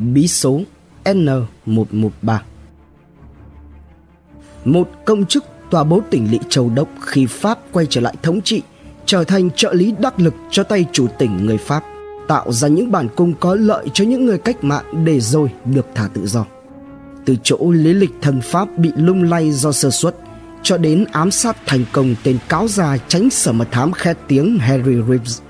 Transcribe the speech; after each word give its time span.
bí 0.00 0.28
số 0.28 0.60
N113. 1.04 2.38
Một 4.64 4.90
công 5.04 5.26
chức 5.26 5.44
tòa 5.70 5.84
bố 5.84 6.00
tỉnh 6.10 6.30
Lị 6.30 6.38
Châu 6.48 6.70
Đốc 6.70 6.88
khi 7.00 7.26
Pháp 7.26 7.58
quay 7.72 7.86
trở 7.90 8.00
lại 8.00 8.14
thống 8.22 8.40
trị, 8.40 8.62
trở 9.06 9.24
thành 9.24 9.50
trợ 9.50 9.72
lý 9.72 9.94
đắc 9.98 10.20
lực 10.20 10.34
cho 10.50 10.62
tay 10.62 10.86
chủ 10.92 11.06
tỉnh 11.18 11.46
người 11.46 11.58
Pháp, 11.58 11.84
tạo 12.28 12.52
ra 12.52 12.68
những 12.68 12.92
bản 12.92 13.08
cung 13.16 13.34
có 13.40 13.54
lợi 13.54 13.86
cho 13.92 14.04
những 14.04 14.26
người 14.26 14.38
cách 14.38 14.64
mạng 14.64 15.04
để 15.04 15.20
rồi 15.20 15.50
được 15.64 15.86
thả 15.94 16.08
tự 16.14 16.26
do. 16.26 16.46
Từ 17.24 17.36
chỗ 17.42 17.70
lý 17.70 17.92
lịch 17.92 18.12
thần 18.22 18.40
Pháp 18.40 18.68
bị 18.78 18.90
lung 18.96 19.22
lay 19.22 19.52
do 19.52 19.72
sơ 19.72 19.90
suất, 19.90 20.16
cho 20.62 20.78
đến 20.78 21.04
ám 21.12 21.30
sát 21.30 21.56
thành 21.66 21.84
công 21.92 22.14
tên 22.22 22.38
cáo 22.48 22.68
già 22.68 22.96
tránh 23.08 23.30
sở 23.30 23.52
mật 23.52 23.68
thám 23.70 23.92
khét 23.92 24.16
tiếng 24.28 24.58
Harry 24.58 24.94
Reeves 25.08 25.40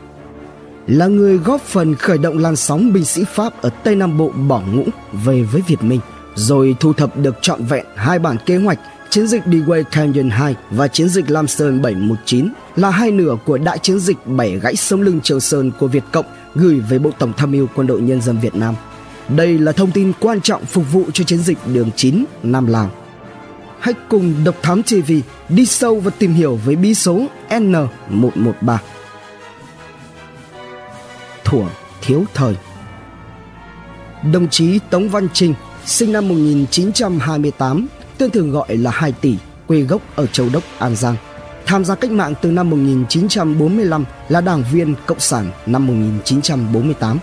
là 0.87 1.07
người 1.07 1.37
góp 1.37 1.61
phần 1.61 1.95
khởi 1.95 2.19
động 2.19 2.39
làn 2.39 2.57
sóng 2.57 2.93
binh 2.93 3.05
sĩ 3.05 3.25
Pháp 3.35 3.63
ở 3.63 3.71
Tây 3.71 3.97
Nam 3.97 4.19
Bộ 4.19 4.29
bỏ 4.29 4.63
ngũ 4.73 4.85
về 5.13 5.43
với 5.43 5.63
Việt 5.67 5.83
Minh, 5.83 6.01
rồi 6.35 6.77
thu 6.81 6.93
thập 6.93 7.17
được 7.17 7.35
trọn 7.43 7.65
vẹn 7.65 7.87
hai 7.97 8.19
bản 8.19 8.37
kế 8.47 8.57
hoạch 8.57 8.79
chiến 9.11 9.27
dịch 9.27 9.43
Dewey 9.47 9.83
Canyon 9.83 10.31
2 10.31 10.55
và 10.71 10.89
chiến 10.89 11.09
dịch 11.09 11.31
Lam 11.31 11.47
Sơn 11.47 11.83
719 11.83 12.49
là 12.77 12.91
hai 12.91 13.11
nửa 13.11 13.37
của 13.45 13.59
đại 13.59 13.79
chiến 13.79 13.99
dịch 13.99 14.27
bảy 14.27 14.59
gãy 14.59 14.77
sông 14.77 15.03
lưng 15.03 15.21
Trường 15.23 15.41
Sơn 15.41 15.71
của 15.79 15.87
Việt 15.87 16.05
Cộng 16.13 16.27
gửi 16.55 16.81
về 16.81 16.99
Bộ 16.99 17.11
Tổng 17.19 17.33
tham 17.37 17.51
mưu 17.51 17.67
Quân 17.75 17.87
đội 17.87 18.01
Nhân 18.01 18.23
dân 18.23 18.39
Việt 18.39 18.55
Nam. 18.55 18.75
Đây 19.29 19.59
là 19.59 19.73
thông 19.73 19.91
tin 19.91 20.13
quan 20.21 20.41
trọng 20.41 20.65
phục 20.65 20.93
vụ 20.93 21.05
cho 21.13 21.25
chiến 21.25 21.39
dịch 21.39 21.59
đường 21.67 21.91
9 21.97 22.25
Nam 22.43 22.67
Lào. 22.67 22.91
Hãy 23.81 23.95
cùng 24.09 24.35
Độc 24.45 24.55
Thám 24.63 24.83
TV 24.83 25.13
đi 25.49 25.67
sâu 25.67 26.01
và 26.01 26.11
tìm 26.19 26.33
hiểu 26.33 26.59
với 26.65 26.77
bí 26.77 26.95
số 26.95 27.27
N113 27.49 28.77
thuở 31.45 31.63
thiếu 32.03 32.25
thời. 32.35 32.57
Đồng 34.33 34.49
chí 34.49 34.79
Tống 34.91 35.09
Văn 35.09 35.29
Trinh, 35.33 35.55
sinh 35.85 36.13
năm 36.13 36.29
1928, 36.29 37.87
tên 38.19 38.31
thường 38.31 38.51
gọi 38.51 38.77
là 38.77 38.91
Hai 38.91 39.13
Tỷ, 39.13 39.37
quê 39.67 39.81
gốc 39.81 40.03
ở 40.17 40.27
Châu 40.27 40.49
Đốc, 40.53 40.63
An 40.79 40.97
Giang. 40.97 41.17
Tham 41.67 41.85
gia 41.85 41.95
cách 41.95 42.11
mạng 42.11 42.35
từ 42.43 42.51
năm 42.51 42.71
1945 42.71 44.05
là 44.29 44.41
đảng 44.41 44.65
viên 44.73 44.95
Cộng 45.07 45.21
sản 45.21 45.51
năm 45.67 45.87
1948. 45.87 47.19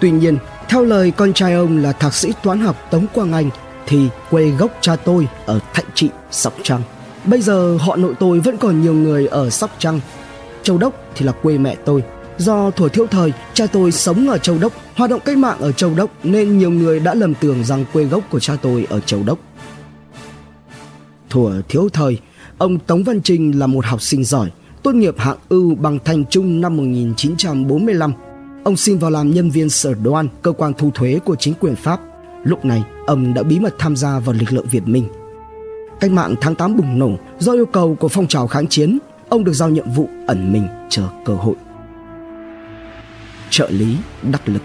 Tuy 0.00 0.10
nhiên, 0.10 0.36
theo 0.68 0.84
lời 0.84 1.10
con 1.10 1.32
trai 1.32 1.52
ông 1.52 1.78
là 1.78 1.92
thạc 1.92 2.14
sĩ 2.14 2.32
toán 2.42 2.60
học 2.60 2.76
Tống 2.90 3.06
Quang 3.14 3.32
Anh 3.32 3.50
thì 3.86 4.08
quê 4.30 4.50
gốc 4.50 4.70
cha 4.80 4.96
tôi 4.96 5.28
ở 5.46 5.58
Thạnh 5.74 5.84
Trị, 5.94 6.10
Sóc 6.30 6.54
Trăng. 6.62 6.82
Bây 7.24 7.40
giờ 7.40 7.76
họ 7.80 7.96
nội 7.96 8.14
tôi 8.20 8.40
vẫn 8.40 8.56
còn 8.56 8.82
nhiều 8.82 8.94
người 8.94 9.26
ở 9.26 9.50
Sóc 9.50 9.70
Trăng. 9.78 10.00
Châu 10.62 10.78
Đốc 10.78 10.94
thì 11.14 11.26
là 11.26 11.32
quê 11.32 11.58
mẹ 11.58 11.76
tôi 11.84 12.02
Do 12.38 12.70
thuở 12.70 12.88
thiếu 12.88 13.06
thời, 13.06 13.32
cha 13.54 13.66
tôi 13.66 13.92
sống 13.92 14.28
ở 14.28 14.38
Châu 14.38 14.58
Đốc, 14.58 14.72
hoạt 14.94 15.10
động 15.10 15.20
cách 15.24 15.36
mạng 15.36 15.58
ở 15.60 15.72
Châu 15.72 15.94
Đốc 15.94 16.10
nên 16.24 16.58
nhiều 16.58 16.70
người 16.70 17.00
đã 17.00 17.14
lầm 17.14 17.34
tưởng 17.34 17.64
rằng 17.64 17.84
quê 17.92 18.04
gốc 18.04 18.24
của 18.30 18.40
cha 18.40 18.56
tôi 18.62 18.86
ở 18.90 19.00
Châu 19.00 19.22
Đốc. 19.22 19.38
Thuở 21.30 21.62
thiếu 21.68 21.88
thời, 21.92 22.18
ông 22.58 22.78
Tống 22.78 23.04
Văn 23.04 23.20
Trinh 23.22 23.58
là 23.58 23.66
một 23.66 23.84
học 23.84 24.02
sinh 24.02 24.24
giỏi, 24.24 24.50
tốt 24.82 24.94
nghiệp 24.94 25.14
hạng 25.18 25.36
ưu 25.48 25.74
bằng 25.74 25.98
thành 26.04 26.24
trung 26.24 26.60
năm 26.60 26.76
1945. 26.76 28.12
Ông 28.64 28.76
xin 28.76 28.98
vào 28.98 29.10
làm 29.10 29.30
nhân 29.30 29.50
viên 29.50 29.68
sở 29.68 29.94
đoan, 29.94 30.28
cơ 30.42 30.52
quan 30.52 30.72
thu 30.78 30.90
thuế 30.94 31.18
của 31.24 31.36
chính 31.36 31.54
quyền 31.60 31.76
Pháp. 31.76 32.00
Lúc 32.44 32.64
này, 32.64 32.84
ông 33.06 33.34
đã 33.34 33.42
bí 33.42 33.58
mật 33.58 33.74
tham 33.78 33.96
gia 33.96 34.18
vào 34.18 34.34
lực 34.40 34.52
lượng 34.52 34.66
Việt 34.70 34.88
Minh. 34.88 35.08
Cách 36.00 36.10
mạng 36.10 36.34
tháng 36.40 36.54
8 36.54 36.76
bùng 36.76 36.98
nổ 36.98 37.10
do 37.38 37.52
yêu 37.52 37.66
cầu 37.66 37.94
của 37.94 38.08
phong 38.08 38.28
trào 38.28 38.46
kháng 38.46 38.68
chiến, 38.68 38.98
ông 39.28 39.44
được 39.44 39.52
giao 39.52 39.70
nhiệm 39.70 39.90
vụ 39.90 40.08
ẩn 40.26 40.52
mình 40.52 40.66
chờ 40.90 41.02
cơ 41.24 41.34
hội 41.34 41.54
trợ 43.54 43.70
lý 43.70 43.96
đắc 44.22 44.48
lực. 44.48 44.62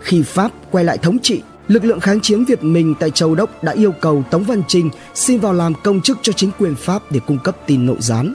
Khi 0.00 0.22
Pháp 0.22 0.52
quay 0.70 0.84
lại 0.84 0.98
thống 0.98 1.18
trị, 1.22 1.42
lực 1.68 1.84
lượng 1.84 2.00
kháng 2.00 2.20
chiến 2.20 2.44
Việt 2.44 2.62
Minh 2.62 2.94
tại 3.00 3.10
Châu 3.10 3.34
Đốc 3.34 3.64
đã 3.64 3.72
yêu 3.72 3.92
cầu 4.00 4.24
Tống 4.30 4.42
Văn 4.42 4.62
Trinh 4.68 4.90
xin 5.14 5.40
vào 5.40 5.52
làm 5.52 5.72
công 5.84 6.00
chức 6.00 6.18
cho 6.22 6.32
chính 6.32 6.50
quyền 6.58 6.74
Pháp 6.74 7.02
để 7.10 7.20
cung 7.26 7.38
cấp 7.44 7.56
tin 7.66 7.86
nội 7.86 7.96
gián. 8.00 8.32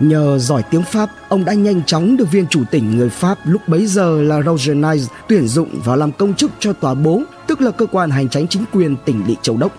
Nhờ 0.00 0.38
giỏi 0.38 0.62
tiếng 0.70 0.82
Pháp, 0.82 1.10
ông 1.28 1.44
đã 1.44 1.52
nhanh 1.52 1.82
chóng 1.86 2.16
được 2.16 2.32
viên 2.32 2.46
chủ 2.46 2.62
tỉnh 2.70 2.96
người 2.96 3.08
Pháp 3.08 3.38
lúc 3.44 3.62
bấy 3.66 3.86
giờ 3.86 4.22
là 4.22 4.42
Roger 4.42 4.76
Nice 4.76 5.04
tuyển 5.28 5.48
dụng 5.48 5.68
vào 5.84 5.96
làm 5.96 6.12
công 6.12 6.34
chức 6.34 6.50
cho 6.58 6.72
tòa 6.72 6.94
bố, 6.94 7.22
tức 7.46 7.60
là 7.60 7.70
cơ 7.70 7.86
quan 7.86 8.10
hành 8.10 8.28
tránh 8.28 8.48
chính 8.48 8.64
quyền 8.72 8.96
tỉnh 9.04 9.22
Lị 9.26 9.36
Châu 9.42 9.56
Đốc. 9.56 9.72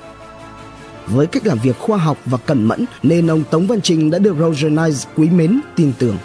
Với 1.07 1.27
cách 1.27 1.45
làm 1.45 1.57
việc 1.63 1.77
khoa 1.79 1.97
học 1.97 2.17
và 2.25 2.37
cẩn 2.37 2.63
mẫn 2.63 2.85
nên 3.03 3.27
ông 3.27 3.43
Tống 3.51 3.67
Văn 3.67 3.81
Trình 3.81 4.11
đã 4.11 4.19
được 4.19 4.35
Roger 4.39 4.71
Nice 4.71 5.09
quý 5.15 5.29
mến, 5.29 5.61
tin 5.75 5.91
tưởng. 5.99 6.17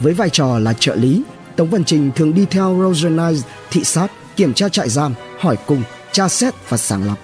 Với 0.00 0.14
vai 0.14 0.30
trò 0.30 0.58
là 0.58 0.72
trợ 0.72 0.94
lý, 0.94 1.22
Tống 1.56 1.70
Văn 1.70 1.84
Trình 1.84 2.10
thường 2.16 2.34
đi 2.34 2.46
theo 2.50 2.78
Roger 2.82 3.12
Nice 3.12 3.48
thị 3.70 3.84
sát, 3.84 4.08
kiểm 4.36 4.54
tra 4.54 4.68
trại 4.68 4.88
giam, 4.88 5.14
hỏi 5.40 5.56
cùng, 5.66 5.82
tra 6.12 6.28
xét 6.28 6.54
và 6.68 6.76
sàng 6.76 7.06
lọc. 7.06 7.18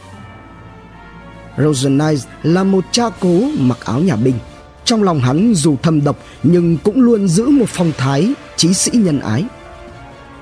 Roger 1.59 1.93
Nice 1.93 2.29
là 2.43 2.65
một 2.65 2.85
cha 2.91 3.05
cố 3.21 3.41
mặc 3.59 3.79
áo 3.85 4.01
nhà 4.01 4.17
binh. 4.17 4.35
Trong 4.85 5.03
lòng 5.03 5.21
hắn 5.21 5.55
dù 5.55 5.77
thâm 5.83 6.05
độc 6.05 6.17
nhưng 6.43 6.77
cũng 6.79 7.01
luôn 7.03 7.29
giữ 7.29 7.49
một 7.49 7.69
phong 7.69 7.93
thái 7.99 8.35
trí 8.57 8.75
sĩ 8.75 8.91
nhân 8.95 9.21
ái. 9.21 9.45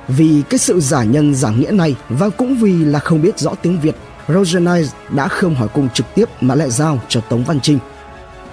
Vì 0.08 0.42
cái 0.50 0.58
sự 0.58 0.80
giả 0.80 1.04
nhân 1.04 1.34
giả 1.34 1.50
nghĩa 1.50 1.70
này 1.70 1.96
và 2.08 2.28
cũng 2.28 2.54
vì 2.54 2.84
là 2.84 2.98
không 2.98 3.22
biết 3.22 3.38
rõ 3.38 3.54
tiếng 3.62 3.80
Việt, 3.80 3.96
Roger 4.28 4.62
Nice 4.62 4.88
đã 5.10 5.28
không 5.28 5.54
hỏi 5.54 5.68
cung 5.68 5.88
trực 5.94 6.06
tiếp 6.14 6.24
mà 6.40 6.54
lại 6.54 6.70
giao 6.70 7.00
cho 7.08 7.20
Tống 7.20 7.44
Văn 7.44 7.60
Trinh. 7.60 7.78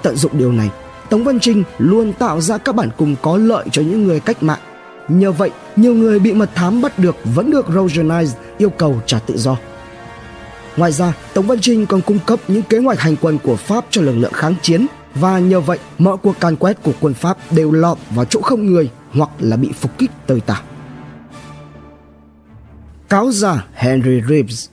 Tận 0.02 0.16
dụng 0.16 0.38
điều 0.38 0.52
này, 0.52 0.70
Tống 1.10 1.24
Văn 1.24 1.40
Trinh 1.40 1.64
luôn 1.78 2.14
tạo 2.14 2.42
ra 2.42 2.58
các 2.58 2.76
bản 2.76 2.90
cùng 2.98 3.16
có 3.22 3.38
lợi 3.38 3.66
cho 3.72 3.82
những 3.82 4.04
người 4.04 4.20
cách 4.20 4.44
mạng. 4.44 4.60
Nhờ 5.08 5.32
vậy, 5.32 5.52
nhiều 5.76 5.94
người 5.94 6.20
bị 6.20 6.34
mật 6.34 6.50
thám 6.56 6.82
bắt 6.82 7.00
được 7.00 7.16
vẫn 7.24 7.52
được 7.52 7.66
Roger 7.74 8.36
yêu 8.58 8.70
cầu 8.70 9.02
trả 9.06 9.20
tự 9.20 9.38
do. 9.38 9.58
Ngoài 10.78 10.92
ra, 10.92 11.14
Tống 11.34 11.48
Văn 11.48 11.60
Trinh 11.62 11.86
còn 11.86 12.02
cung 12.02 12.20
cấp 12.26 12.40
những 12.48 12.62
kế 12.62 12.78
hoạch 12.78 13.00
hành 13.00 13.16
quân 13.22 13.38
của 13.44 13.56
Pháp 13.56 13.86
cho 13.90 14.02
lực 14.02 14.16
lượng 14.18 14.34
kháng 14.34 14.56
chiến 14.62 14.86
và 15.16 15.40
nhờ 15.40 15.60
vậy 15.60 15.80
mọi 15.98 16.18
cuộc 16.18 16.40
can 16.40 16.56
quét 16.56 16.84
của 16.84 16.94
quân 17.00 17.14
Pháp 17.14 17.38
đều 17.52 17.72
lọt 17.72 17.98
vào 18.10 18.26
chỗ 18.26 18.42
không 18.42 18.66
người 18.66 18.90
hoặc 19.12 19.30
là 19.40 19.58
bị 19.58 19.72
phục 19.80 19.98
kích 19.98 20.12
tơi 20.28 20.42
tả. 20.42 20.62
Cáo 23.10 23.32
giả 23.32 23.66
Henry 23.74 24.22
Reeves 24.30 24.68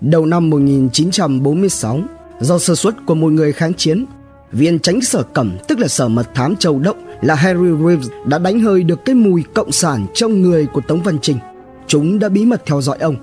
Đầu 0.00 0.26
năm 0.26 0.50
1946, 0.50 2.00
do 2.40 2.58
sơ 2.58 2.74
suất 2.74 2.94
của 3.06 3.14
một 3.14 3.32
người 3.32 3.52
kháng 3.52 3.74
chiến, 3.74 4.04
viên 4.54 4.78
tránh 4.78 5.00
sở 5.00 5.22
cẩm 5.22 5.56
tức 5.68 5.78
là 5.78 5.88
sở 5.88 6.08
mật 6.08 6.34
thám 6.34 6.56
châu 6.56 6.78
đốc 6.78 6.96
là 7.22 7.34
Harry 7.34 7.70
Reeves 7.86 8.08
đã 8.26 8.38
đánh 8.38 8.60
hơi 8.60 8.82
được 8.82 9.04
cái 9.04 9.14
mùi 9.14 9.44
cộng 9.54 9.72
sản 9.72 10.06
trong 10.14 10.42
người 10.42 10.66
của 10.66 10.80
Tống 10.80 11.02
Văn 11.02 11.18
Trinh. 11.22 11.38
Chúng 11.86 12.18
đã 12.18 12.28
bí 12.28 12.44
mật 12.44 12.62
theo 12.66 12.80
dõi 12.82 12.96
ông. 13.00 13.16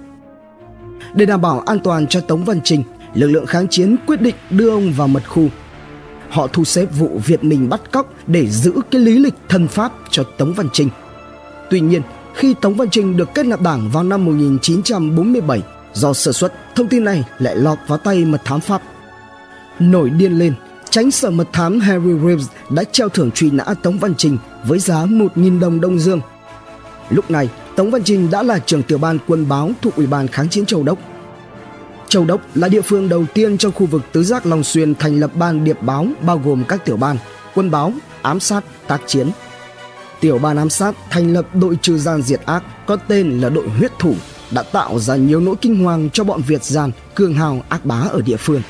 Để 1.13 1.25
đảm 1.25 1.41
bảo 1.41 1.59
an 1.59 1.79
toàn 1.79 2.07
cho 2.07 2.21
Tống 2.21 2.43
Văn 2.43 2.59
Trinh, 2.63 2.83
lực 3.13 3.27
lượng 3.27 3.45
kháng 3.45 3.67
chiến 3.67 3.95
quyết 4.07 4.21
định 4.21 4.35
đưa 4.49 4.69
ông 4.69 4.91
vào 4.91 5.07
mật 5.07 5.29
khu. 5.29 5.47
Họ 6.29 6.47
thu 6.47 6.63
xếp 6.63 6.85
vụ 6.99 7.19
Việt 7.25 7.43
Minh 7.43 7.69
bắt 7.69 7.91
cóc 7.91 8.13
để 8.27 8.47
giữ 8.47 8.71
cái 8.91 9.01
lý 9.01 9.19
lịch 9.19 9.35
thân 9.49 9.67
pháp 9.67 9.91
cho 10.09 10.23
Tống 10.37 10.53
Văn 10.53 10.67
Trinh. 10.73 10.89
Tuy 11.69 11.79
nhiên, 11.79 12.01
khi 12.35 12.55
Tống 12.61 12.73
Văn 12.73 12.89
Trinh 12.89 13.17
được 13.17 13.29
kết 13.33 13.45
nạp 13.45 13.61
đảng 13.61 13.89
vào 13.89 14.03
năm 14.03 14.25
1947, 14.25 15.61
do 15.93 16.13
sơ 16.13 16.31
suất, 16.31 16.53
thông 16.75 16.87
tin 16.87 17.03
này 17.03 17.23
lại 17.39 17.55
lọt 17.55 17.77
vào 17.87 17.97
tay 17.97 18.25
mật 18.25 18.41
thám 18.45 18.59
Pháp. 18.59 18.81
Nổi 19.79 20.09
điên 20.09 20.39
lên, 20.39 20.53
Tránh 20.91 21.11
sở 21.11 21.31
mật 21.31 21.47
thám 21.53 21.79
Harry 21.79 22.13
Reeves 22.25 22.47
đã 22.69 22.83
treo 22.83 23.09
thưởng 23.09 23.31
truy 23.31 23.51
nã 23.51 23.63
Tống 23.83 23.99
Văn 23.99 24.13
Trình 24.17 24.37
với 24.65 24.79
giá 24.79 24.95
1.000 24.95 25.59
đồng 25.59 25.81
Đông 25.81 25.99
Dương. 25.99 26.21
Lúc 27.09 27.31
này, 27.31 27.49
Tống 27.75 27.91
Văn 27.91 28.03
Trình 28.03 28.31
đã 28.31 28.43
là 28.43 28.59
trưởng 28.59 28.83
tiểu 28.83 28.97
ban 28.97 29.17
quân 29.27 29.49
báo 29.49 29.71
thuộc 29.81 29.95
Ủy 29.95 30.07
ban 30.07 30.27
kháng 30.27 30.49
chiến 30.49 30.65
Châu 30.65 30.83
Đốc. 30.83 30.97
Châu 32.09 32.25
Đốc 32.25 32.41
là 32.55 32.67
địa 32.67 32.81
phương 32.81 33.09
đầu 33.09 33.25
tiên 33.33 33.57
trong 33.57 33.71
khu 33.71 33.85
vực 33.85 34.01
tứ 34.11 34.23
giác 34.23 34.45
Long 34.45 34.63
Xuyên 34.63 34.95
thành 34.95 35.19
lập 35.19 35.31
ban 35.35 35.63
điệp 35.63 35.81
báo 35.81 36.07
bao 36.21 36.41
gồm 36.45 36.63
các 36.67 36.85
tiểu 36.85 36.97
ban, 36.97 37.17
quân 37.55 37.71
báo, 37.71 37.93
ám 38.21 38.39
sát, 38.39 38.63
tác 38.87 39.01
chiến. 39.07 39.29
Tiểu 40.19 40.37
ban 40.37 40.57
ám 40.57 40.69
sát 40.69 40.95
thành 41.09 41.33
lập 41.33 41.55
đội 41.55 41.77
trừ 41.81 41.97
gian 41.97 42.21
diệt 42.21 42.41
ác 42.45 42.63
có 42.85 42.95
tên 42.95 43.41
là 43.41 43.49
đội 43.49 43.69
huyết 43.69 43.91
thủ 43.99 44.15
đã 44.51 44.63
tạo 44.63 44.99
ra 44.99 45.15
nhiều 45.15 45.39
nỗi 45.39 45.55
kinh 45.61 45.83
hoàng 45.83 46.09
cho 46.13 46.23
bọn 46.23 46.41
Việt 46.47 46.63
gian 46.63 46.91
cường 47.15 47.33
hào 47.33 47.63
ác 47.69 47.85
bá 47.85 47.95
ở 47.95 48.21
địa 48.21 48.37
phương. 48.37 48.61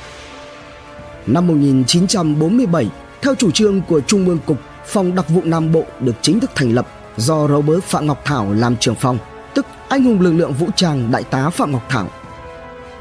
Năm 1.27 1.47
1947, 1.47 2.89
theo 3.21 3.35
chủ 3.35 3.51
trương 3.51 3.81
của 3.81 4.01
Trung 4.01 4.27
ương 4.27 4.39
Cục, 4.45 4.57
Phòng 4.85 5.15
đặc 5.15 5.29
vụ 5.29 5.41
Nam 5.43 5.71
Bộ 5.71 5.83
được 5.99 6.15
chính 6.21 6.39
thức 6.39 6.51
thành 6.55 6.73
lập 6.73 6.87
do 7.17 7.47
Robert 7.47 7.83
Phạm 7.83 8.07
Ngọc 8.07 8.21
Thảo 8.25 8.53
làm 8.53 8.77
trưởng 8.77 8.95
phòng, 8.95 9.17
tức 9.53 9.65
anh 9.89 10.03
hùng 10.03 10.21
lực 10.21 10.33
lượng 10.33 10.53
vũ 10.53 10.67
trang 10.75 11.11
đại 11.11 11.23
tá 11.23 11.49
Phạm 11.49 11.71
Ngọc 11.71 11.85
Thảo. 11.89 12.07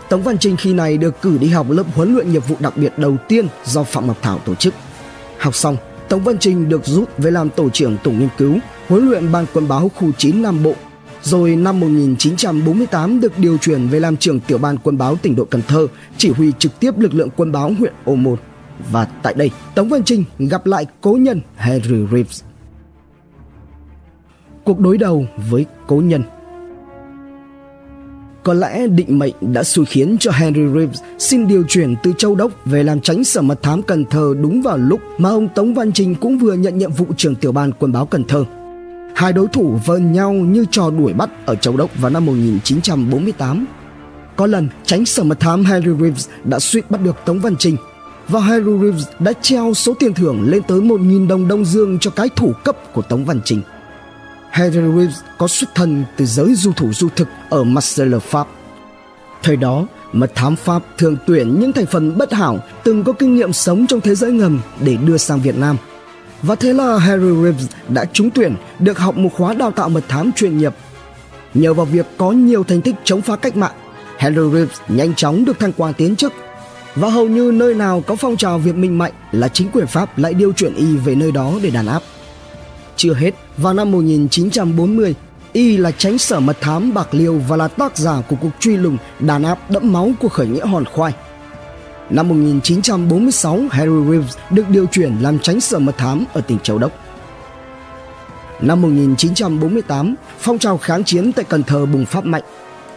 Tống 0.08 0.22
Văn 0.22 0.38
Trinh 0.38 0.56
khi 0.56 0.72
này 0.72 0.98
được 0.98 1.22
cử 1.22 1.38
đi 1.38 1.48
học 1.48 1.66
lớp 1.70 1.84
huấn 1.94 2.14
luyện 2.14 2.32
nghiệp 2.32 2.48
vụ 2.48 2.56
đặc 2.60 2.76
biệt 2.76 2.98
đầu 2.98 3.16
tiên 3.28 3.46
do 3.64 3.82
Phạm 3.82 4.06
Ngọc 4.06 4.16
Thảo 4.22 4.38
tổ 4.38 4.54
chức. 4.54 4.74
Học 5.38 5.54
xong, 5.54 5.76
Tống 6.08 6.24
Văn 6.24 6.38
Trinh 6.38 6.68
được 6.68 6.86
rút 6.86 7.18
về 7.18 7.30
làm 7.30 7.50
tổ 7.50 7.70
trưởng 7.70 7.96
tổ 8.04 8.10
nghiên 8.10 8.28
cứu, 8.38 8.58
huấn 8.88 9.10
luyện 9.10 9.32
ban 9.32 9.46
quân 9.54 9.68
báo 9.68 9.90
khu 9.96 10.12
9 10.18 10.42
Nam 10.42 10.62
Bộ 10.62 10.74
rồi 11.22 11.56
năm 11.56 11.80
1948 11.80 13.20
được 13.20 13.38
điều 13.38 13.58
chuyển 13.58 13.88
về 13.88 14.00
làm 14.00 14.16
trưởng 14.16 14.40
tiểu 14.40 14.58
ban 14.58 14.76
quân 14.78 14.98
báo 14.98 15.16
tỉnh 15.16 15.36
đội 15.36 15.46
Cần 15.50 15.62
Thơ, 15.68 15.86
chỉ 16.16 16.30
huy 16.30 16.52
trực 16.58 16.80
tiếp 16.80 16.98
lực 16.98 17.14
lượng 17.14 17.28
quân 17.36 17.52
báo 17.52 17.72
huyện 17.78 17.92
Ô 18.04 18.14
Môn. 18.14 18.36
Và 18.90 19.04
tại 19.04 19.34
đây, 19.34 19.50
Tống 19.74 19.88
Văn 19.88 20.02
Trinh 20.04 20.24
gặp 20.38 20.66
lại 20.66 20.86
cố 21.00 21.12
nhân 21.12 21.40
Henry 21.56 22.06
Reeves. 22.12 22.42
cuộc 24.64 24.80
đối 24.80 24.98
đầu 24.98 25.26
với 25.50 25.66
cố 25.86 25.96
nhân. 25.96 26.22
Có 28.42 28.54
lẽ 28.54 28.86
định 28.86 29.18
mệnh 29.18 29.34
đã 29.40 29.62
xui 29.62 29.84
khiến 29.84 30.16
cho 30.20 30.30
Henry 30.30 30.74
Reeves 30.74 31.00
xin 31.18 31.48
điều 31.48 31.64
chuyển 31.68 31.94
từ 32.02 32.12
Châu 32.18 32.34
Đốc 32.34 32.52
về 32.64 32.82
làm 32.82 33.00
tránh 33.00 33.24
sở 33.24 33.42
mật 33.42 33.62
thám 33.62 33.82
Cần 33.82 34.04
Thơ 34.04 34.34
đúng 34.42 34.62
vào 34.62 34.78
lúc 34.78 35.00
mà 35.18 35.28
ông 35.28 35.48
Tống 35.48 35.74
Văn 35.74 35.92
Trình 35.92 36.14
cũng 36.14 36.38
vừa 36.38 36.54
nhận 36.54 36.78
nhiệm 36.78 36.92
vụ 36.92 37.06
trưởng 37.16 37.34
tiểu 37.34 37.52
ban 37.52 37.72
quân 37.72 37.92
báo 37.92 38.06
Cần 38.06 38.24
Thơ. 38.24 38.44
Hai 39.20 39.32
đối 39.32 39.48
thủ 39.48 39.78
vờn 39.84 40.12
nhau 40.12 40.32
như 40.32 40.64
trò 40.70 40.90
đuổi 40.90 41.12
bắt 41.12 41.30
ở 41.46 41.54
Châu 41.54 41.76
Đốc 41.76 41.90
vào 42.00 42.10
năm 42.10 42.26
1948. 42.26 43.66
Có 44.36 44.46
lần 44.46 44.68
tránh 44.84 45.04
sở 45.04 45.22
mật 45.22 45.40
thám 45.40 45.64
Henry 45.64 45.90
Reeves 46.00 46.28
đã 46.44 46.58
suýt 46.58 46.90
bắt 46.90 47.00
được 47.00 47.16
Tống 47.24 47.40
Văn 47.40 47.56
Trinh 47.58 47.76
và 48.28 48.40
Henry 48.40 48.72
Reeves 48.82 49.06
đã 49.18 49.32
treo 49.42 49.74
số 49.74 49.94
tiền 49.98 50.14
thưởng 50.14 50.50
lên 50.50 50.62
tới 50.62 50.80
1.000 50.80 51.28
đồng 51.28 51.48
Đông 51.48 51.64
Dương 51.64 51.98
cho 51.98 52.10
cái 52.10 52.28
thủ 52.36 52.52
cấp 52.64 52.76
của 52.92 53.02
Tống 53.02 53.24
Văn 53.24 53.40
Trinh. 53.44 53.62
Henry 54.50 54.80
Reeves 54.80 55.16
có 55.38 55.48
xuất 55.48 55.74
thân 55.74 56.04
từ 56.16 56.26
giới 56.26 56.54
du 56.54 56.72
thủ 56.72 56.92
du 56.92 57.08
thực 57.16 57.28
ở 57.50 57.64
Marseille, 57.64 58.18
Pháp. 58.18 58.46
Thời 59.42 59.56
đó, 59.56 59.86
mật 60.12 60.32
thám 60.34 60.56
Pháp 60.56 60.82
thường 60.98 61.16
tuyển 61.26 61.60
những 61.60 61.72
thành 61.72 61.86
phần 61.86 62.18
bất 62.18 62.32
hảo 62.32 62.58
từng 62.84 63.04
có 63.04 63.12
kinh 63.12 63.36
nghiệm 63.36 63.52
sống 63.52 63.86
trong 63.86 64.00
thế 64.00 64.14
giới 64.14 64.32
ngầm 64.32 64.60
để 64.80 64.96
đưa 64.96 65.16
sang 65.16 65.40
Việt 65.40 65.58
Nam. 65.58 65.76
Và 66.42 66.54
thế 66.54 66.72
là 66.72 66.98
Harry 66.98 67.42
Reeves 67.42 67.66
đã 67.88 68.04
trúng 68.04 68.30
tuyển 68.30 68.56
được 68.78 68.98
học 68.98 69.16
một 69.16 69.30
khóa 69.36 69.54
đào 69.54 69.70
tạo 69.70 69.88
mật 69.88 70.04
thám 70.08 70.32
chuyên 70.32 70.58
nghiệp. 70.58 70.74
Nhờ 71.54 71.74
vào 71.74 71.86
việc 71.86 72.06
có 72.18 72.30
nhiều 72.30 72.64
thành 72.64 72.82
tích 72.82 72.94
chống 73.04 73.22
phá 73.22 73.36
cách 73.36 73.56
mạng, 73.56 73.74
Henry 74.18 74.42
Reeves 74.52 74.80
nhanh 74.88 75.14
chóng 75.14 75.44
được 75.44 75.58
thăng 75.58 75.72
quan 75.72 75.94
tiến 75.94 76.16
chức 76.16 76.32
và 76.94 77.08
hầu 77.08 77.28
như 77.28 77.52
nơi 77.54 77.74
nào 77.74 78.02
có 78.06 78.16
phong 78.16 78.36
trào 78.36 78.58
Việt 78.58 78.74
Minh 78.74 78.98
mạnh 78.98 79.12
là 79.32 79.48
chính 79.48 79.70
quyền 79.72 79.86
Pháp 79.86 80.18
lại 80.18 80.34
điều 80.34 80.52
chuyển 80.52 80.74
y 80.74 80.96
về 80.96 81.14
nơi 81.14 81.32
đó 81.32 81.52
để 81.62 81.70
đàn 81.70 81.86
áp. 81.86 82.02
Chưa 82.96 83.14
hết, 83.14 83.34
vào 83.56 83.74
năm 83.74 83.90
1940, 83.92 85.14
y 85.52 85.76
là 85.76 85.90
tránh 85.90 86.18
sở 86.18 86.40
mật 86.40 86.60
thám 86.60 86.94
Bạc 86.94 87.14
Liêu 87.14 87.40
và 87.48 87.56
là 87.56 87.68
tác 87.68 87.98
giả 87.98 88.22
của 88.28 88.36
cuộc 88.40 88.50
truy 88.60 88.76
lùng 88.76 88.98
đàn 89.20 89.42
áp 89.42 89.70
đẫm 89.70 89.92
máu 89.92 90.10
của 90.20 90.28
khởi 90.28 90.46
nghĩa 90.46 90.66
Hòn 90.66 90.84
Khoai. 90.84 91.12
Năm 92.10 92.28
1946, 92.28 93.60
Harry 93.70 94.10
Reeves 94.10 94.36
được 94.50 94.68
điều 94.68 94.86
chuyển 94.86 95.16
làm 95.20 95.38
tránh 95.38 95.60
sở 95.60 95.78
mật 95.78 95.98
thám 95.98 96.24
ở 96.32 96.40
tỉnh 96.40 96.58
Châu 96.62 96.78
Đốc. 96.78 96.92
Năm 98.60 98.82
1948, 98.82 100.14
phong 100.38 100.58
trào 100.58 100.78
kháng 100.78 101.04
chiến 101.04 101.32
tại 101.32 101.44
Cần 101.48 101.62
Thơ 101.62 101.86
bùng 101.86 102.06
phát 102.06 102.24
mạnh. 102.24 102.42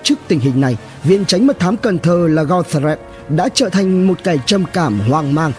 Trước 0.04 0.16
tình 0.28 0.40
hình 0.40 0.62
này, 0.62 0.78
viên 1.04 1.26
tránh 1.26 1.48
mật 1.48 1.60
thám 1.60 1.78
Cần 1.78 2.00
Thơ 2.00 2.28
là 2.32 2.44
Gothret 2.44 3.00
đã 3.30 3.50
trở 3.54 3.70
thành 3.70 4.08
một 4.08 4.24
kẻ 4.24 4.38
trầm 4.46 4.64
cảm 4.74 5.00
hoang 5.00 5.36
mang 5.36 5.52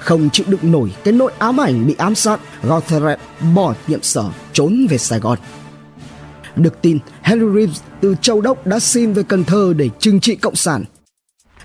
không 0.00 0.30
chịu 0.30 0.46
đựng 0.48 0.72
nổi 0.72 0.94
cái 1.04 1.12
nỗi 1.12 1.32
ám 1.38 1.60
ảnh 1.60 1.86
bị 1.86 1.94
ám 1.98 2.14
sát, 2.14 2.40
Gotheret 2.62 3.18
bỏ 3.54 3.74
nhiệm 3.88 4.02
sở 4.02 4.24
trốn 4.52 4.86
về 4.90 4.98
Sài 4.98 5.20
Gòn. 5.20 5.38
Được 6.56 6.82
tin, 6.82 6.98
Henry 7.22 7.46
Reeves 7.54 7.80
từ 8.00 8.14
Châu 8.22 8.40
Đốc 8.40 8.66
đã 8.66 8.78
xin 8.78 9.12
về 9.12 9.22
Cần 9.22 9.44
Thơ 9.44 9.72
để 9.76 9.88
trừng 9.98 10.20
trị 10.20 10.36
Cộng 10.36 10.56
sản. 10.56 10.84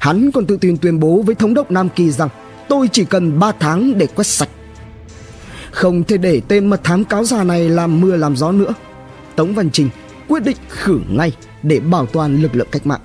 Hắn 0.05 0.31
còn 0.31 0.45
tự 0.45 0.57
tin 0.57 0.77
tuyên 0.77 0.99
bố 0.99 1.21
với 1.21 1.35
Thống 1.35 1.53
đốc 1.53 1.71
Nam 1.71 1.89
Kỳ 1.89 2.11
rằng 2.11 2.29
tôi 2.69 2.89
chỉ 2.91 3.05
cần 3.05 3.39
3 3.39 3.51
tháng 3.59 3.97
để 3.97 4.07
quét 4.07 4.27
sạch. 4.27 4.49
Không 5.71 6.03
thể 6.03 6.17
để 6.17 6.41
tên 6.47 6.67
mật 6.67 6.83
thám 6.83 7.05
cáo 7.05 7.23
già 7.23 7.43
này 7.43 7.69
làm 7.69 8.01
mưa 8.01 8.15
làm 8.15 8.35
gió 8.35 8.51
nữa. 8.51 8.73
Tống 9.35 9.55
Văn 9.55 9.69
Trình 9.71 9.89
quyết 10.27 10.43
định 10.43 10.57
khử 10.69 10.99
ngay 11.09 11.31
để 11.63 11.79
bảo 11.79 12.05
toàn 12.05 12.41
lực 12.41 12.55
lượng 12.55 12.67
cách 12.71 12.85
mạng. 12.87 12.99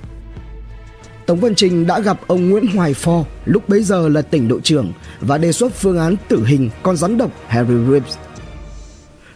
Tống 1.26 1.40
Văn 1.40 1.54
Trình 1.54 1.86
đã 1.86 2.00
gặp 2.00 2.20
ông 2.26 2.50
Nguyễn 2.50 2.66
Hoài 2.66 2.94
phò 2.94 3.24
lúc 3.44 3.68
bấy 3.68 3.82
giờ 3.82 4.08
là 4.08 4.22
tỉnh 4.22 4.48
đội 4.48 4.60
trưởng, 4.60 4.92
và 5.20 5.38
đề 5.38 5.52
xuất 5.52 5.74
phương 5.74 5.98
án 5.98 6.16
tử 6.28 6.44
hình 6.44 6.70
con 6.82 6.96
rắn 6.96 7.18
độc 7.18 7.30
Harry 7.46 7.74
Reeves. 7.90 8.16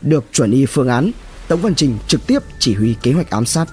Được 0.00 0.24
chuẩn 0.32 0.50
y 0.50 0.66
phương 0.66 0.88
án, 0.88 1.10
Tống 1.48 1.60
Văn 1.60 1.74
Trình 1.74 1.98
trực 2.06 2.26
tiếp 2.26 2.38
chỉ 2.58 2.74
huy 2.74 2.94
kế 3.02 3.12
hoạch 3.12 3.30
ám 3.30 3.44
sát. 3.46 3.66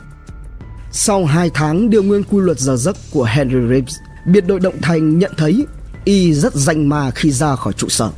Sau 0.93 1.25
2 1.25 1.49
tháng 1.53 1.89
điều 1.89 2.03
nguyên 2.03 2.23
quy 2.23 2.41
luật 2.41 2.59
giờ 2.59 2.75
giấc 2.75 2.97
của 3.11 3.23
Henry 3.23 3.67
Reeves, 3.69 3.95
biệt 4.25 4.41
đội 4.47 4.59
động 4.59 4.81
thành 4.81 5.19
nhận 5.19 5.31
thấy 5.38 5.65
y 6.05 6.33
rất 6.33 6.55
danh 6.55 6.89
ma 6.89 7.11
khi 7.11 7.31
ra 7.31 7.55
khỏi 7.55 7.73
trụ 7.73 7.89
sở. 7.89 8.09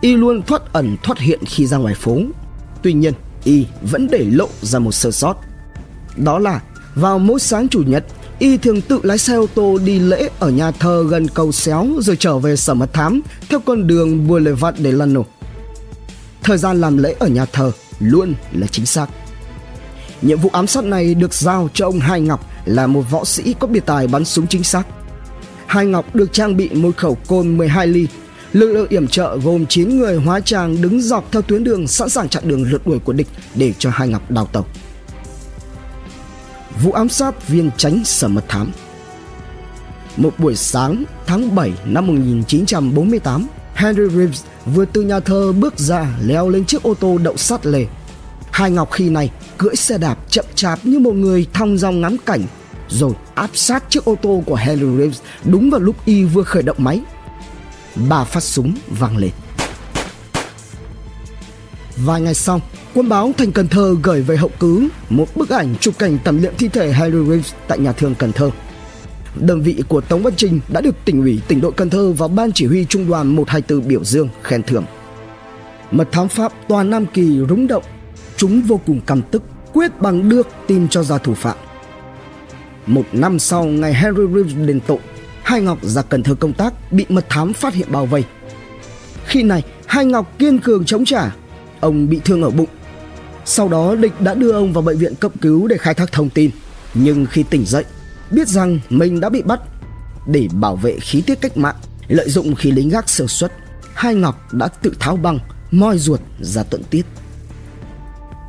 Y 0.00 0.16
luôn 0.16 0.42
thoát 0.42 0.72
ẩn 0.72 0.96
thoát 1.02 1.18
hiện 1.18 1.40
khi 1.46 1.66
ra 1.66 1.76
ngoài 1.76 1.94
phố. 1.94 2.18
Tuy 2.82 2.92
nhiên, 2.92 3.14
y 3.44 3.66
vẫn 3.82 4.08
để 4.10 4.24
lộ 4.32 4.48
ra 4.62 4.78
một 4.78 4.92
sơ 4.92 5.10
sót. 5.10 5.36
Đó 6.16 6.38
là 6.38 6.60
vào 6.94 7.18
mỗi 7.18 7.40
sáng 7.40 7.68
chủ 7.68 7.82
nhật, 7.86 8.04
y 8.38 8.56
thường 8.56 8.80
tự 8.80 9.00
lái 9.02 9.18
xe 9.18 9.34
ô 9.34 9.46
tô 9.54 9.78
đi 9.84 9.98
lễ 9.98 10.30
ở 10.38 10.50
nhà 10.50 10.70
thờ 10.70 11.04
gần 11.08 11.28
cầu 11.28 11.52
xéo 11.52 11.88
rồi 12.00 12.16
trở 12.16 12.38
về 12.38 12.56
sở 12.56 12.74
mật 12.74 12.92
thám 12.92 13.20
theo 13.48 13.60
con 13.60 13.86
đường 13.86 14.28
Boulevard 14.28 14.78
de 14.78 14.92
Lano. 14.92 15.20
Thời 16.42 16.58
gian 16.58 16.80
làm 16.80 16.96
lễ 16.96 17.14
ở 17.18 17.28
nhà 17.28 17.44
thờ 17.44 17.72
luôn 17.98 18.34
là 18.52 18.66
chính 18.66 18.86
xác. 18.86 19.06
Nhiệm 20.22 20.38
vụ 20.38 20.50
ám 20.52 20.66
sát 20.66 20.84
này 20.84 21.14
được 21.14 21.34
giao 21.34 21.68
cho 21.74 21.86
ông 21.86 22.00
Hai 22.00 22.20
Ngọc 22.20 22.46
là 22.64 22.86
một 22.86 23.02
võ 23.10 23.24
sĩ 23.24 23.54
có 23.58 23.66
biệt 23.66 23.86
tài 23.86 24.06
bắn 24.06 24.24
súng 24.24 24.46
chính 24.46 24.64
xác. 24.64 24.86
Hai 25.66 25.86
Ngọc 25.86 26.14
được 26.14 26.32
trang 26.32 26.56
bị 26.56 26.68
một 26.68 26.96
khẩu 26.96 27.14
côn 27.26 27.58
12 27.58 27.86
ly. 27.86 28.06
Lực 28.52 28.72
lượng 28.72 28.88
yểm 28.88 29.08
trợ 29.08 29.36
gồm 29.44 29.66
9 29.66 29.98
người 29.98 30.16
hóa 30.16 30.40
trang 30.40 30.82
đứng 30.82 31.02
dọc 31.02 31.32
theo 31.32 31.42
tuyến 31.42 31.64
đường 31.64 31.88
sẵn 31.88 32.08
sàng 32.08 32.28
chặn 32.28 32.48
đường 32.48 32.62
lượt 32.62 32.86
đuổi 32.86 32.98
của 32.98 33.12
địch 33.12 33.28
để 33.54 33.72
cho 33.78 33.90
Hai 33.90 34.08
Ngọc 34.08 34.30
đào 34.30 34.46
tẩu. 34.46 34.66
vụ 36.82 36.92
ám 36.92 37.08
sát 37.08 37.48
viên 37.48 37.70
tránh 37.76 38.04
sở 38.04 38.28
mật 38.28 38.44
thám. 38.48 38.72
Một 40.16 40.38
buổi 40.38 40.56
sáng 40.56 41.04
tháng 41.26 41.54
7 41.54 41.72
năm 41.84 42.06
1948, 42.06 43.46
Henry 43.74 44.08
Reeves 44.16 44.42
vừa 44.74 44.84
từ 44.84 45.02
nhà 45.02 45.20
thơ 45.20 45.52
bước 45.52 45.78
ra 45.78 46.06
leo 46.22 46.48
lên 46.48 46.64
chiếc 46.64 46.82
ô 46.82 46.94
tô 46.94 47.18
đậu 47.18 47.36
sát 47.36 47.66
lề. 47.66 47.86
Hai 48.52 48.70
Ngọc 48.70 48.92
khi 48.92 49.10
này 49.10 49.30
cưỡi 49.58 49.76
xe 49.76 49.98
đạp 49.98 50.18
chậm 50.30 50.44
chạp 50.54 50.86
như 50.86 50.98
một 50.98 51.12
người 51.12 51.46
thong 51.52 51.78
dong 51.78 52.00
ngắm 52.00 52.16
cảnh 52.26 52.42
rồi 52.88 53.12
áp 53.34 53.50
sát 53.54 53.84
chiếc 53.88 54.04
ô 54.04 54.14
tô 54.22 54.42
của 54.46 54.54
Henry 54.54 54.86
Reeves 54.98 55.20
đúng 55.44 55.70
vào 55.70 55.80
lúc 55.80 55.96
y 56.04 56.24
vừa 56.24 56.42
khởi 56.42 56.62
động 56.62 56.76
máy. 56.80 57.00
Ba 58.08 58.24
phát 58.24 58.42
súng 58.42 58.74
vang 58.98 59.16
lên. 59.16 59.30
Vài 61.96 62.20
ngày 62.20 62.34
sau, 62.34 62.60
Quân 62.94 63.08
báo 63.08 63.32
thành 63.38 63.52
Cần 63.52 63.68
Thơ 63.68 63.96
gửi 64.02 64.22
về 64.22 64.36
hậu 64.36 64.50
cứ 64.60 64.88
một 65.08 65.26
bức 65.36 65.50
ảnh 65.50 65.74
chụp 65.80 65.94
cảnh 65.98 66.18
tẩm 66.24 66.42
liệm 66.42 66.52
thi 66.58 66.68
thể 66.68 66.92
Henry 66.92 67.18
Reeves 67.28 67.52
tại 67.68 67.78
nhà 67.78 67.92
thương 67.92 68.14
Cần 68.14 68.32
Thơ. 68.32 68.50
Đơn 69.34 69.62
vị 69.62 69.82
của 69.88 70.00
Tống 70.00 70.22
Văn 70.22 70.32
Trình 70.36 70.60
đã 70.68 70.80
được 70.80 70.94
tỉnh 71.04 71.22
ủy 71.22 71.40
tỉnh 71.48 71.60
đội 71.60 71.72
Cần 71.72 71.90
Thơ 71.90 72.12
và 72.12 72.28
ban 72.28 72.52
chỉ 72.52 72.66
huy 72.66 72.84
trung 72.84 73.08
đoàn 73.08 73.36
124 73.36 73.88
biểu 73.88 74.04
dương 74.04 74.28
khen 74.42 74.62
thưởng. 74.62 74.84
Mật 75.90 76.08
thám 76.12 76.28
Pháp 76.28 76.52
toàn 76.68 76.90
Nam 76.90 77.06
Kỳ 77.06 77.38
rúng 77.48 77.66
động, 77.66 77.84
chúng 78.42 78.62
vô 78.62 78.80
cùng 78.86 79.00
căm 79.00 79.22
tức, 79.30 79.42
quyết 79.72 80.00
bằng 80.00 80.28
được 80.28 80.48
tìm 80.66 80.88
cho 80.88 81.02
ra 81.02 81.18
thủ 81.18 81.34
phạm. 81.34 81.56
Một 82.86 83.04
năm 83.12 83.38
sau 83.38 83.64
ngày 83.64 83.94
Henry 83.94 84.22
Reeves 84.34 84.56
đền 84.68 84.80
tội, 84.86 84.98
Hai 85.42 85.60
Ngọc 85.60 85.78
ra 85.82 86.02
Cần 86.02 86.22
Thơ 86.22 86.34
công 86.34 86.52
tác 86.52 86.92
bị 86.92 87.06
mật 87.08 87.26
thám 87.28 87.52
phát 87.52 87.74
hiện 87.74 87.88
bao 87.90 88.06
vây. 88.06 88.24
Khi 89.26 89.42
này, 89.42 89.62
Hai 89.86 90.04
Ngọc 90.04 90.38
kiên 90.38 90.58
cường 90.58 90.84
chống 90.84 91.04
trả, 91.04 91.36
ông 91.80 92.08
bị 92.08 92.20
thương 92.24 92.42
ở 92.42 92.50
bụng 92.50 92.68
sau 93.44 93.68
đó 93.68 93.94
địch 93.94 94.20
đã 94.20 94.34
đưa 94.34 94.52
ông 94.52 94.72
vào 94.72 94.82
bệnh 94.82 94.98
viện 94.98 95.14
cấp 95.14 95.32
cứu 95.40 95.66
để 95.66 95.76
khai 95.76 95.94
thác 95.94 96.12
thông 96.12 96.30
tin. 96.30 96.50
Nhưng 96.94 97.26
khi 97.26 97.42
tỉnh 97.42 97.64
dậy, 97.66 97.84
biết 98.30 98.48
rằng 98.48 98.80
mình 98.90 99.20
đã 99.20 99.28
bị 99.28 99.42
bắt 99.42 99.60
để 100.26 100.48
bảo 100.52 100.76
vệ 100.76 100.98
khí 101.00 101.22
tiết 101.26 101.40
cách 101.40 101.56
mạng, 101.56 101.76
lợi 102.08 102.30
dụng 102.30 102.54
khi 102.54 102.70
lính 102.70 102.88
gác 102.88 103.08
sơ 103.08 103.26
xuất, 103.26 103.52
Hai 103.94 104.14
Ngọc 104.14 104.52
đã 104.54 104.68
tự 104.68 104.92
tháo 105.00 105.16
băng, 105.16 105.38
moi 105.70 105.98
ruột 105.98 106.20
ra 106.40 106.62
tận 106.62 106.82
tiết. 106.90 107.06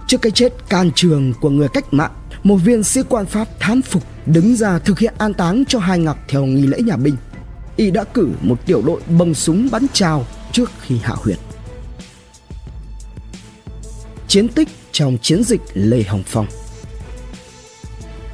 Trước 0.08 0.22
cái 0.22 0.32
chết 0.32 0.54
can 0.70 0.92
trường 0.96 1.34
của 1.42 1.50
người 1.50 1.68
cách 1.74 1.94
mạng, 1.94 2.12
một 2.44 2.56
viên 2.56 2.84
sĩ 2.84 3.02
quan 3.10 3.26
Pháp 3.26 3.48
thán 3.60 3.82
phục 3.82 4.04
đứng 4.26 4.56
ra 4.56 4.80
thực 4.80 5.00
hiện 5.00 5.14
an 5.18 5.34
táng 5.34 5.64
cho 5.68 5.80
Hai 5.80 6.00
Ngọc 6.00 6.18
theo 6.28 6.46
nghi 6.46 6.68
lễ 6.68 6.78
nhà 6.82 6.98
binh. 6.98 7.16
Y 7.76 7.92
đã 7.92 8.04
cử 8.04 8.30
một 8.42 8.66
tiểu 8.66 8.82
đội 8.86 9.02
bông 9.18 9.34
súng 9.34 9.70
bắn 9.72 9.86
chào 9.94 10.26
trước 10.52 10.72
khi 10.82 10.98
hạ 11.04 11.14
huyệt. 11.18 11.38
Chiến 14.28 14.48
tích 14.48 14.70
trong 14.92 15.18
chiến 15.22 15.44
dịch 15.44 15.62
Lê 15.74 16.04
Hồng 16.04 16.24
Phong. 16.26 16.48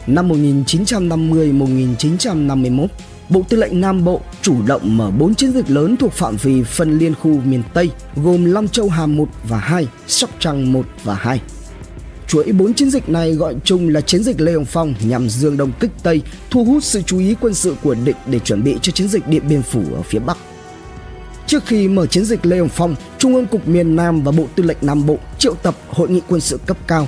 Năm 0.08 0.30
1950-1951, 0.30 2.88
Bộ 3.30 3.42
Tư 3.50 3.58
lệnh 3.58 3.82
Nam 3.82 4.04
Bộ 4.04 4.22
chủ 4.42 4.56
động 4.66 4.98
mở 4.98 5.12
4 5.12 5.36
chiến 5.36 5.52
dịch 5.52 5.70
lớn 5.70 5.98
thuộc 5.98 6.14
phạm 6.14 6.36
vi 6.36 6.64
phân 6.64 6.98
liên 6.98 7.16
khu 7.16 7.42
miền 7.46 7.64
Tây 7.74 7.90
gồm 8.16 8.46
Long 8.46 8.68
Châu 8.68 8.90
Hà 8.90 9.06
1 9.06 9.30
và 9.44 9.58
2, 9.58 9.88
Sóc 10.08 10.30
Trăng 10.40 10.74
1 10.74 10.86
và 11.04 11.14
2. 11.14 11.42
Chuỗi 12.30 12.52
4 12.52 12.74
chiến 12.74 12.90
dịch 12.90 13.10
này 13.10 13.34
gọi 13.34 13.56
chung 13.64 13.90
là 13.90 14.02
chiến 14.02 14.24
dịch 14.24 14.42
Lê 14.42 14.54
Hồng 14.54 14.66
Phong 14.66 14.94
nhằm 15.02 15.30
dương 15.30 15.58
đông 15.58 15.72
kích 15.80 15.92
Tây, 16.04 16.22
thu 16.50 16.64
hút 16.64 16.84
sự 16.84 17.02
chú 17.02 17.20
ý 17.20 17.36
quân 17.42 17.54
sự 17.54 17.76
của 17.84 17.96
địch 17.96 18.16
để 18.26 18.40
chuẩn 18.40 18.64
bị 18.64 18.76
cho 18.82 18.92
chiến 18.92 19.08
dịch 19.08 19.28
Điện 19.28 19.44
Biên 19.50 19.62
Phủ 19.62 19.82
ở 19.96 20.02
phía 20.02 20.20
Bắc. 20.20 20.38
Trước 21.48 21.66
khi 21.66 21.88
mở 21.88 22.06
chiến 22.06 22.26
dịch 22.26 22.46
Lê 22.46 22.60
Hồng 22.60 22.70
Phong, 22.70 22.96
Trung 23.18 23.36
ương 23.36 23.48
Cục 23.48 23.68
miền 23.68 23.96
Nam 23.96 24.24
và 24.24 24.32
Bộ 24.32 24.48
Tư 24.56 24.64
lệnh 24.64 24.78
Nam 24.82 25.06
Bộ 25.06 25.18
triệu 25.38 25.56
tập 25.56 25.76
hội 25.88 26.10
nghị 26.10 26.22
quân 26.28 26.42
sự 26.42 26.60
cấp 26.66 26.78
cao. 26.88 27.08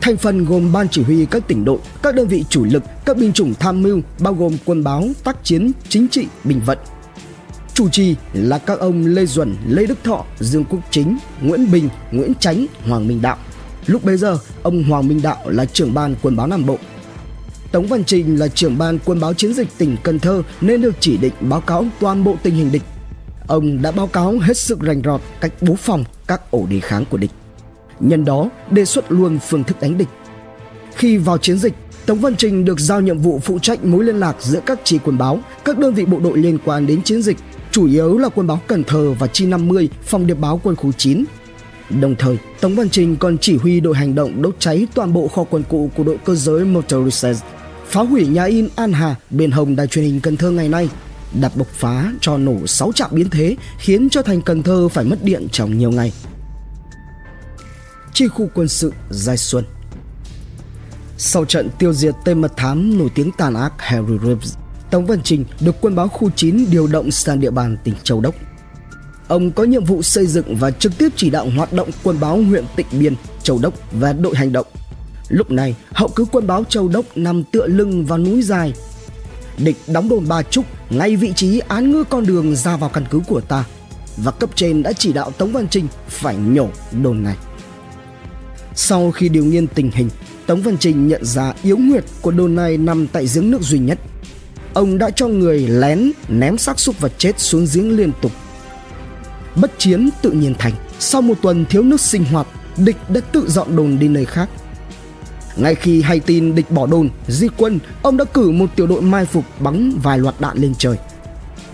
Thành 0.00 0.16
phần 0.16 0.44
gồm 0.44 0.72
ban 0.72 0.88
chỉ 0.88 1.02
huy 1.02 1.26
các 1.26 1.48
tỉnh 1.48 1.64
đội, 1.64 1.78
các 2.02 2.14
đơn 2.14 2.28
vị 2.28 2.44
chủ 2.50 2.64
lực, 2.64 2.82
các 3.04 3.16
binh 3.16 3.32
chủng 3.32 3.54
tham 3.54 3.82
mưu 3.82 4.00
bao 4.18 4.34
gồm 4.34 4.56
quân 4.64 4.84
báo, 4.84 5.08
tác 5.24 5.44
chiến, 5.44 5.72
chính 5.88 6.08
trị, 6.08 6.26
bình 6.44 6.60
vận. 6.66 6.78
Chủ 7.74 7.88
trì 7.88 8.14
là 8.32 8.58
các 8.58 8.78
ông 8.78 9.06
Lê 9.06 9.26
Duẩn, 9.26 9.56
Lê 9.68 9.86
Đức 9.86 9.98
Thọ, 10.04 10.24
Dương 10.40 10.64
Quốc 10.64 10.80
Chính, 10.90 11.18
Nguyễn 11.40 11.70
Bình, 11.70 11.88
Nguyễn 12.12 12.32
Chánh, 12.40 12.66
Hoàng 12.84 13.08
Minh 13.08 13.22
Đạo. 13.22 13.36
Lúc 13.88 14.04
bấy 14.04 14.16
giờ, 14.16 14.38
ông 14.62 14.82
Hoàng 14.82 15.08
Minh 15.08 15.22
Đạo 15.22 15.38
là 15.46 15.64
trưởng 15.64 15.94
ban 15.94 16.14
quân 16.22 16.36
báo 16.36 16.46
Nam 16.46 16.66
Bộ. 16.66 16.78
Tống 17.72 17.86
Văn 17.86 18.04
Trình 18.04 18.38
là 18.38 18.48
trưởng 18.48 18.78
ban 18.78 18.98
quân 19.04 19.20
báo 19.20 19.34
chiến 19.34 19.54
dịch 19.54 19.68
tỉnh 19.78 19.96
Cần 20.02 20.18
Thơ 20.18 20.42
nên 20.60 20.80
được 20.80 20.94
chỉ 21.00 21.16
định 21.16 21.32
báo 21.40 21.60
cáo 21.60 21.84
toàn 22.00 22.24
bộ 22.24 22.36
tình 22.42 22.54
hình 22.54 22.72
địch. 22.72 22.82
Ông 23.46 23.82
đã 23.82 23.90
báo 23.90 24.06
cáo 24.06 24.38
hết 24.40 24.56
sức 24.56 24.80
rành 24.80 25.02
rọt 25.04 25.20
cách 25.40 25.52
bố 25.60 25.74
phòng 25.74 26.04
các 26.26 26.50
ổ 26.50 26.66
đề 26.70 26.80
kháng 26.80 27.04
của 27.10 27.16
địch. 27.16 27.30
Nhân 28.00 28.24
đó 28.24 28.48
đề 28.70 28.84
xuất 28.84 29.12
luôn 29.12 29.38
phương 29.48 29.64
thức 29.64 29.80
đánh 29.80 29.98
địch. 29.98 30.08
Khi 30.96 31.16
vào 31.16 31.38
chiến 31.38 31.58
dịch, 31.58 31.74
Tống 32.06 32.18
Văn 32.18 32.36
Trình 32.36 32.64
được 32.64 32.80
giao 32.80 33.00
nhiệm 33.00 33.18
vụ 33.18 33.38
phụ 33.38 33.58
trách 33.58 33.84
mối 33.84 34.04
liên 34.04 34.20
lạc 34.20 34.36
giữa 34.40 34.60
các 34.66 34.80
chi 34.84 34.98
quân 35.04 35.18
báo, 35.18 35.40
các 35.64 35.78
đơn 35.78 35.94
vị 35.94 36.04
bộ 36.04 36.18
đội 36.18 36.38
liên 36.38 36.58
quan 36.64 36.86
đến 36.86 37.02
chiến 37.02 37.22
dịch, 37.22 37.36
chủ 37.70 37.86
yếu 37.86 38.18
là 38.18 38.28
quân 38.28 38.46
báo 38.46 38.60
Cần 38.66 38.84
Thơ 38.84 39.14
và 39.18 39.26
chi 39.26 39.46
50, 39.46 39.88
phòng 40.02 40.26
điệp 40.26 40.34
báo 40.34 40.60
quân 40.64 40.76
khu 40.76 40.92
9. 40.92 41.24
Đồng 41.90 42.14
thời, 42.18 42.38
Tống 42.60 42.74
Văn 42.74 42.90
Trình 42.90 43.16
còn 43.16 43.38
chỉ 43.38 43.56
huy 43.56 43.80
đội 43.80 43.96
hành 43.96 44.14
động 44.14 44.42
đốt 44.42 44.56
cháy 44.58 44.86
toàn 44.94 45.12
bộ 45.12 45.28
kho 45.28 45.44
quân 45.44 45.62
cụ 45.68 45.90
của 45.96 46.04
đội 46.04 46.18
cơ 46.24 46.34
giới 46.34 46.64
Motorists, 46.64 47.42
phá 47.86 48.00
hủy 48.00 48.26
nhà 48.26 48.44
in 48.44 48.68
An 48.76 48.92
Hà 48.92 49.14
bên 49.30 49.50
hồng 49.50 49.76
đài 49.76 49.86
truyền 49.86 50.04
hình 50.04 50.20
Cần 50.20 50.36
Thơ 50.36 50.50
ngày 50.50 50.68
nay, 50.68 50.88
đặt 51.40 51.52
bộc 51.56 51.68
phá 51.68 52.12
cho 52.20 52.38
nổ 52.38 52.66
6 52.66 52.92
trạm 52.92 53.10
biến 53.12 53.30
thế 53.30 53.56
khiến 53.78 54.08
cho 54.10 54.22
thành 54.22 54.42
Cần 54.42 54.62
Thơ 54.62 54.88
phải 54.88 55.04
mất 55.04 55.22
điện 55.22 55.46
trong 55.52 55.78
nhiều 55.78 55.90
ngày. 55.90 56.12
Chi 58.12 58.28
khu 58.28 58.48
quân 58.54 58.68
sự 58.68 58.92
Giai 59.10 59.36
Xuân 59.36 59.64
sau 61.18 61.44
trận 61.44 61.70
tiêu 61.78 61.92
diệt 61.92 62.14
tên 62.24 62.40
mật 62.40 62.56
thám 62.56 62.98
nổi 62.98 63.08
tiếng 63.14 63.30
tàn 63.38 63.54
ác 63.54 63.72
Harry 63.78 64.18
Reeves, 64.24 64.54
Tống 64.90 65.06
Văn 65.06 65.20
Trình 65.24 65.44
được 65.60 65.76
quân 65.80 65.94
báo 65.94 66.08
khu 66.08 66.30
9 66.36 66.66
điều 66.70 66.86
động 66.86 67.10
sang 67.10 67.40
địa 67.40 67.50
bàn 67.50 67.76
tỉnh 67.84 67.94
Châu 68.02 68.20
Đốc. 68.20 68.34
Ông 69.28 69.50
có 69.50 69.64
nhiệm 69.64 69.84
vụ 69.84 70.02
xây 70.02 70.26
dựng 70.26 70.56
và 70.56 70.70
trực 70.70 70.98
tiếp 70.98 71.08
chỉ 71.16 71.30
đạo 71.30 71.48
hoạt 71.56 71.72
động 71.72 71.88
quân 72.02 72.20
báo 72.20 72.42
huyện 72.42 72.64
Tịnh 72.76 72.86
Biên, 72.92 73.14
Châu 73.42 73.58
Đốc 73.58 73.74
và 73.92 74.12
đội 74.12 74.36
hành 74.36 74.52
động. 74.52 74.66
Lúc 75.28 75.50
này, 75.50 75.74
hậu 75.92 76.08
cứ 76.08 76.24
quân 76.24 76.46
báo 76.46 76.64
Châu 76.64 76.88
Đốc 76.88 77.04
nằm 77.16 77.44
tựa 77.44 77.66
lưng 77.66 78.04
vào 78.04 78.18
núi 78.18 78.42
dài. 78.42 78.72
Địch 79.58 79.76
đóng 79.86 80.08
đồn 80.08 80.28
Ba 80.28 80.42
Trúc 80.42 80.64
ngay 80.90 81.16
vị 81.16 81.32
trí 81.36 81.58
án 81.58 81.90
ngư 81.90 82.04
con 82.04 82.26
đường 82.26 82.56
ra 82.56 82.76
vào 82.76 82.90
căn 82.90 83.04
cứ 83.10 83.20
của 83.28 83.40
ta 83.40 83.64
và 84.16 84.32
cấp 84.32 84.50
trên 84.54 84.82
đã 84.82 84.92
chỉ 84.92 85.12
đạo 85.12 85.30
Tống 85.30 85.52
Văn 85.52 85.68
Trinh 85.70 85.86
phải 86.08 86.36
nhổ 86.36 86.68
đồn 87.02 87.22
này. 87.22 87.36
Sau 88.74 89.10
khi 89.10 89.28
điều 89.28 89.44
nghiên 89.44 89.66
tình 89.66 89.90
hình, 89.94 90.10
Tống 90.46 90.62
Văn 90.62 90.76
Trinh 90.78 91.08
nhận 91.08 91.24
ra 91.24 91.54
yếu 91.62 91.76
nguyệt 91.76 92.04
của 92.22 92.30
đồn 92.30 92.54
này 92.54 92.76
nằm 92.76 93.06
tại 93.06 93.26
giếng 93.34 93.50
nước 93.50 93.62
duy 93.62 93.78
nhất. 93.78 93.98
Ông 94.74 94.98
đã 94.98 95.10
cho 95.10 95.28
người 95.28 95.68
lén 95.68 96.12
ném 96.28 96.58
xác 96.58 96.80
súc 96.80 97.00
vật 97.00 97.12
chết 97.18 97.40
xuống 97.40 97.66
giếng 97.74 97.96
liên 97.96 98.12
tục. 98.22 98.32
Bất 99.60 99.78
chiến 99.78 100.08
tự 100.22 100.30
nhiên 100.30 100.54
thành, 100.58 100.72
sau 100.98 101.22
một 101.22 101.34
tuần 101.42 101.64
thiếu 101.64 101.82
nước 101.82 102.00
sinh 102.00 102.24
hoạt, 102.24 102.46
địch 102.76 102.96
đã 103.08 103.20
tự 103.20 103.50
dọn 103.50 103.76
đồn 103.76 103.98
đi 103.98 104.08
nơi 104.08 104.24
khác. 104.24 104.48
Ngay 105.56 105.74
khi 105.74 106.02
hay 106.02 106.20
tin 106.20 106.54
địch 106.54 106.70
bỏ 106.70 106.86
đồn, 106.86 107.08
di 107.28 107.48
quân, 107.56 107.78
ông 108.02 108.16
đã 108.16 108.24
cử 108.24 108.50
một 108.50 108.70
tiểu 108.76 108.86
đội 108.86 109.02
mai 109.02 109.24
phục 109.24 109.44
bắn 109.60 109.98
vài 110.02 110.18
loạt 110.18 110.34
đạn 110.40 110.58
lên 110.58 110.74
trời. 110.78 110.96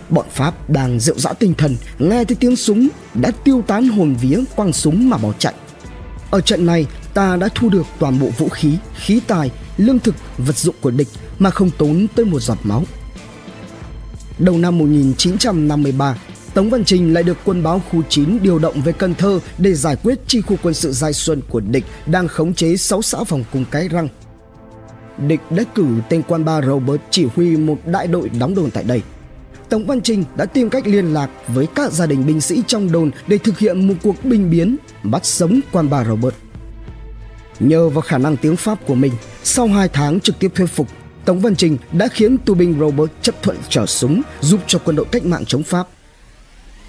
Bọn 0.09 0.27
Pháp 0.31 0.71
đang 0.71 1.01
rượu 1.01 1.19
dã 1.19 1.33
tinh 1.33 1.55
thần, 1.55 1.77
nghe 1.99 2.25
thấy 2.25 2.37
tiếng 2.41 2.57
súng 2.57 2.89
đã 3.15 3.31
tiêu 3.31 3.63
tán 3.67 3.89
hồn 3.89 4.15
vía 4.21 4.41
quăng 4.57 4.73
súng 4.73 5.11
mà 5.11 5.17
bỏ 5.17 5.33
chạy. 5.39 5.55
Ở 6.31 6.41
trận 6.41 6.67
này, 6.67 6.87
ta 7.15 7.37
đã 7.37 7.49
thu 7.55 7.69
được 7.69 7.87
toàn 7.99 8.19
bộ 8.21 8.29
vũ 8.39 8.49
khí, 8.49 8.77
khí 8.95 9.21
tài, 9.27 9.51
lương 9.77 9.99
thực, 9.99 10.15
vật 10.39 10.59
dụng 10.59 10.75
của 10.81 10.91
địch 10.91 11.09
mà 11.39 11.51
không 11.51 11.71
tốn 11.79 12.07
tới 12.15 12.25
một 12.25 12.41
giọt 12.41 12.59
máu. 12.63 12.85
Đầu 14.39 14.59
năm 14.59 14.79
1953, 14.79 16.17
Tống 16.55 16.71
Văn 16.71 16.85
Trình 16.85 17.15
lại 17.15 17.23
được 17.23 17.37
quân 17.45 17.63
báo 17.63 17.83
khu 17.91 18.03
9 18.09 18.39
điều 18.43 18.59
động 18.59 18.83
về 18.85 18.93
Cần 18.93 19.15
Thơ 19.15 19.41
để 19.59 19.75
giải 19.75 19.97
quyết 20.03 20.19
chi 20.27 20.41
khu 20.41 20.57
quân 20.63 20.75
sự 20.75 20.93
Giai 20.93 21.13
Xuân 21.13 21.41
của 21.49 21.61
địch 21.61 21.85
đang 22.07 22.29
khống 22.29 22.55
chế 22.55 22.77
6 22.77 23.03
xã 23.03 23.25
phòng 23.25 23.45
cùng 23.53 23.65
cái 23.71 23.89
răng. 23.89 24.09
Địch 25.19 25.41
đã 25.51 25.65
cử 25.75 25.87
tên 26.09 26.23
quan 26.29 26.45
ba 26.45 26.63
Robert 26.63 27.01
chỉ 27.11 27.27
huy 27.35 27.57
một 27.57 27.79
đại 27.87 28.07
đội 28.07 28.29
đóng 28.29 28.55
đồn 28.55 28.71
tại 28.71 28.85
đây. 28.85 29.03
Tống 29.69 29.87
Văn 29.87 30.01
Trình 30.01 30.25
đã 30.37 30.45
tìm 30.45 30.71
cách 30.71 30.87
liên 30.87 31.15
lạc 31.15 31.31
với 31.49 31.67
các 31.75 31.93
gia 31.93 32.07
đình 32.07 32.27
binh 32.27 32.41
sĩ 32.41 32.63
trong 32.67 32.93
đồn 32.93 33.11
để 33.27 33.39
thực 33.39 33.59
hiện 33.59 33.89
một 33.89 33.95
cuộc 34.03 34.25
binh 34.25 34.51
biến 34.51 34.77
bắt 35.03 35.27
sống 35.27 35.61
quan 35.73 35.91
bà 35.91 36.05
Robert. 36.05 36.35
Nhờ 37.61 37.89
vào 37.89 38.03
khả 38.03 38.19
năng 38.19 38.37
tiếng 38.37 38.57
Pháp 38.57 38.87
của 38.87 38.95
mình, 38.95 39.13
sau 39.45 39.67
2 39.67 39.89
tháng 39.89 40.21
trực 40.21 40.39
tiếp 40.39 40.53
thuyết 40.55 40.67
phục, 40.67 40.89
Tống 41.25 41.41
Văn 41.41 41.57
Trình 41.57 41.77
đã 41.93 42.09
khiến 42.09 42.39
tù 42.39 42.55
binh 42.55 42.77
Robert 42.81 43.11
chấp 43.23 43.43
thuận 43.43 43.57
trở 43.69 43.87
súng 43.87 44.23
giúp 44.41 44.61
cho 44.67 44.79
quân 44.85 44.97
đội 44.97 45.07
cách 45.13 45.25
mạng 45.25 45.45
chống 45.45 45.63
Pháp. 45.63 45.89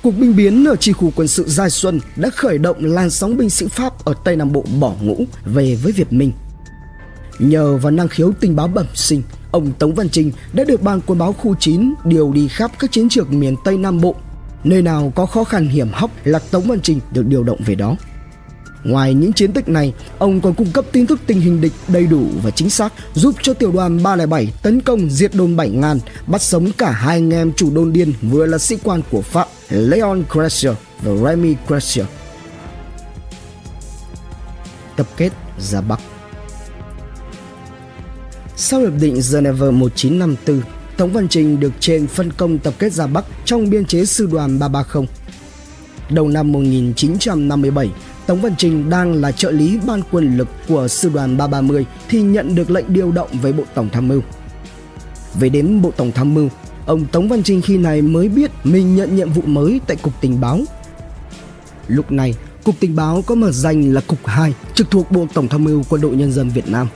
Cuộc 0.05 0.17
binh 0.17 0.35
biến 0.35 0.65
ở 0.65 0.75
chi 0.75 0.91
khu 0.91 1.12
quân 1.15 1.27
sự 1.27 1.43
Giai 1.47 1.69
Xuân 1.69 2.00
đã 2.15 2.29
khởi 2.29 2.57
động 2.57 2.77
làn 2.79 3.09
sóng 3.09 3.38
binh 3.38 3.50
sĩ 3.50 3.67
Pháp 3.67 4.05
ở 4.05 4.13
Tây 4.24 4.35
Nam 4.35 4.51
Bộ 4.51 4.65
bỏ 4.79 4.93
ngũ 5.01 5.25
về 5.45 5.75
với 5.75 5.91
Việt 5.91 6.13
Minh. 6.13 6.31
Nhờ 7.39 7.77
vào 7.77 7.91
năng 7.91 8.07
khiếu 8.07 8.31
tình 8.39 8.55
báo 8.55 8.67
bẩm 8.67 8.85
sinh, 8.93 9.24
ông 9.51 9.71
Tống 9.79 9.95
Văn 9.95 10.09
Trinh 10.09 10.31
đã 10.53 10.63
được 10.63 10.81
ban 10.81 11.01
quân 11.01 11.19
báo 11.19 11.33
khu 11.33 11.55
9 11.59 11.93
điều 12.05 12.31
đi 12.33 12.47
khắp 12.47 12.71
các 12.79 12.91
chiến 12.91 13.09
trường 13.09 13.39
miền 13.39 13.55
Tây 13.63 13.77
Nam 13.77 14.01
Bộ. 14.01 14.15
Nơi 14.63 14.81
nào 14.81 15.12
có 15.15 15.25
khó 15.25 15.43
khăn 15.43 15.67
hiểm 15.67 15.88
hóc 15.91 16.12
là 16.24 16.39
Tống 16.39 16.63
Văn 16.63 16.79
Trinh 16.81 17.00
được 17.12 17.25
điều 17.27 17.43
động 17.43 17.59
về 17.65 17.75
đó. 17.75 17.95
Ngoài 18.85 19.13
những 19.13 19.33
chiến 19.33 19.53
tích 19.53 19.67
này, 19.67 19.93
ông 20.17 20.41
còn 20.41 20.53
cung 20.53 20.71
cấp 20.71 20.85
tin 20.91 21.07
tức 21.07 21.19
tình 21.25 21.41
hình 21.41 21.61
địch 21.61 21.71
đầy 21.87 22.07
đủ 22.07 22.27
và 22.43 22.51
chính 22.51 22.69
xác, 22.69 22.93
giúp 23.13 23.35
cho 23.41 23.53
tiểu 23.53 23.71
đoàn 23.71 24.03
307 24.03 24.53
tấn 24.63 24.81
công 24.81 25.09
diệt 25.09 25.31
đồn 25.35 25.55
7 25.55 25.69
ngàn, 25.69 25.99
bắt 26.27 26.41
sống 26.41 26.71
cả 26.77 26.91
hai 26.91 27.17
anh 27.17 27.33
em 27.33 27.53
chủ 27.53 27.71
đồn 27.71 27.93
điên 27.93 28.13
vừa 28.21 28.45
là 28.45 28.57
sĩ 28.57 28.77
quan 28.83 29.01
của 29.11 29.21
Pháp 29.21 29.47
Leon 29.69 30.17
Cressier 30.31 30.73
và 31.03 31.29
Remy 31.29 31.55
Cressier. 31.67 32.07
Tập 34.95 35.07
kết 35.17 35.29
ra 35.59 35.81
Bắc 35.81 35.99
Sau 38.55 38.79
hiệp 38.79 38.93
định 38.99 39.21
Geneva 39.33 39.71
1954, 39.71 40.61
Tống 40.97 41.13
Văn 41.13 41.27
Trình 41.27 41.59
được 41.59 41.71
trên 41.79 42.07
phân 42.07 42.31
công 42.31 42.59
tập 42.59 42.73
kết 42.79 42.93
ra 42.93 43.07
Bắc 43.07 43.25
trong 43.45 43.69
biên 43.69 43.85
chế 43.85 44.05
sư 44.05 44.29
đoàn 44.31 44.59
330. 44.59 45.07
Đầu 46.09 46.27
năm 46.27 46.51
1957, 46.51 47.89
Tống 48.27 48.41
Văn 48.41 48.55
Trình 48.58 48.89
đang 48.89 49.13
là 49.13 49.32
trợ 49.32 49.51
lý 49.51 49.79
ban 49.88 50.01
quân 50.12 50.38
lực 50.38 50.48
của 50.67 50.88
sư 50.88 51.12
đoàn 51.13 51.38
330 51.38 51.86
thì 52.10 52.22
nhận 52.22 52.55
được 52.55 52.72
lệnh 52.72 52.94
điều 52.94 53.12
động 53.12 53.29
về 53.41 53.51
Bộ 53.51 53.63
Tổng 53.74 53.89
tham 53.89 54.08
mưu. 54.08 54.22
Về 55.39 55.50
đến 55.50 55.82
Bộ 55.82 55.91
Tổng 55.98 56.12
tham 56.12 56.34
mưu, 56.34 56.50
ông 56.86 57.05
Tống 57.05 57.29
Văn 57.29 57.44
Trình 57.44 57.62
khi 57.62 57.77
này 57.77 58.01
mới 58.01 58.29
biết 58.29 58.51
mình 58.63 58.96
nhận 58.96 59.15
nhiệm 59.15 59.29
vụ 59.29 59.41
mới 59.41 59.82
tại 59.88 59.98
Cục 59.98 60.13
Tình 60.22 60.41
báo. 60.41 60.60
Lúc 61.88 62.12
này, 62.12 62.36
Cục 62.63 62.75
Tình 62.79 62.96
báo 62.96 63.24
có 63.27 63.36
mở 63.36 63.51
danh 63.51 63.94
là 63.94 64.01
Cục 64.01 64.25
2, 64.25 64.53
trực 64.74 64.91
thuộc 64.91 65.12
Bộ 65.12 65.27
Tổng 65.34 65.48
tham 65.48 65.63
mưu 65.63 65.84
Quân 65.89 66.01
đội 66.01 66.15
Nhân 66.15 66.32
dân 66.32 66.50
Việt 66.50 66.67
Nam. 66.67 66.88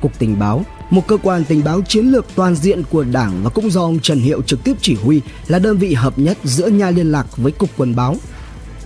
Cục 0.00 0.18
Tình 0.18 0.38
báo, 0.38 0.64
một 0.90 1.06
cơ 1.06 1.16
quan 1.22 1.44
tình 1.44 1.64
báo 1.64 1.80
chiến 1.88 2.06
lược 2.06 2.26
toàn 2.34 2.54
diện 2.54 2.82
của 2.90 3.04
Đảng 3.04 3.40
và 3.42 3.50
cũng 3.50 3.70
do 3.70 3.80
ông 3.80 4.00
Trần 4.00 4.18
Hiệu 4.18 4.42
trực 4.42 4.64
tiếp 4.64 4.74
chỉ 4.80 4.94
huy 4.94 5.20
là 5.46 5.58
đơn 5.58 5.78
vị 5.78 5.94
hợp 5.94 6.18
nhất 6.18 6.38
giữa 6.44 6.66
nhà 6.66 6.90
liên 6.90 7.12
lạc 7.12 7.36
với 7.36 7.52
Cục 7.52 7.70
Quân 7.76 7.96
báo– 7.96 8.16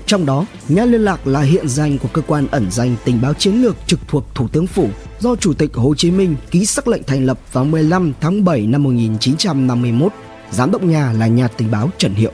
trong 0.06 0.26
đó, 0.26 0.46
nhà 0.68 0.84
liên 0.84 1.00
lạc 1.00 1.26
là 1.26 1.40
hiện 1.40 1.68
danh 1.68 1.98
của 1.98 2.08
cơ 2.12 2.22
quan 2.26 2.46
ẩn 2.50 2.66
danh 2.70 2.96
tình 3.04 3.22
báo 3.22 3.34
chiến 3.34 3.62
lược 3.62 3.76
trực 3.86 4.00
thuộc 4.08 4.24
Thủ 4.34 4.48
tướng 4.48 4.66
Phủ 4.66 4.88
do 5.20 5.36
Chủ 5.36 5.52
tịch 5.54 5.74
Hồ 5.74 5.94
Chí 5.94 6.10
Minh 6.10 6.36
ký 6.50 6.66
sắc 6.66 6.88
lệnh 6.88 7.02
thành 7.02 7.26
lập 7.26 7.38
vào 7.52 7.64
15 7.64 8.12
tháng 8.20 8.44
7 8.44 8.66
năm 8.66 8.82
1951. 8.82 10.12
Giám 10.50 10.70
đốc 10.70 10.82
nhà 10.82 11.12
là 11.12 11.26
nhà 11.26 11.48
tình 11.48 11.70
báo 11.70 11.90
Trần 11.98 12.14
Hiệu. 12.14 12.32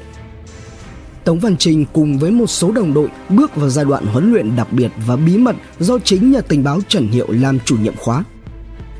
Tống 1.24 1.38
Văn 1.38 1.56
Trình 1.56 1.84
cùng 1.92 2.18
với 2.18 2.30
một 2.30 2.46
số 2.46 2.72
đồng 2.72 2.94
đội 2.94 3.08
bước 3.28 3.56
vào 3.56 3.68
giai 3.70 3.84
đoạn 3.84 4.06
huấn 4.06 4.32
luyện 4.32 4.56
đặc 4.56 4.72
biệt 4.72 4.90
và 5.06 5.16
bí 5.16 5.36
mật 5.36 5.56
do 5.78 5.98
chính 6.04 6.32
nhà 6.32 6.40
tình 6.40 6.64
báo 6.64 6.80
Trần 6.88 7.08
Hiệu 7.08 7.26
làm 7.30 7.58
chủ 7.64 7.76
nhiệm 7.76 7.96
khóa. 7.96 8.24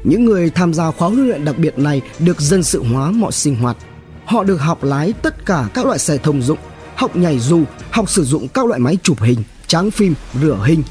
Những 0.04 0.24
người 0.24 0.50
tham 0.50 0.74
gia 0.74 0.90
khóa 0.90 1.08
huấn 1.08 1.28
luyện 1.28 1.44
đặc 1.44 1.58
biệt 1.58 1.78
này 1.78 2.02
được 2.18 2.40
dân 2.40 2.62
sự 2.62 2.84
hóa 2.84 3.10
mọi 3.10 3.32
sinh 3.32 3.56
hoạt. 3.56 3.76
Họ 4.24 4.44
được 4.44 4.56
học 4.56 4.84
lái 4.84 5.12
tất 5.22 5.46
cả 5.46 5.68
các 5.74 5.86
loại 5.86 5.98
xe 5.98 6.18
thông 6.18 6.42
dụng, 6.42 6.58
học 6.98 7.16
nhảy 7.16 7.38
dù, 7.38 7.62
học 7.90 8.10
sử 8.10 8.24
dụng 8.24 8.48
các 8.48 8.66
loại 8.66 8.80
máy 8.80 8.98
chụp 9.02 9.22
hình, 9.22 9.42
tráng 9.66 9.90
phim, 9.90 10.14
rửa 10.40 10.58
hình, 10.66 10.82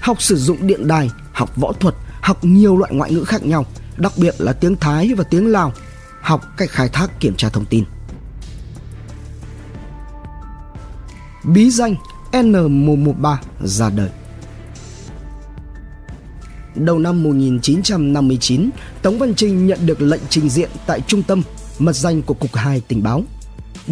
học 0.00 0.22
sử 0.22 0.36
dụng 0.36 0.66
điện 0.66 0.88
đài, 0.88 1.10
học 1.32 1.56
võ 1.56 1.72
thuật, 1.72 1.94
học 2.20 2.44
nhiều 2.44 2.76
loại 2.76 2.92
ngoại 2.94 3.12
ngữ 3.12 3.24
khác 3.24 3.44
nhau, 3.44 3.66
đặc 3.96 4.12
biệt 4.16 4.34
là 4.38 4.52
tiếng 4.52 4.76
Thái 4.76 5.14
và 5.16 5.24
tiếng 5.24 5.46
Lào, 5.46 5.72
học 6.20 6.44
cách 6.56 6.70
khai 6.70 6.88
thác 6.88 7.20
kiểm 7.20 7.36
tra 7.36 7.48
thông 7.48 7.64
tin. 7.64 7.84
Bí 11.44 11.70
danh 11.70 11.94
N113 12.32 13.36
ra 13.62 13.90
đời. 13.90 14.10
Đầu 16.74 16.98
năm 16.98 17.22
1959, 17.22 18.70
Tống 19.02 19.18
Văn 19.18 19.34
Trinh 19.34 19.66
nhận 19.66 19.86
được 19.86 20.00
lệnh 20.00 20.22
trình 20.28 20.48
diện 20.48 20.70
tại 20.86 21.00
trung 21.00 21.22
tâm 21.22 21.42
mật 21.78 21.92
danh 21.92 22.22
của 22.22 22.34
Cục 22.34 22.54
2 22.54 22.82
tình 22.88 23.02
báo 23.02 23.22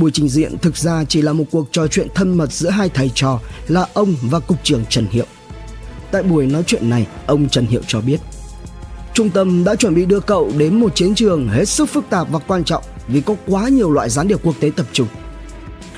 Buổi 0.01 0.11
trình 0.11 0.29
diện 0.29 0.59
thực 0.59 0.77
ra 0.77 1.05
chỉ 1.05 1.23
là 1.23 1.33
một 1.33 1.45
cuộc 1.51 1.69
trò 1.73 1.87
chuyện 1.87 2.09
thân 2.15 2.37
mật 2.37 2.53
giữa 2.53 2.71
hai 2.71 2.89
thầy 2.89 3.11
trò 3.15 3.41
là 3.69 3.87
ông 3.95 4.15
và 4.23 4.41
cục 4.41 4.59
trưởng 4.63 4.85
Trần 4.89 5.07
Hiệu. 5.11 5.27
Tại 6.11 6.23
buổi 6.23 6.47
nói 6.47 6.63
chuyện 6.67 6.91
này, 6.91 7.07
ông 7.27 7.49
Trần 7.49 7.67
Hiệu 7.67 7.81
cho 7.87 8.01
biết 8.01 8.19
Trung 9.15 9.31
tâm 9.31 9.65
đã 9.65 9.75
chuẩn 9.75 9.95
bị 9.95 10.07
đưa 10.07 10.21
cậu 10.21 10.53
đến 10.57 10.81
một 10.81 10.95
chiến 10.95 11.15
trường 11.15 11.49
hết 11.49 11.65
sức 11.65 11.89
phức 11.89 12.05
tạp 12.11 12.31
và 12.31 12.39
quan 12.39 12.65
trọng 12.65 12.85
vì 13.09 13.21
có 13.21 13.35
quá 13.47 13.69
nhiều 13.69 13.91
loại 13.91 14.11
gián 14.11 14.29
điệp 14.29 14.41
quốc 14.43 14.55
tế 14.61 14.71
tập 14.77 14.87
trung. 14.93 15.09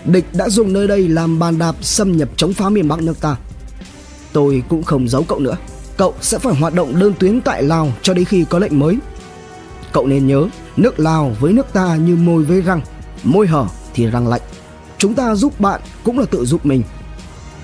Địch 0.05 0.25
đã 0.33 0.49
dùng 0.49 0.73
nơi 0.73 0.89
đây 0.89 1.09
làm 1.09 1.39
bàn 1.39 1.59
đạp 1.59 1.77
xâm 1.81 2.17
nhập 2.17 2.29
chống 2.37 2.53
phá 2.53 2.69
miền 2.69 2.89
Bắc 2.89 3.03
nước 3.03 3.21
ta. 3.21 3.37
Tôi 4.33 4.63
cũng 4.69 4.83
không 4.83 5.09
giấu 5.09 5.23
cậu 5.23 5.39
nữa. 5.39 5.57
Cậu 5.97 6.15
sẽ 6.21 6.39
phải 6.39 6.55
hoạt 6.55 6.75
động 6.75 7.01
đơn 7.01 7.13
tuyến 7.19 7.41
tại 7.41 7.63
Lào 7.63 7.93
cho 8.03 8.15
đến 8.15 8.25
khi 8.25 8.45
có 8.51 8.59
lệnh 8.59 8.79
mới. 8.79 8.97
Cậu 9.93 10.07
nên 10.07 10.27
nhớ, 10.27 10.49
nước 10.77 11.01
Lào 11.01 11.37
với 11.41 11.53
nước 11.53 11.67
ta 11.73 11.97
như 11.97 12.17
môi 12.17 12.45
với 12.45 12.61
răng, 12.61 12.81
môi 13.25 13.47
hở 13.47 13.67
thì 13.95 14.07
răng 14.07 14.29
lạnh. 14.29 14.43
Chúng 14.99 15.15
ta 15.15 15.35
giúp 15.35 15.61
bạn 15.61 15.81
cũng 16.05 16.19
là 16.19 16.27
tự 16.31 16.45
giúp 16.45 16.67
mình. 16.67 16.83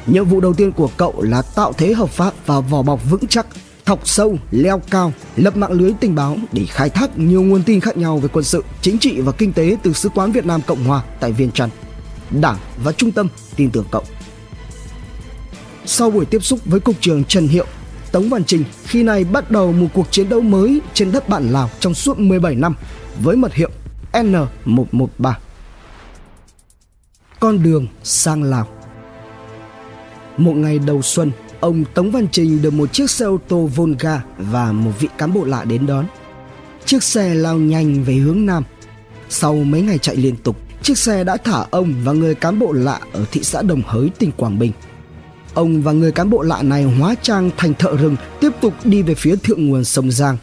Nhiệm 0.06 0.25
vụ 0.25 0.40
đầu 0.40 0.54
tiên 0.54 0.73
của 0.73 0.90
cậu 0.97 1.23
là 1.23 1.42
tạo 1.42 1.73
thế 1.73 1.92
hợp 1.92 2.11
pháp 2.11 2.35
và 2.47 2.61
vỏ 2.61 2.83
bọc 2.83 3.11
vững 3.11 3.26
chắc, 3.26 3.47
thọc 3.85 4.09
sâu, 4.09 4.38
leo 4.50 4.83
cao, 4.90 5.12
lập 5.37 5.56
mạng 5.56 5.73
lưới 5.73 5.92
tình 6.00 6.14
báo 6.14 6.37
để 6.52 6.66
khai 6.68 6.90
thác 6.90 7.18
nhiều 7.18 7.42
nguồn 7.42 7.62
tin 7.62 7.80
khác 7.80 7.97
nhau 7.97 8.18
về 8.18 8.28
quân 8.33 8.45
sự, 8.45 8.64
chính 8.83 8.99
trị 8.99 9.21
và 9.21 9.33
kinh 9.33 9.52
tế 9.52 9.76
từ 9.83 9.92
Sứ 9.92 10.09
quán 10.09 10.33
Việt 10.33 10.47
Nam 10.47 10.61
Cộng 10.66 10.85
Hòa 10.85 11.02
tại 11.21 11.33
Viên 11.33 11.50
Trăn. 11.50 11.71
Đảng 12.30 12.56
và 12.85 12.92
trung 12.92 13.12
tâm 13.12 13.28
tin 13.56 13.71
tưởng 13.71 13.85
cậu. 13.90 14.02
Sau 15.87 16.11
buổi 16.11 16.25
tiếp 16.25 16.45
xúc 16.45 16.61
với 16.64 16.80
Cục 16.80 16.97
trưởng 17.00 17.25
Trần 17.25 17.49
Hiệu, 17.49 17.66
Tống 18.12 18.28
Văn 18.28 18.45
Trình 18.45 18.64
khi 18.85 19.02
này 19.02 19.25
bắt 19.25 19.50
đầu 19.50 19.73
một 19.73 19.87
cuộc 19.95 20.06
chiến 20.11 20.28
đấu 20.28 20.40
mới 20.40 20.80
trên 20.95 21.12
đất 21.12 21.28
bạn 21.28 21.52
Lào 21.52 21.71
trong 21.80 21.95
suốt 21.95 22.18
17 22.18 22.54
năm 22.54 22.75
với 23.23 23.37
mật 23.37 23.54
hiệu 23.54 23.71
N113. 24.12 25.33
Con 27.40 27.62
đường 27.62 27.86
sang 28.02 28.42
Lào 28.42 28.68
Một 30.36 30.52
ngày 30.52 30.78
đầu 30.78 31.02
xuân, 31.02 31.32
ông 31.60 31.84
Tống 31.94 32.10
Văn 32.10 32.26
Trình 32.32 32.62
được 32.62 32.72
một 32.72 32.92
chiếc 32.92 33.10
xe 33.10 33.24
ô 33.24 33.38
tô 33.48 33.66
Volga 33.74 34.22
và 34.38 34.72
một 34.72 34.90
vị 34.98 35.08
cán 35.18 35.32
bộ 35.32 35.44
lạ 35.44 35.64
đến 35.64 35.86
đón. 35.86 36.06
Chiếc 36.84 37.02
xe 37.02 37.34
lao 37.34 37.58
nhanh 37.58 38.04
về 38.04 38.14
hướng 38.14 38.46
Nam. 38.46 38.64
Sau 39.28 39.54
mấy 39.54 39.82
ngày 39.82 39.98
chạy 39.98 40.16
liên 40.16 40.36
tục, 40.36 40.56
chiếc 40.82 40.98
xe 40.98 41.24
đã 41.24 41.36
thả 41.36 41.64
ông 41.70 41.94
và 42.04 42.12
người 42.12 42.34
cán 42.34 42.58
bộ 42.58 42.72
lạ 42.72 43.00
ở 43.12 43.24
thị 43.32 43.42
xã 43.42 43.62
Đồng 43.62 43.82
Hới, 43.86 44.10
tỉnh 44.18 44.32
Quảng 44.32 44.58
Bình. 44.58 44.72
Ông 45.54 45.82
và 45.82 45.92
người 45.92 46.12
cán 46.12 46.30
bộ 46.30 46.42
lạ 46.42 46.62
này 46.62 46.82
hóa 46.82 47.14
trang 47.22 47.50
thành 47.56 47.74
thợ 47.74 47.96
rừng 47.96 48.16
tiếp 48.40 48.52
tục 48.60 48.74
đi 48.84 49.02
về 49.02 49.14
phía 49.14 49.36
thượng 49.36 49.66
nguồn 49.66 49.84
sông 49.84 50.10
Giang. 50.10 50.36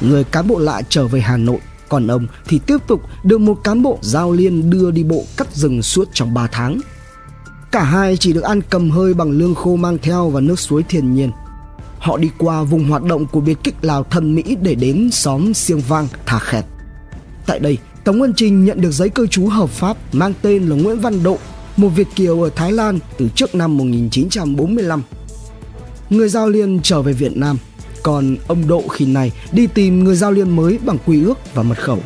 Người 0.00 0.24
cán 0.24 0.48
bộ 0.48 0.58
lạ 0.58 0.82
trở 0.88 1.06
về 1.06 1.20
Hà 1.20 1.36
Nội, 1.36 1.58
còn 1.90 2.06
ông 2.06 2.26
thì 2.46 2.60
tiếp 2.66 2.76
tục 2.86 3.02
được 3.24 3.38
một 3.38 3.64
cán 3.64 3.82
bộ 3.82 3.98
giao 4.02 4.32
liên 4.32 4.70
đưa 4.70 4.90
đi 4.90 5.04
bộ 5.04 5.24
cắt 5.36 5.54
rừng 5.54 5.82
suốt 5.82 6.08
trong 6.12 6.34
3 6.34 6.46
tháng. 6.52 6.80
Cả 7.72 7.82
hai 7.82 8.16
chỉ 8.16 8.32
được 8.32 8.42
ăn 8.42 8.60
cầm 8.70 8.90
hơi 8.90 9.14
bằng 9.14 9.30
lương 9.30 9.54
khô 9.54 9.76
mang 9.76 9.98
theo 10.02 10.30
và 10.30 10.40
nước 10.40 10.58
suối 10.60 10.82
thiên 10.82 11.14
nhiên. 11.14 11.30
Họ 11.98 12.16
đi 12.16 12.30
qua 12.38 12.62
vùng 12.62 12.88
hoạt 12.88 13.02
động 13.02 13.26
của 13.26 13.40
biệt 13.40 13.58
kích 13.64 13.74
Lào 13.82 14.04
thân 14.04 14.34
Mỹ 14.34 14.56
để 14.62 14.74
đến 14.74 15.10
xóm 15.10 15.54
Siêng 15.54 15.80
Vang, 15.80 16.08
Thà 16.26 16.38
Khẹt. 16.38 16.64
Tại 17.46 17.58
đây, 17.58 17.78
Tống 18.04 18.18
Nguyên 18.18 18.32
Trình 18.36 18.64
nhận 18.64 18.80
được 18.80 18.90
giấy 18.90 19.08
cư 19.08 19.26
trú 19.26 19.46
hợp 19.46 19.70
pháp 19.70 19.96
mang 20.12 20.32
tên 20.42 20.66
là 20.66 20.76
Nguyễn 20.76 21.00
Văn 21.00 21.22
Độ, 21.22 21.38
một 21.76 21.88
Việt 21.88 22.08
kiều 22.14 22.42
ở 22.42 22.50
Thái 22.56 22.72
Lan 22.72 22.98
từ 23.18 23.28
trước 23.34 23.54
năm 23.54 23.78
1945. 23.78 25.02
Người 26.10 26.28
giao 26.28 26.48
liên 26.48 26.80
trở 26.82 27.02
về 27.02 27.12
Việt 27.12 27.36
Nam, 27.36 27.58
còn 28.02 28.36
ông 28.48 28.68
Độ 28.68 28.88
khi 28.88 29.06
này 29.06 29.32
đi 29.52 29.66
tìm 29.66 30.04
người 30.04 30.16
giao 30.16 30.32
liên 30.32 30.56
mới 30.56 30.78
bằng 30.84 30.98
quy 31.06 31.24
ước 31.24 31.54
và 31.54 31.62
mật 31.62 31.78
khẩu. 31.78 31.98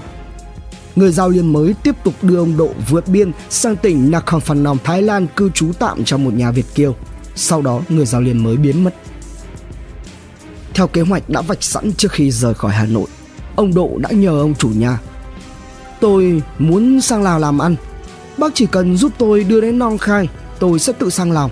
Người 0.96 1.12
giao 1.12 1.28
liên 1.28 1.52
mới 1.52 1.74
tiếp 1.82 1.94
tục 2.04 2.14
đưa 2.22 2.38
ông 2.38 2.56
Độ 2.56 2.70
vượt 2.88 3.08
biên 3.08 3.32
sang 3.50 3.76
tỉnh 3.76 4.10
Nakhon 4.10 4.40
Phanom, 4.40 4.78
Thái 4.84 5.02
Lan 5.02 5.26
cư 5.36 5.50
trú 5.50 5.72
tạm 5.78 6.04
trong 6.04 6.24
một 6.24 6.34
nhà 6.34 6.50
Việt 6.50 6.66
kiều. 6.74 6.96
Sau 7.34 7.62
đó 7.62 7.80
người 7.88 8.06
giao 8.06 8.20
liên 8.20 8.44
mới 8.44 8.56
biến 8.56 8.84
mất. 8.84 8.94
Theo 10.74 10.86
kế 10.86 11.00
hoạch 11.00 11.28
đã 11.28 11.40
vạch 11.40 11.62
sẵn 11.62 11.92
trước 11.92 12.12
khi 12.12 12.30
rời 12.30 12.54
khỏi 12.54 12.72
Hà 12.72 12.86
Nội, 12.86 13.06
ông 13.56 13.74
Độ 13.74 13.90
đã 13.98 14.10
nhờ 14.10 14.40
ông 14.40 14.54
chủ 14.54 14.68
nhà 14.68 14.98
Tôi 16.04 16.42
muốn 16.58 17.00
sang 17.00 17.22
Lào 17.22 17.38
làm 17.38 17.58
ăn. 17.58 17.76
Bác 18.38 18.54
chỉ 18.54 18.66
cần 18.66 18.96
giúp 18.96 19.12
tôi 19.18 19.44
đưa 19.44 19.60
đến 19.60 19.78
Nong 19.78 19.98
Khai, 19.98 20.28
tôi 20.58 20.78
sẽ 20.78 20.92
tự 20.92 21.10
sang 21.10 21.32
Lào. 21.32 21.50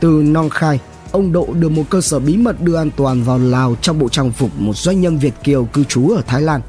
Từ 0.00 0.22
Nong 0.26 0.50
Khai, 0.50 0.80
ông 1.12 1.32
Độ 1.32 1.48
được 1.52 1.68
một 1.68 1.84
cơ 1.90 2.00
sở 2.00 2.18
bí 2.18 2.36
mật 2.36 2.62
đưa 2.62 2.76
an 2.76 2.90
toàn 2.96 3.22
vào 3.22 3.38
Lào 3.38 3.76
trong 3.82 3.98
bộ 3.98 4.08
trang 4.08 4.32
phục 4.32 4.50
một 4.58 4.76
doanh 4.76 5.00
nhân 5.00 5.18
Việt 5.18 5.34
Kiều 5.44 5.64
cư 5.64 5.84
trú 5.84 6.10
ở 6.10 6.22
Thái 6.26 6.42
Lan. 6.42 6.60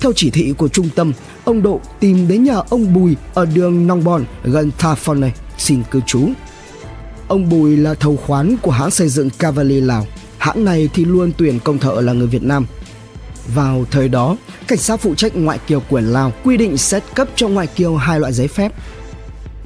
Theo 0.00 0.12
chỉ 0.16 0.30
thị 0.30 0.54
của 0.58 0.68
trung 0.68 0.88
tâm, 0.96 1.12
ông 1.44 1.62
Độ 1.62 1.80
tìm 2.00 2.28
đến 2.28 2.44
nhà 2.44 2.56
ông 2.70 2.94
Bùi 2.94 3.16
ở 3.34 3.46
đường 3.46 3.86
Nong 3.86 4.04
Bon 4.04 4.24
gần 4.42 4.70
Thafone 4.78 5.30
xin 5.58 5.82
cư 5.90 6.00
trú. 6.06 6.28
Ông 7.28 7.48
Bùi 7.48 7.76
là 7.76 7.94
thầu 7.94 8.16
khoán 8.16 8.56
của 8.62 8.70
hãng 8.70 8.90
xây 8.90 9.08
dựng 9.08 9.30
Cavalier 9.30 9.84
Lào. 9.84 10.06
Hãng 10.38 10.64
này 10.64 10.88
thì 10.94 11.04
luôn 11.04 11.32
tuyển 11.38 11.60
công 11.64 11.78
thợ 11.78 12.00
là 12.00 12.12
người 12.12 12.26
Việt 12.26 12.42
Nam– 12.42 12.66
vào 13.54 13.84
thời 13.90 14.08
đó, 14.08 14.36
cảnh 14.68 14.78
sát 14.78 15.00
phụ 15.00 15.14
trách 15.14 15.36
ngoại 15.36 15.58
kiều 15.66 15.80
của 15.80 16.00
Lào 16.00 16.32
quy 16.44 16.56
định 16.56 16.76
xét 16.76 17.02
cấp 17.14 17.28
cho 17.36 17.48
ngoại 17.48 17.66
kiều 17.66 17.96
hai 17.96 18.20
loại 18.20 18.32
giấy 18.32 18.48
phép. 18.48 18.72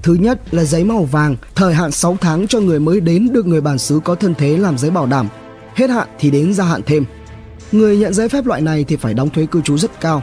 Thứ 0.02 0.14
nhất 0.14 0.54
là 0.54 0.64
giấy 0.64 0.84
màu 0.84 1.04
vàng, 1.04 1.36
thời 1.54 1.74
hạn 1.74 1.92
6 1.92 2.16
tháng 2.20 2.46
cho 2.46 2.60
người 2.60 2.80
mới 2.80 3.00
đến 3.00 3.28
được 3.32 3.46
người 3.46 3.60
bản 3.60 3.78
xứ 3.78 4.00
có 4.04 4.14
thân 4.14 4.34
thế 4.34 4.56
làm 4.56 4.78
giấy 4.78 4.90
bảo 4.90 5.06
đảm. 5.06 5.28
Hết 5.74 5.90
hạn 5.90 6.08
thì 6.18 6.30
đến 6.30 6.54
gia 6.54 6.64
hạn 6.64 6.80
thêm. 6.86 7.04
Người 7.72 7.96
nhận 7.96 8.14
giấy 8.14 8.28
phép 8.28 8.46
loại 8.46 8.60
này 8.60 8.84
thì 8.84 8.96
phải 8.96 9.14
đóng 9.14 9.30
thuế 9.30 9.46
cư 9.46 9.62
trú 9.62 9.78
rất 9.78 10.00
cao. 10.00 10.22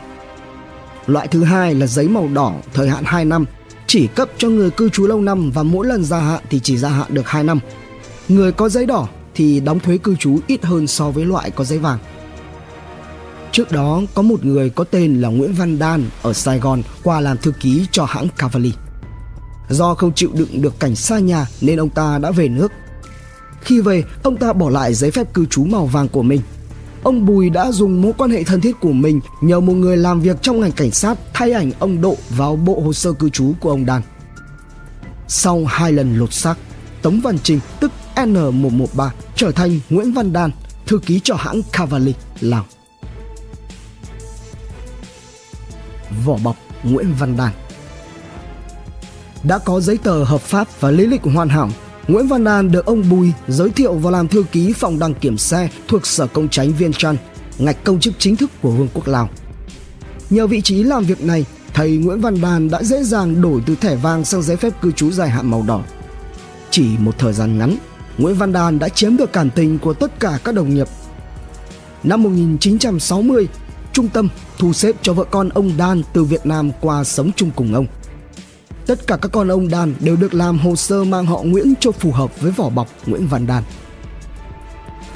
Loại 1.08 1.28
thứ 1.28 1.44
hai 1.44 1.76
là 1.76 1.88
giấy 1.88 2.08
màu 2.08 2.28
đỏ, 2.34 2.54
thời 2.74 2.90
hạn 2.90 3.04
2 3.08 3.26
năm, 3.26 3.46
chỉ 3.88 4.08
cấp 4.08 4.30
cho 4.38 4.50
người 4.50 4.70
cư 4.70 4.90
trú 4.90 5.08
lâu 5.08 5.22
năm 5.22 5.52
và 5.52 5.64
mỗi 5.64 5.88
lần 5.88 6.04
gia 6.04 6.20
hạn 6.20 6.44
thì 6.50 6.60
chỉ 6.60 6.78
gia 6.78 6.90
hạn 6.90 7.08
được 7.14 7.28
2 7.28 7.44
năm. 7.44 7.60
Người 8.30 8.52
có 8.52 8.70
giấy 8.70 8.86
đỏ 8.86 9.08
thì 9.36 9.60
đóng 9.60 9.80
thuế 9.80 9.98
cư 9.98 10.16
trú 10.16 10.40
ít 10.48 10.66
hơn 10.66 10.88
so 10.88 11.12
với 11.12 11.26
loại 11.26 11.52
có 11.52 11.64
giấy 11.64 11.80
vàng. 11.80 12.00
Trước 13.52 13.72
đó 13.72 14.02
có 14.14 14.22
một 14.22 14.46
người 14.46 14.70
có 14.70 14.84
tên 14.84 15.22
là 15.22 15.30
Nguyễn 15.30 15.54
Văn 15.54 15.80
Đan 15.80 16.04
ở 16.22 16.34
Sài 16.34 16.60
Gòn 16.60 16.82
qua 17.04 17.20
làm 17.20 17.38
thư 17.38 17.52
ký 17.52 17.86
cho 17.92 18.06
hãng 18.06 18.28
Cavalli. 18.38 18.72
Do 19.70 19.94
không 19.94 20.14
chịu 20.14 20.30
đựng 20.34 20.62
được 20.62 20.80
cảnh 20.80 20.96
xa 20.96 21.20
nhà 21.20 21.48
nên 21.62 21.80
ông 21.80 21.90
ta 21.90 22.18
đã 22.18 22.32
về 22.32 22.48
nước. 22.48 22.72
Khi 23.62 23.82
về, 23.82 24.04
ông 24.24 24.38
ta 24.38 24.54
bỏ 24.54 24.70
lại 24.70 24.94
giấy 24.94 25.12
phép 25.12 25.34
cư 25.34 25.46
trú 25.46 25.64
màu 25.64 25.86
vàng 25.86 26.08
của 26.08 26.22
mình. 26.22 26.42
Ông 27.04 27.26
Bùi 27.26 27.50
đã 27.50 27.72
dùng 27.72 28.02
mối 28.02 28.14
quan 28.18 28.32
hệ 28.32 28.44
thân 28.44 28.62
thiết 28.62 28.80
của 28.80 28.92
mình 28.92 29.20
nhờ 29.42 29.60
một 29.60 29.74
người 29.74 29.98
làm 29.98 30.22
việc 30.22 30.38
trong 30.42 30.62
ngành 30.62 30.72
cảnh 30.72 30.92
sát 30.92 31.18
thay 31.34 31.52
ảnh 31.52 31.72
ông 31.80 32.02
Độ 32.02 32.18
vào 32.30 32.56
bộ 32.56 32.80
hồ 32.80 32.94
sơ 32.94 33.14
cư 33.14 33.30
trú 33.30 33.54
của 33.60 33.70
ông 33.70 33.86
Đan. 33.86 34.02
Sau 35.28 35.66
hai 35.66 35.92
lần 35.92 36.18
lột 36.18 36.34
xác, 36.34 36.56
Tống 37.02 37.20
Văn 37.22 37.38
Trình 37.44 37.60
tức 37.80 37.92
N113 38.16 39.10
trở 39.36 39.52
thành 39.52 39.80
Nguyễn 39.90 40.14
Văn 40.14 40.34
Đan, 40.34 40.52
thư 40.86 41.00
ký 41.00 41.20
cho 41.24 41.36
hãng 41.36 41.62
Cavalli, 41.72 42.14
Lào. 42.40 42.66
vỏ 46.26 46.38
bọc 46.44 46.56
Nguyễn 46.84 47.14
Văn 47.20 47.38
Đan. 47.38 47.52
Đã 49.44 49.58
có 49.58 49.80
giấy 49.80 49.98
tờ 49.98 50.24
hợp 50.24 50.42
pháp 50.42 50.68
và 50.80 50.92
lý 50.92 51.06
lịch 51.06 51.24
hoàn 51.24 51.50
hảo, 51.50 51.70
Nguyễn 52.08 52.28
Văn 52.28 52.46
An 52.46 52.72
được 52.72 52.86
ông 52.86 53.10
Bùi 53.10 53.32
giới 53.48 53.70
thiệu 53.70 53.94
vào 53.94 54.12
làm 54.12 54.28
thư 54.28 54.44
ký 54.52 54.74
phòng 54.74 55.00
đăng 55.00 55.14
kiểm 55.14 55.38
xe 55.38 55.70
thuộc 55.88 56.06
Sở 56.06 56.28
Công 56.28 56.50
Tránh 56.50 56.74
Viên 56.74 56.94
Trăn, 56.94 57.18
ngạch 57.58 57.84
công 57.84 58.00
chức 58.00 58.14
chính 58.18 58.36
thức 58.36 58.52
của 58.62 58.72
Vương 58.72 58.88
quốc 58.94 59.08
Lào. 59.08 59.30
Nhờ 60.30 60.48
vị 60.48 60.62
trí 60.62 60.84
làm 60.84 61.04
việc 61.04 61.24
này, 61.24 61.46
thầy 61.74 61.98
Nguyễn 61.98 62.22
Văn 62.22 62.42
Đàn 62.42 62.70
đã 62.70 62.84
dễ 62.84 63.04
dàng 63.04 63.42
đổi 63.42 63.62
từ 63.66 63.76
thẻ 63.76 63.96
vàng 63.96 64.26
sang 64.26 64.42
giấy 64.42 64.58
phép 64.58 64.82
cư 64.82 64.92
trú 64.92 65.12
dài 65.12 65.30
hạn 65.30 65.52
màu 65.52 65.64
đỏ. 65.68 65.82
Chỉ 66.72 66.86
một 66.98 67.18
thời 67.18 67.34
gian 67.34 67.58
ngắn, 67.58 67.78
Nguyễn 68.18 68.36
Văn 68.36 68.54
Đàn 68.54 68.80
đã 68.80 68.90
chiếm 68.90 69.18
được 69.18 69.34
cảm 69.34 69.50
tình 69.50 69.80
của 69.80 69.94
tất 69.94 70.20
cả 70.20 70.40
các 70.44 70.56
đồng 70.56 70.76
nghiệp. 70.76 70.88
Năm 72.04 72.24
1960, 72.24 73.48
trung 73.94 74.10
tâm 74.10 74.30
thu 74.58 74.74
xếp 74.74 74.96
cho 75.02 75.14
vợ 75.14 75.24
con 75.24 75.50
ông 75.50 75.72
Đan 75.78 76.02
từ 76.14 76.24
Việt 76.24 76.46
Nam 76.46 76.72
qua 76.82 77.04
sống 77.04 77.32
chung 77.36 77.52
cùng 77.56 77.74
ông. 77.74 77.86
Tất 78.90 79.08
cả 79.08 79.18
các 79.22 79.32
con 79.32 79.48
ông 79.48 79.70
Đan 79.70 79.94
đều 80.00 80.16
được 80.16 80.34
làm 80.34 80.60
hồ 80.60 80.76
sơ 80.76 81.04
mang 81.04 81.26
họ 81.26 81.42
Nguyễn 81.44 81.74
cho 81.80 81.92
phù 81.92 82.12
hợp 82.12 82.42
với 82.42 82.52
vỏ 82.52 82.70
bọc 82.70 82.88
Nguyễn 83.06 83.28
Văn 83.28 83.48
Đan. 83.48 83.64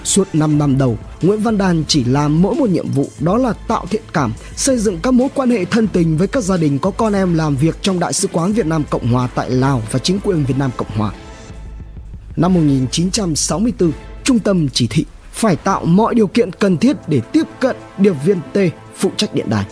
Suốt 0.03 0.27
5 0.33 0.57
năm 0.57 0.77
đầu, 0.77 0.97
Nguyễn 1.21 1.39
Văn 1.39 1.57
Đan 1.57 1.83
chỉ 1.87 2.03
làm 2.03 2.41
mỗi 2.41 2.55
một 2.55 2.69
nhiệm 2.69 2.91
vụ 2.91 3.07
đó 3.19 3.37
là 3.37 3.53
tạo 3.67 3.85
thiện 3.89 4.01
cảm, 4.13 4.33
xây 4.55 4.77
dựng 4.77 4.99
các 5.03 5.13
mối 5.13 5.27
quan 5.35 5.49
hệ 5.49 5.65
thân 5.65 5.87
tình 5.87 6.17
với 6.17 6.27
các 6.27 6.43
gia 6.43 6.57
đình 6.57 6.79
có 6.79 6.91
con 6.91 7.13
em 7.13 7.33
làm 7.33 7.55
việc 7.55 7.81
trong 7.81 7.99
Đại 7.99 8.13
sứ 8.13 8.27
quán 8.27 8.53
Việt 8.53 8.65
Nam 8.65 8.83
Cộng 8.89 9.07
Hòa 9.07 9.27
tại 9.35 9.49
Lào 9.49 9.81
và 9.91 9.99
chính 9.99 10.19
quyền 10.19 10.45
Việt 10.45 10.57
Nam 10.57 10.71
Cộng 10.77 10.97
Hòa. 10.97 11.11
Năm 12.35 12.53
1964, 12.53 13.91
trung 14.23 14.39
tâm 14.39 14.69
chỉ 14.69 14.87
thị 14.87 15.05
phải 15.31 15.55
tạo 15.55 15.85
mọi 15.85 16.15
điều 16.15 16.27
kiện 16.27 16.51
cần 16.51 16.77
thiết 16.77 16.97
để 17.07 17.19
tiếp 17.19 17.43
cận 17.59 17.75
điệp 17.97 18.15
viên 18.25 18.39
T 18.53 18.57
phụ 18.95 19.11
trách 19.17 19.33
điện 19.33 19.49
đài. 19.49 19.65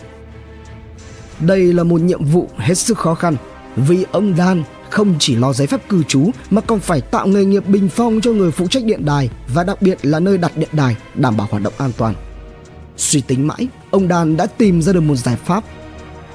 Đây 1.40 1.72
là 1.72 1.82
một 1.82 2.00
nhiệm 2.00 2.24
vụ 2.24 2.48
hết 2.56 2.74
sức 2.74 2.98
khó 2.98 3.14
khăn 3.14 3.36
vì 3.76 4.04
ông 4.12 4.36
Dan 4.36 4.62
không 4.90 5.14
chỉ 5.18 5.36
lo 5.36 5.52
giấy 5.52 5.66
phép 5.66 5.88
cư 5.88 6.02
trú 6.02 6.30
mà 6.50 6.60
còn 6.60 6.80
phải 6.80 7.00
tạo 7.00 7.26
nghề 7.26 7.44
nghiệp 7.44 7.68
bình 7.68 7.88
phong 7.88 8.20
cho 8.20 8.32
người 8.32 8.50
phụ 8.50 8.66
trách 8.66 8.84
điện 8.84 9.04
đài 9.04 9.30
và 9.48 9.64
đặc 9.64 9.82
biệt 9.82 9.98
là 10.02 10.20
nơi 10.20 10.38
đặt 10.38 10.56
điện 10.56 10.68
đài 10.72 10.96
đảm 11.14 11.36
bảo 11.36 11.46
hoạt 11.50 11.62
động 11.62 11.74
an 11.78 11.92
toàn. 11.96 12.14
Suy 12.96 13.20
tính 13.20 13.46
mãi, 13.46 13.68
ông 13.90 14.08
Dan 14.08 14.36
đã 14.36 14.46
tìm 14.46 14.82
ra 14.82 14.92
được 14.92 15.00
một 15.00 15.16
giải 15.16 15.36
pháp. 15.44 15.64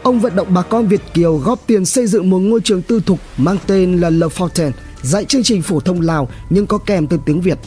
Ông 0.04 0.20
vận 0.20 0.36
động 0.36 0.48
bà 0.54 0.62
con 0.62 0.88
Việt 0.88 1.02
Kiều 1.14 1.38
góp 1.38 1.60
tiền 1.68 1.86
xây 1.86 2.08
dựng 2.08 2.30
một 2.30 2.40
ngôi 2.40 2.62
trường 2.62 2.82
tư 2.82 3.02
thục 3.06 3.20
mang 3.38 3.58
tên 3.68 3.98
là 3.98 4.10
Le 4.10 4.28
Fontaine, 4.28 4.72
dạy 5.02 5.26
chương 5.26 5.44
trình 5.44 5.62
phổ 5.62 5.80
thông 5.80 6.02
Lào 6.02 6.30
nhưng 6.50 6.68
có 6.68 6.78
kèm 6.78 7.08
từ 7.08 7.20
tiếng 7.26 7.42
Việt 7.42 7.58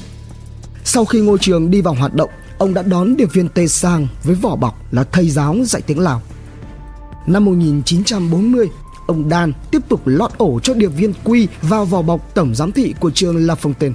sau 0.85 1.05
khi 1.05 1.21
ngôi 1.21 1.39
trường 1.39 1.71
đi 1.71 1.81
vào 1.81 1.95
hoạt 1.95 2.15
động, 2.15 2.31
ông 2.59 2.75
đã 2.75 2.83
đón 2.83 3.17
điệp 3.17 3.29
viên 3.33 3.49
Tê 3.49 3.67
Sang 3.67 4.09
với 4.25 4.35
vỏ 4.35 4.57
bọc 4.57 4.93
là 4.93 5.05
thầy 5.05 5.31
giáo 5.31 5.57
dạy 5.65 5.83
tiếng 5.83 5.99
Lào. 5.99 6.23
Năm 7.27 7.45
1940, 7.45 8.69
ông 9.07 9.31
Dan 9.31 9.53
tiếp 9.71 9.79
tục 9.89 10.01
lót 10.05 10.31
ổ 10.39 10.61
cho 10.61 10.75
điệp 10.75 10.89
viên 10.89 11.13
Quy 11.25 11.49
vào 11.63 11.85
vỏ 11.85 12.03
bọc 12.03 12.35
tổng 12.35 12.55
giám 12.55 12.73
thị 12.73 12.95
của 13.01 13.11
trường 13.11 13.47
La 13.47 13.55
Fontaine. 13.55 13.93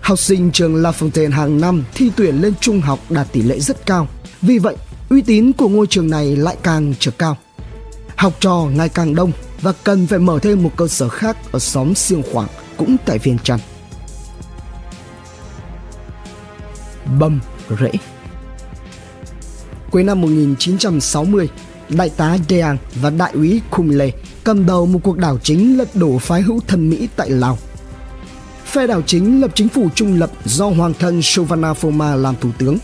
Học 0.00 0.18
sinh 0.18 0.50
trường 0.52 0.74
La 0.74 0.90
Fontaine 0.90 1.32
hàng 1.32 1.60
năm 1.60 1.84
thi 1.94 2.10
tuyển 2.16 2.40
lên 2.40 2.54
trung 2.60 2.80
học 2.80 2.98
đạt 3.10 3.32
tỷ 3.32 3.42
lệ 3.42 3.60
rất 3.60 3.86
cao. 3.86 4.08
Vì 4.42 4.58
vậy, 4.58 4.76
uy 5.08 5.22
tín 5.22 5.52
của 5.52 5.68
ngôi 5.68 5.86
trường 5.86 6.10
này 6.10 6.36
lại 6.36 6.56
càng 6.62 6.94
trở 6.98 7.10
cao. 7.10 7.36
Học 8.16 8.32
trò 8.40 8.68
ngày 8.74 8.88
càng 8.88 9.14
đông 9.14 9.32
và 9.62 9.72
cần 9.84 10.06
phải 10.06 10.18
mở 10.18 10.38
thêm 10.42 10.62
một 10.62 10.70
cơ 10.76 10.88
sở 10.88 11.08
khác 11.08 11.36
ở 11.52 11.58
xóm 11.58 11.94
Siêng 11.94 12.22
Khoảng 12.32 12.48
cũng 12.76 12.96
tại 13.06 13.18
Viên 13.18 13.38
Chăn. 13.38 13.58
Bầm 17.18 17.40
rễ 17.80 17.90
Cuối 19.90 20.04
năm 20.04 20.20
1960, 20.20 21.48
đại 21.88 22.10
tá 22.10 22.38
Deang 22.48 22.78
và 22.94 23.10
đại 23.10 23.32
úy 23.34 23.60
Kumle 23.70 24.10
cầm 24.44 24.66
đầu 24.66 24.86
một 24.86 24.98
cuộc 25.02 25.18
đảo 25.18 25.38
chính 25.42 25.78
lật 25.78 25.96
đổ 25.96 26.18
phái 26.18 26.42
hữu 26.42 26.60
thân 26.66 26.90
Mỹ 26.90 27.08
tại 27.16 27.30
Lào. 27.30 27.58
Phe 28.64 28.86
đảo 28.86 29.02
chính 29.06 29.40
lập 29.40 29.50
chính 29.54 29.68
phủ 29.68 29.88
trung 29.94 30.18
lập 30.18 30.30
do 30.44 30.66
hoàng 30.66 30.92
thân 30.98 31.20
Phoma 31.76 32.16
làm 32.16 32.34
thủ 32.40 32.50
tướng. 32.58 32.78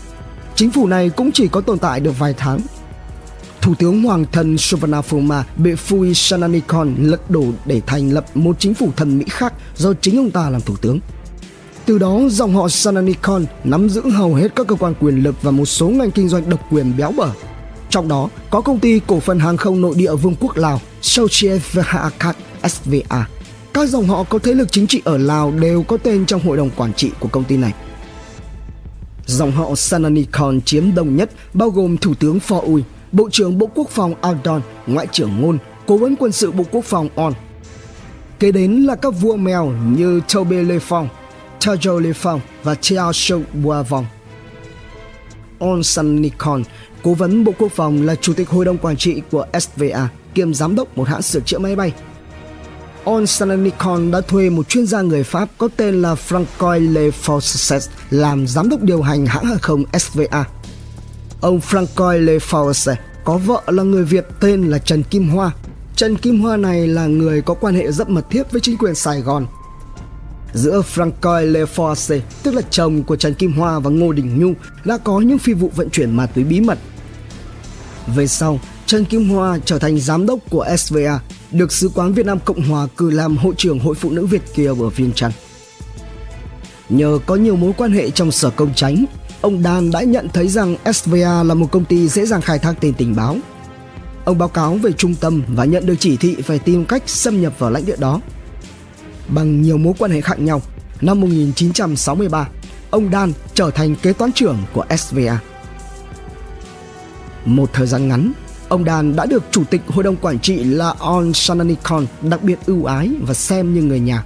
Chính 0.55 0.71
phủ 0.71 0.87
này 0.87 1.09
cũng 1.09 1.31
chỉ 1.31 1.47
có 1.47 1.61
tồn 1.61 1.79
tại 1.79 1.99
được 1.99 2.19
vài 2.19 2.33
tháng. 2.37 2.59
Thủ 3.61 3.75
tướng 3.75 4.03
hoàng 4.03 4.25
thân 4.31 4.57
Phoma 5.03 5.43
bị 5.57 5.75
Phui 5.75 6.13
Sananikon 6.13 6.95
lật 6.97 7.31
đổ 7.31 7.45
để 7.65 7.81
thành 7.87 8.09
lập 8.09 8.25
một 8.33 8.55
chính 8.59 8.73
phủ 8.73 8.89
thần 8.95 9.17
Mỹ 9.17 9.25
khác 9.29 9.53
do 9.75 9.93
chính 10.01 10.17
ông 10.17 10.31
ta 10.31 10.49
làm 10.49 10.61
thủ 10.61 10.75
tướng. 10.81 10.99
Từ 11.85 11.97
đó, 11.97 12.19
dòng 12.29 12.55
họ 12.55 12.69
Sananikon 12.69 13.45
nắm 13.63 13.89
giữ 13.89 14.01
hầu 14.09 14.35
hết 14.35 14.55
các 14.55 14.67
cơ 14.67 14.75
quan 14.75 14.93
quyền 14.99 15.23
lực 15.23 15.35
và 15.41 15.51
một 15.51 15.65
số 15.65 15.89
ngành 15.89 16.11
kinh 16.11 16.29
doanh 16.29 16.49
độc 16.49 16.59
quyền 16.71 16.97
béo 16.97 17.11
bở. 17.11 17.29
Trong 17.93 18.07
đó 18.07 18.29
có 18.49 18.61
công 18.61 18.79
ty 18.79 19.01
cổ 19.07 19.19
phần 19.19 19.39
hàng 19.39 19.57
không 19.57 19.81
nội 19.81 19.93
địa 19.97 20.15
Vương 20.15 20.35
quốc 20.39 20.57
Lào 20.57 20.81
Sochievahakat 21.01 22.35
SVA. 22.63 23.27
Các 23.73 23.89
dòng 23.89 24.07
họ 24.07 24.23
có 24.23 24.39
thế 24.39 24.53
lực 24.53 24.71
chính 24.71 24.87
trị 24.87 25.01
ở 25.05 25.17
Lào 25.17 25.51
đều 25.51 25.83
có 25.83 25.97
tên 25.97 26.25
trong 26.25 26.41
hội 26.41 26.57
đồng 26.57 26.69
quản 26.75 26.93
trị 26.93 27.11
của 27.19 27.27
công 27.27 27.43
ty 27.43 27.57
này. 27.57 27.73
Dòng 29.25 29.51
họ 29.51 29.75
Sananikon 29.75 30.61
chiếm 30.61 30.95
đông 30.95 31.15
nhất 31.15 31.31
bao 31.53 31.69
gồm 31.69 31.97
Thủ 31.97 32.13
tướng 32.13 32.39
Phò 32.39 32.59
Uy, 32.59 32.83
Bộ 33.11 33.29
trưởng 33.31 33.57
Bộ 33.57 33.69
Quốc 33.75 33.89
phòng 33.89 34.13
Aldon, 34.21 34.61
Ngoại 34.87 35.07
trưởng 35.11 35.41
Ngôn, 35.41 35.57
Cố 35.87 35.97
vấn 35.97 36.15
quân 36.15 36.31
sự 36.31 36.51
Bộ 36.51 36.63
Quốc 36.71 36.85
phòng 36.85 37.09
On. 37.15 37.33
Kế 38.39 38.51
đến 38.51 38.71
là 38.83 38.95
các 38.95 39.13
vua 39.21 39.35
mèo 39.35 39.73
như 39.97 40.21
Tobe 40.33 40.63
Lê 40.63 40.79
Phong, 40.79 41.09
Tajo 41.59 41.99
Lê 41.99 42.13
Phong 42.13 42.41
và 42.63 42.75
Chiao 42.75 43.13
Shou 43.13 43.41
Bua 43.53 43.83
Vong. 43.83 44.05
On 45.59 45.83
San 45.83 46.21
Nikon, 46.21 46.63
cố 47.03 47.13
vấn 47.13 47.43
Bộ 47.43 47.53
Quốc 47.57 47.71
phòng 47.71 48.01
là 48.01 48.15
chủ 48.15 48.33
tịch 48.33 48.49
hội 48.49 48.65
đồng 48.65 48.77
quản 48.77 48.97
trị 48.97 49.21
của 49.31 49.45
SVA, 49.59 50.09
kiêm 50.35 50.53
giám 50.53 50.75
đốc 50.75 50.97
một 50.97 51.07
hãng 51.07 51.21
sửa 51.21 51.39
chữa 51.39 51.59
máy 51.59 51.75
bay. 51.75 51.93
On 53.05 53.27
San 53.27 53.71
đã 54.11 54.21
thuê 54.21 54.49
một 54.49 54.69
chuyên 54.69 54.85
gia 54.85 55.01
người 55.01 55.23
Pháp 55.23 55.49
có 55.57 55.69
tên 55.77 56.01
là 56.01 56.15
Francois 56.29 56.93
Le 56.93 57.09
Forces 57.25 57.87
làm 58.09 58.47
giám 58.47 58.69
đốc 58.69 58.81
điều 58.81 59.01
hành 59.01 59.25
hãng 59.25 59.45
hàng 59.45 59.59
không 59.59 59.83
SVA. 59.99 60.45
Ông 61.41 61.59
Francois 61.59 62.25
Le 62.25 62.37
Forces 62.37 62.95
có 63.23 63.37
vợ 63.37 63.61
là 63.67 63.83
người 63.83 64.03
Việt 64.03 64.25
tên 64.39 64.63
là 64.63 64.77
Trần 64.77 65.03
Kim 65.03 65.29
Hoa. 65.29 65.51
Trần 65.95 66.17
Kim 66.17 66.41
Hoa 66.41 66.57
này 66.57 66.87
là 66.87 67.05
người 67.07 67.41
có 67.41 67.53
quan 67.53 67.75
hệ 67.75 67.91
rất 67.91 68.09
mật 68.09 68.29
thiết 68.29 68.51
với 68.51 68.61
chính 68.61 68.77
quyền 68.77 68.95
Sài 68.95 69.21
Gòn 69.21 69.45
giữa 70.53 70.81
Francois 70.95 71.51
Leforce, 71.51 72.19
tức 72.43 72.55
là 72.55 72.61
chồng 72.69 73.03
của 73.03 73.15
Trần 73.15 73.33
Kim 73.33 73.53
Hoa 73.53 73.79
và 73.79 73.89
Ngô 73.89 74.11
Đình 74.11 74.39
Nhu, 74.39 74.53
đã 74.85 74.97
có 74.97 75.19
những 75.19 75.37
phi 75.37 75.53
vụ 75.53 75.71
vận 75.75 75.89
chuyển 75.89 76.17
ma 76.17 76.25
túy 76.25 76.43
bí 76.43 76.61
mật. 76.61 76.77
Về 78.07 78.27
sau, 78.27 78.59
Trần 78.85 79.05
Kim 79.05 79.29
Hoa 79.29 79.59
trở 79.65 79.79
thành 79.79 79.99
giám 79.99 80.25
đốc 80.25 80.39
của 80.49 80.67
SVA, 80.77 81.19
được 81.51 81.71
Sứ 81.71 81.89
quán 81.95 82.13
Việt 82.13 82.25
Nam 82.25 82.39
Cộng 82.45 82.61
Hòa 82.61 82.87
cử 82.97 83.09
làm 83.09 83.37
hội 83.37 83.53
trưởng 83.57 83.79
Hội 83.79 83.95
Phụ 83.95 84.11
nữ 84.11 84.25
Việt 84.25 84.41
Kiều 84.55 84.83
ở 84.83 84.89
Viên 84.89 85.13
trăn. 85.13 85.31
Nhờ 86.89 87.19
có 87.25 87.35
nhiều 87.35 87.55
mối 87.55 87.73
quan 87.77 87.91
hệ 87.91 88.09
trong 88.09 88.31
sở 88.31 88.49
công 88.49 88.73
tránh, 88.75 89.05
ông 89.41 89.63
Dan 89.63 89.91
đã 89.91 90.01
nhận 90.01 90.29
thấy 90.29 90.47
rằng 90.47 90.75
SVA 90.93 91.43
là 91.43 91.53
một 91.53 91.67
công 91.71 91.85
ty 91.85 92.07
dễ 92.07 92.25
dàng 92.25 92.41
khai 92.41 92.59
thác 92.59 92.73
tên 92.81 92.93
tình 92.93 93.15
báo. 93.15 93.37
Ông 94.25 94.37
báo 94.37 94.49
cáo 94.49 94.75
về 94.75 94.91
trung 94.91 95.15
tâm 95.15 95.43
và 95.47 95.65
nhận 95.65 95.85
được 95.85 95.95
chỉ 95.99 96.17
thị 96.17 96.35
phải 96.43 96.59
tìm 96.59 96.85
cách 96.85 97.03
xâm 97.05 97.41
nhập 97.41 97.53
vào 97.59 97.71
lãnh 97.71 97.85
địa 97.85 97.97
đó– 97.99 98.21
bằng 99.27 99.61
nhiều 99.61 99.77
mối 99.77 99.93
quan 99.99 100.11
hệ 100.11 100.21
khác 100.21 100.39
nhau. 100.39 100.61
Năm 101.01 101.21
1963, 101.21 102.47
ông 102.89 103.09
Dan 103.11 103.33
trở 103.53 103.71
thành 103.71 103.95
kế 103.95 104.13
toán 104.13 104.31
trưởng 104.31 104.57
của 104.73 104.85
SVA. 104.97 105.39
Một 107.45 107.69
thời 107.73 107.87
gian 107.87 108.07
ngắn, 108.07 108.31
ông 108.69 108.85
Dan 108.85 109.15
đã 109.15 109.25
được 109.25 109.43
chủ 109.51 109.63
tịch 109.63 109.81
hội 109.87 110.03
đồng 110.03 110.15
quản 110.15 110.39
trị 110.39 110.63
là 110.63 110.93
On 110.99 111.33
Sananikon 111.33 112.05
đặc 112.21 112.43
biệt 112.43 112.59
ưu 112.65 112.85
ái 112.85 113.09
và 113.21 113.33
xem 113.33 113.73
như 113.73 113.81
người 113.81 113.99
nhà. 113.99 114.23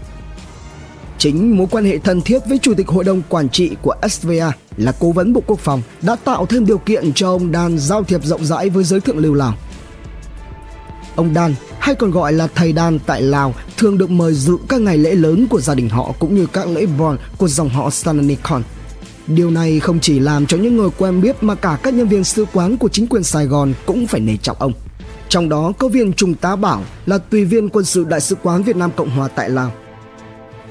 Chính 1.18 1.58
mối 1.58 1.68
quan 1.72 1.86
hệ 1.86 1.98
thân 1.98 2.22
thiết 2.22 2.40
với 2.50 2.58
chủ 2.58 2.74
tịch 2.74 2.88
hội 2.88 3.04
đồng 3.04 3.22
quản 3.30 3.50
trị 3.50 3.76
của 3.82 3.96
SVA 4.10 4.52
là 4.78 4.92
cố 5.00 5.12
vấn 5.12 5.34
Bộ 5.34 5.44
Quốc 5.48 5.60
phòng 5.60 5.82
đã 6.02 6.16
tạo 6.16 6.46
thêm 6.46 6.66
điều 6.66 6.78
kiện 6.78 7.14
cho 7.14 7.30
ông 7.30 7.52
Dan 7.54 7.78
giao 7.78 8.04
thiệp 8.04 8.26
rộng 8.26 8.46
rãi 8.46 8.70
với 8.70 8.84
giới 8.84 9.00
thượng 9.00 9.18
lưu 9.18 9.34
Lào. 9.34 9.54
Ông 11.16 11.34
Dan 11.34 11.56
hay 11.80 11.96
còn 11.96 12.12
gọi 12.12 12.34
là 12.34 12.48
thầy 12.56 12.74
Đan 12.74 13.00
tại 13.00 13.22
Lào 13.22 13.56
thường 13.78 13.98
được 13.98 14.10
mời 14.10 14.34
dự 14.34 14.58
các 14.70 14.82
ngày 14.82 14.98
lễ 14.98 15.16
lớn 15.16 15.48
của 15.50 15.62
gia 15.62 15.76
đình 15.76 15.90
họ 15.90 16.12
cũng 16.20 16.36
như 16.36 16.46
các 16.54 16.68
lễ 16.68 16.86
Bon 16.86 17.18
của 17.38 17.48
dòng 17.48 17.70
họ 17.70 17.90
Stananikon. 17.90 18.64
Điều 19.28 19.52
này 19.52 19.80
không 19.80 20.00
chỉ 20.00 20.20
làm 20.20 20.46
cho 20.46 20.58
những 20.58 20.78
người 20.78 20.90
quen 20.98 21.22
biết 21.22 21.44
mà 21.44 21.56
cả 21.56 21.80
các 21.84 21.94
nhân 21.94 22.08
viên 22.08 22.24
sứ 22.24 22.46
quán 22.54 22.78
của 22.78 22.90
chính 22.90 23.08
quyền 23.08 23.24
Sài 23.24 23.46
Gòn 23.46 23.74
cũng 23.86 24.08
phải 24.08 24.22
nể 24.22 24.38
trọng 24.38 24.58
ông. 24.60 24.74
Trong 25.30 25.50
đó 25.50 25.74
có 25.78 25.88
viên 25.88 26.14
trung 26.14 26.36
tá 26.36 26.56
Bảo 26.56 26.84
là 27.06 27.18
tùy 27.18 27.46
viên 27.46 27.70
quân 27.70 27.86
sự 27.86 28.06
Đại 28.10 28.22
sứ 28.22 28.36
quán 28.44 28.64
Việt 28.64 28.76
Nam 28.76 28.92
Cộng 28.96 29.10
Hòa 29.10 29.28
tại 29.28 29.50
Lào. 29.50 29.72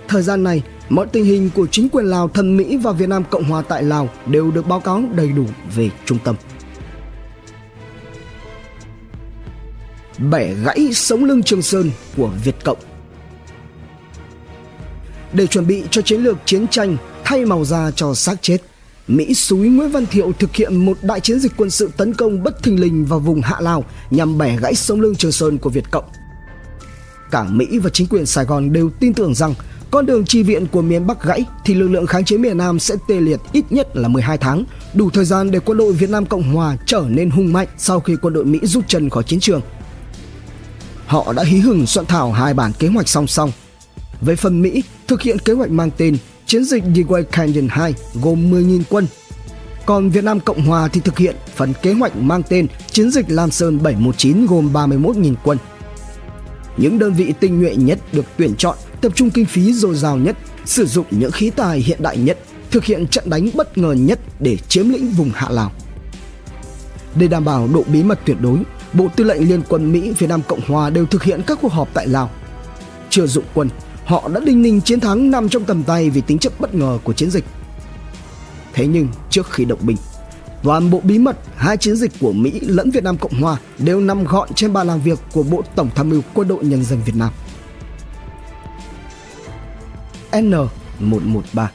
Thời 0.09 0.23
gian 0.23 0.43
này, 0.43 0.63
mọi 0.89 1.07
tình 1.07 1.25
hình 1.25 1.51
của 1.55 1.67
chính 1.67 1.89
quyền 1.89 2.05
Lào 2.05 2.29
thân 2.29 2.57
Mỹ 2.57 2.77
và 2.77 2.93
Việt 2.93 3.09
Nam 3.09 3.25
Cộng 3.31 3.45
Hòa 3.45 3.63
tại 3.63 3.83
Lào 3.83 4.09
đều 4.27 4.51
được 4.51 4.67
báo 4.67 4.81
cáo 4.81 5.03
đầy 5.15 5.29
đủ 5.29 5.45
về 5.77 5.91
trung 6.05 6.19
tâm. 6.25 6.37
bẻ 10.19 10.55
gãy 10.55 10.89
sống 10.93 11.25
lưng 11.25 11.43
Trường 11.43 11.63
Sơn 11.63 11.91
của 12.17 12.31
Việt 12.45 12.65
Cộng. 12.65 12.79
Để 15.33 15.47
chuẩn 15.47 15.67
bị 15.67 15.83
cho 15.91 16.03
chiến 16.03 16.21
lược 16.21 16.37
chiến 16.45 16.69
tranh 16.69 16.97
thay 17.27 17.45
màu 17.45 17.65
da 17.65 17.91
cho 17.91 18.15
xác 18.15 18.43
chết, 18.43 18.59
Mỹ 19.09 19.35
xúi 19.35 19.69
Nguyễn 19.69 19.91
Văn 19.91 20.07
Thiệu 20.07 20.33
thực 20.39 20.57
hiện 20.57 20.77
một 20.77 20.99
đại 21.03 21.21
chiến 21.21 21.41
dịch 21.41 21.53
quân 21.57 21.71
sự 21.71 21.91
tấn 21.97 22.15
công 22.15 22.43
bất 22.43 22.63
thình 22.63 22.81
lình 22.81 23.05
vào 23.05 23.19
vùng 23.19 23.41
Hạ 23.41 23.57
Lào 23.61 23.85
nhằm 24.11 24.39
bẻ 24.39 24.57
gãy 24.57 24.75
sông 24.75 25.01
lưng 25.01 25.15
Trường 25.15 25.33
Sơn 25.33 25.59
của 25.59 25.71
Việt 25.71 25.91
Cộng. 25.91 26.05
Cả 27.31 27.45
Mỹ 27.45 27.79
và 27.79 27.91
chính 27.91 28.07
quyền 28.07 28.27
Sài 28.27 28.45
Gòn 28.45 28.73
đều 28.73 28.91
tin 29.01 29.15
tưởng 29.15 29.35
rằng 29.35 29.55
con 29.91 30.07
đường 30.07 30.25
chi 30.25 30.43
viện 30.43 30.67
của 30.67 30.83
miền 30.83 31.07
Bắc 31.07 31.23
gãy 31.23 31.45
thì 31.65 31.75
lực 31.75 31.89
lượng 31.89 32.07
kháng 32.07 32.25
chiến 32.25 32.43
miền 32.43 32.59
Nam 32.59 32.79
sẽ 32.79 32.95
tê 33.09 33.21
liệt 33.21 33.41
ít 33.53 33.65
nhất 33.71 33.97
là 33.97 34.09
12 34.09 34.39
tháng, 34.39 34.65
đủ 34.95 35.11
thời 35.11 35.25
gian 35.25 35.51
để 35.51 35.59
quân 35.59 35.79
đội 35.79 35.93
Việt 35.93 36.11
Nam 36.11 36.27
Cộng 36.27 36.55
Hòa 36.55 36.77
trở 36.87 37.05
nên 37.09 37.31
hung 37.31 37.53
mạnh 37.53 37.69
sau 37.79 38.01
khi 38.01 38.17
quân 38.23 38.35
đội 38.35 38.45
Mỹ 38.45 38.59
rút 38.63 38.85
chân 38.89 39.11
khỏi 39.11 39.23
chiến 39.23 39.41
trường 39.41 39.61
họ 41.07 41.33
đã 41.33 41.43
hí 41.43 41.59
hửng 41.59 41.87
soạn 41.87 42.07
thảo 42.07 42.33
hai 42.33 42.55
bản 42.55 42.73
kế 42.79 42.89
hoạch 42.89 43.09
song 43.09 43.27
song. 43.27 43.53
Về 44.21 44.37
phần 44.37 44.63
Mỹ, 44.63 44.83
thực 45.07 45.23
hiện 45.23 45.39
kế 45.39 45.53
hoạch 45.53 45.71
mang 45.71 45.91
tên 45.97 46.17
Chiến 46.47 46.65
dịch 46.65 46.85
Dewey 46.95 47.25
Canyon 47.25 47.69
2 47.71 47.95
gồm 48.15 48.51
10.000 48.51 48.83
quân. 48.91 49.07
Còn 49.87 50.11
Việt 50.11 50.25
Nam 50.25 50.41
Cộng 50.41 50.63
Hòa 50.63 50.89
thì 50.89 51.01
thực 51.01 51.19
hiện 51.19 51.37
phần 51.55 51.73
kế 51.83 51.93
hoạch 51.93 52.17
mang 52.17 52.43
tên 52.49 52.67
Chiến 52.91 53.11
dịch 53.11 53.27
Lam 53.29 53.51
Sơn 53.51 53.83
719 53.83 54.47
gồm 54.47 54.73
31.000 54.73 55.35
quân. 55.45 55.59
Những 56.77 56.99
đơn 56.99 57.13
vị 57.13 57.35
tinh 57.41 57.61
nhuệ 57.61 57.77
nhất 57.77 57.99
được 58.13 58.25
tuyển 58.37 58.55
chọn, 58.57 58.77
tập 59.01 59.13
trung 59.15 59.31
kinh 59.31 59.45
phí 59.47 59.73
dồi 59.73 59.95
dào 59.95 60.17
nhất, 60.17 60.37
sử 60.65 60.87
dụng 60.87 61.07
những 61.11 61.31
khí 61.31 61.51
tài 61.51 61.79
hiện 61.79 62.03
đại 62.03 62.17
nhất, 62.19 62.39
thực 62.71 62.85
hiện 62.85 63.07
trận 63.07 63.31
đánh 63.31 63.49
bất 63.55 63.79
ngờ 63.79 63.93
nhất 63.93 64.19
để 64.41 64.57
chiếm 64.69 64.89
lĩnh 64.89 65.11
vùng 65.11 65.31
Hạ 65.35 65.49
Lào. 65.51 65.73
Để 67.15 67.29
đảm 67.29 67.45
bảo 67.45 67.69
độ 67.75 67.85
bí 67.93 68.03
mật 68.03 68.19
tuyệt 68.25 68.37
đối, 68.41 68.59
Bộ 68.93 69.09
Tư 69.17 69.25
lệnh 69.25 69.49
Liên 69.49 69.63
quân 69.69 69.93
Mỹ 69.93 70.13
Việt 70.19 70.27
Nam 70.27 70.41
Cộng 70.49 70.61
Hòa 70.67 70.91
đều 70.91 71.07
thực 71.07 71.23
hiện 71.23 71.41
các 71.47 71.59
cuộc 71.63 71.73
họp 71.73 71.89
tại 71.95 72.07
Lào. 72.07 72.31
Chưa 73.11 73.27
dụng 73.27 73.45
quân, 73.55 73.69
họ 74.07 74.29
đã 74.29 74.41
đinh 74.41 74.63
ninh 74.63 74.81
chiến 74.81 75.01
thắng 75.01 75.31
nằm 75.31 75.49
trong 75.49 75.65
tầm 75.65 75.83
tay 75.83 76.11
vì 76.11 76.21
tính 76.21 76.39
chất 76.39 76.53
bất 76.59 76.75
ngờ 76.75 76.99
của 77.05 77.13
chiến 77.13 77.31
dịch. 77.31 77.45
Thế 78.73 78.87
nhưng 78.87 79.09
trước 79.31 79.51
khi 79.51 79.65
động 79.65 79.79
binh, 79.83 79.97
toàn 80.63 80.91
bộ 80.91 81.01
bí 81.01 81.19
mật 81.19 81.39
hai 81.57 81.77
chiến 81.77 81.97
dịch 81.97 82.13
của 82.21 82.33
Mỹ 82.33 82.61
lẫn 82.61 82.91
Việt 82.91 83.05
Nam 83.05 83.19
Cộng 83.19 83.41
Hòa 83.43 83.57
đều 83.79 84.01
nằm 84.01 84.25
gọn 84.25 84.49
trên 84.55 84.73
bàn 84.73 84.87
làm 84.87 85.01
việc 85.01 85.19
của 85.33 85.43
Bộ 85.43 85.63
Tổng 85.75 85.91
tham 85.95 86.09
mưu 86.09 86.23
Quân 86.35 86.49
đội 86.49 86.65
Nhân 86.65 86.85
dân 86.85 86.99
Việt 87.05 87.17
Nam. 87.17 87.33
N113 90.33 91.67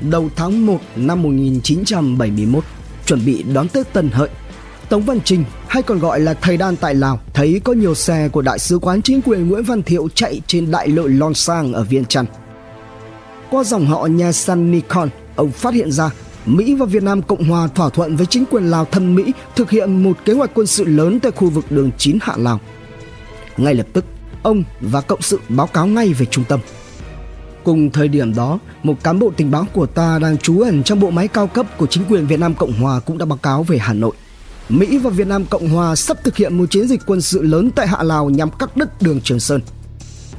Đầu 0.00 0.30
tháng 0.36 0.66
1 0.66 0.80
năm 0.96 1.22
1971, 1.22 2.64
chuẩn 3.06 3.24
bị 3.24 3.42
đón 3.42 3.68
Tết 3.68 3.92
Tân 3.92 4.10
Hợi, 4.10 4.28
Tống 4.88 5.02
Văn 5.02 5.18
Trinh 5.24 5.44
hay 5.74 5.82
còn 5.82 5.98
gọi 5.98 6.20
là 6.20 6.34
thầy 6.34 6.56
đan 6.56 6.76
tại 6.76 6.94
Lào 6.94 7.20
thấy 7.32 7.60
có 7.64 7.72
nhiều 7.72 7.94
xe 7.94 8.28
của 8.28 8.42
đại 8.42 8.58
sứ 8.58 8.78
quán 8.78 9.02
chính 9.02 9.22
quyền 9.22 9.48
Nguyễn 9.48 9.62
Văn 9.62 9.82
Thiệu 9.82 10.08
chạy 10.14 10.40
trên 10.46 10.70
đại 10.70 10.88
lộ 10.88 11.06
Lon 11.06 11.34
Sang 11.34 11.72
ở 11.72 11.84
Viên 11.84 12.04
Chăn. 12.04 12.26
Qua 13.50 13.64
dòng 13.64 13.86
họ 13.86 14.06
nhà 14.06 14.32
San 14.32 14.70
Nikon, 14.70 15.08
ông 15.36 15.50
phát 15.50 15.74
hiện 15.74 15.92
ra 15.92 16.10
Mỹ 16.46 16.74
và 16.74 16.86
Việt 16.86 17.02
Nam 17.02 17.22
Cộng 17.22 17.44
Hòa 17.44 17.68
thỏa 17.74 17.88
thuận 17.88 18.16
với 18.16 18.26
chính 18.26 18.44
quyền 18.50 18.64
Lào 18.64 18.84
thân 18.84 19.14
Mỹ 19.14 19.32
thực 19.56 19.70
hiện 19.70 20.02
một 20.02 20.18
kế 20.24 20.32
hoạch 20.32 20.50
quân 20.54 20.66
sự 20.66 20.84
lớn 20.84 21.20
tại 21.20 21.32
khu 21.32 21.50
vực 21.50 21.64
đường 21.70 21.90
9 21.98 22.18
Hạ 22.22 22.34
Lào. 22.36 22.60
Ngay 23.56 23.74
lập 23.74 23.86
tức, 23.92 24.04
ông 24.42 24.64
và 24.80 25.00
cộng 25.00 25.22
sự 25.22 25.40
báo 25.48 25.66
cáo 25.66 25.86
ngay 25.86 26.12
về 26.12 26.26
trung 26.26 26.44
tâm. 26.48 26.60
Cùng 27.64 27.90
thời 27.90 28.08
điểm 28.08 28.34
đó, 28.34 28.58
một 28.82 29.02
cán 29.02 29.18
bộ 29.18 29.32
tình 29.36 29.50
báo 29.50 29.66
của 29.72 29.86
ta 29.86 30.18
đang 30.18 30.38
trú 30.38 30.60
ẩn 30.60 30.82
trong 30.82 31.00
bộ 31.00 31.10
máy 31.10 31.28
cao 31.28 31.46
cấp 31.46 31.66
của 31.78 31.86
chính 31.86 32.04
quyền 32.08 32.26
Việt 32.26 32.40
Nam 32.40 32.54
Cộng 32.54 32.72
Hòa 32.72 33.00
cũng 33.00 33.18
đã 33.18 33.26
báo 33.26 33.38
cáo 33.42 33.62
về 33.62 33.78
Hà 33.78 33.92
Nội. 33.92 34.12
Mỹ 34.68 34.98
và 34.98 35.10
Việt 35.10 35.26
Nam 35.26 35.44
Cộng 35.46 35.68
Hòa 35.68 35.96
sắp 35.96 36.24
thực 36.24 36.36
hiện 36.36 36.58
một 36.58 36.70
chiến 36.70 36.88
dịch 36.88 37.00
quân 37.06 37.20
sự 37.20 37.42
lớn 37.42 37.70
tại 37.76 37.86
Hạ 37.86 38.02
Lào 38.02 38.30
nhằm 38.30 38.50
cắt 38.58 38.76
đứt 38.76 39.02
đường 39.02 39.20
Trường 39.20 39.40
Sơn. 39.40 39.60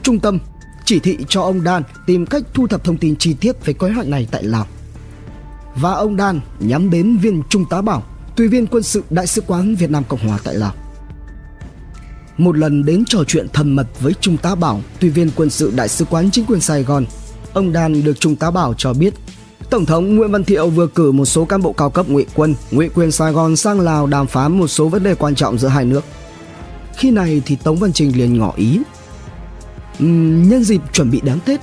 Trung 0.03 0.19
tâm 0.19 0.39
chỉ 0.85 0.99
thị 0.99 1.17
cho 1.29 1.41
ông 1.41 1.63
Đan 1.63 1.83
tìm 2.05 2.25
cách 2.25 2.43
thu 2.53 2.67
thập 2.67 2.83
thông 2.83 2.97
tin 2.97 3.15
chi 3.15 3.33
tiết 3.33 3.65
về 3.65 3.73
kế 3.73 3.89
hoạch 3.89 4.07
này 4.07 4.27
tại 4.31 4.43
Lào. 4.43 4.67
Và 5.75 5.91
ông 5.91 6.15
Đan 6.15 6.39
nhắm 6.59 6.89
đến 6.89 7.17
viên 7.17 7.41
Trung 7.49 7.65
tá 7.69 7.81
Bảo, 7.81 8.03
tùy 8.35 8.47
viên 8.47 8.67
quân 8.67 8.83
sự 8.83 9.03
Đại 9.09 9.27
sứ 9.27 9.41
quán 9.41 9.75
Việt 9.75 9.89
Nam 9.89 10.03
Cộng 10.09 10.27
Hòa 10.27 10.39
tại 10.43 10.55
Lào. 10.55 10.73
Một 12.37 12.57
lần 12.57 12.85
đến 12.85 13.03
trò 13.07 13.23
chuyện 13.27 13.47
thân 13.53 13.75
mật 13.75 13.87
với 13.99 14.13
Trung 14.21 14.37
tá 14.37 14.55
Bảo, 14.55 14.81
tùy 14.99 15.09
viên 15.09 15.29
quân 15.35 15.49
sự 15.49 15.71
Đại 15.75 15.87
sứ 15.87 16.05
quán 16.05 16.31
chính 16.31 16.45
quyền 16.45 16.61
Sài 16.61 16.83
Gòn, 16.83 17.05
ông 17.53 17.73
Đan 17.73 18.03
được 18.03 18.19
Trung 18.19 18.35
tá 18.35 18.51
Bảo 18.51 18.73
cho 18.77 18.93
biết 18.93 19.13
Tổng 19.69 19.85
thống 19.85 20.15
Nguyễn 20.15 20.31
Văn 20.31 20.43
Thiệu 20.43 20.69
vừa 20.69 20.87
cử 20.87 21.11
một 21.11 21.25
số 21.25 21.45
cán 21.45 21.61
bộ 21.61 21.73
cao 21.73 21.89
cấp 21.89 22.09
ngụy 22.09 22.25
quân, 22.35 22.55
ngụy 22.71 22.89
quyền 22.89 23.11
Sài 23.11 23.31
Gòn 23.31 23.55
sang 23.55 23.79
Lào 23.79 24.07
đàm 24.07 24.27
phán 24.27 24.57
một 24.57 24.67
số 24.67 24.87
vấn 24.87 25.03
đề 25.03 25.15
quan 25.15 25.35
trọng 25.35 25.57
giữa 25.57 25.67
hai 25.67 25.85
nước. 25.85 26.03
Khi 26.97 27.11
này 27.11 27.41
thì 27.45 27.55
Tống 27.55 27.77
Văn 27.77 27.93
Trình 27.93 28.17
liền 28.17 28.37
ngỏ 28.37 28.53
ý. 28.55 28.79
Uhm, 30.03 30.49
nhân 30.49 30.63
dịp 30.63 30.81
chuẩn 30.93 31.11
bị 31.11 31.21
đón 31.23 31.39
Tết, 31.39 31.61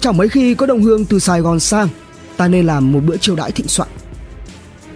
chẳng 0.00 0.16
mấy 0.16 0.28
khi 0.28 0.54
có 0.54 0.66
đồng 0.66 0.82
hương 0.82 1.04
từ 1.04 1.18
Sài 1.18 1.40
Gòn 1.40 1.60
sang, 1.60 1.88
ta 2.36 2.48
nên 2.48 2.66
làm 2.66 2.92
một 2.92 3.00
bữa 3.06 3.16
chiêu 3.16 3.36
đãi 3.36 3.52
thịnh 3.52 3.68
soạn. 3.68 3.88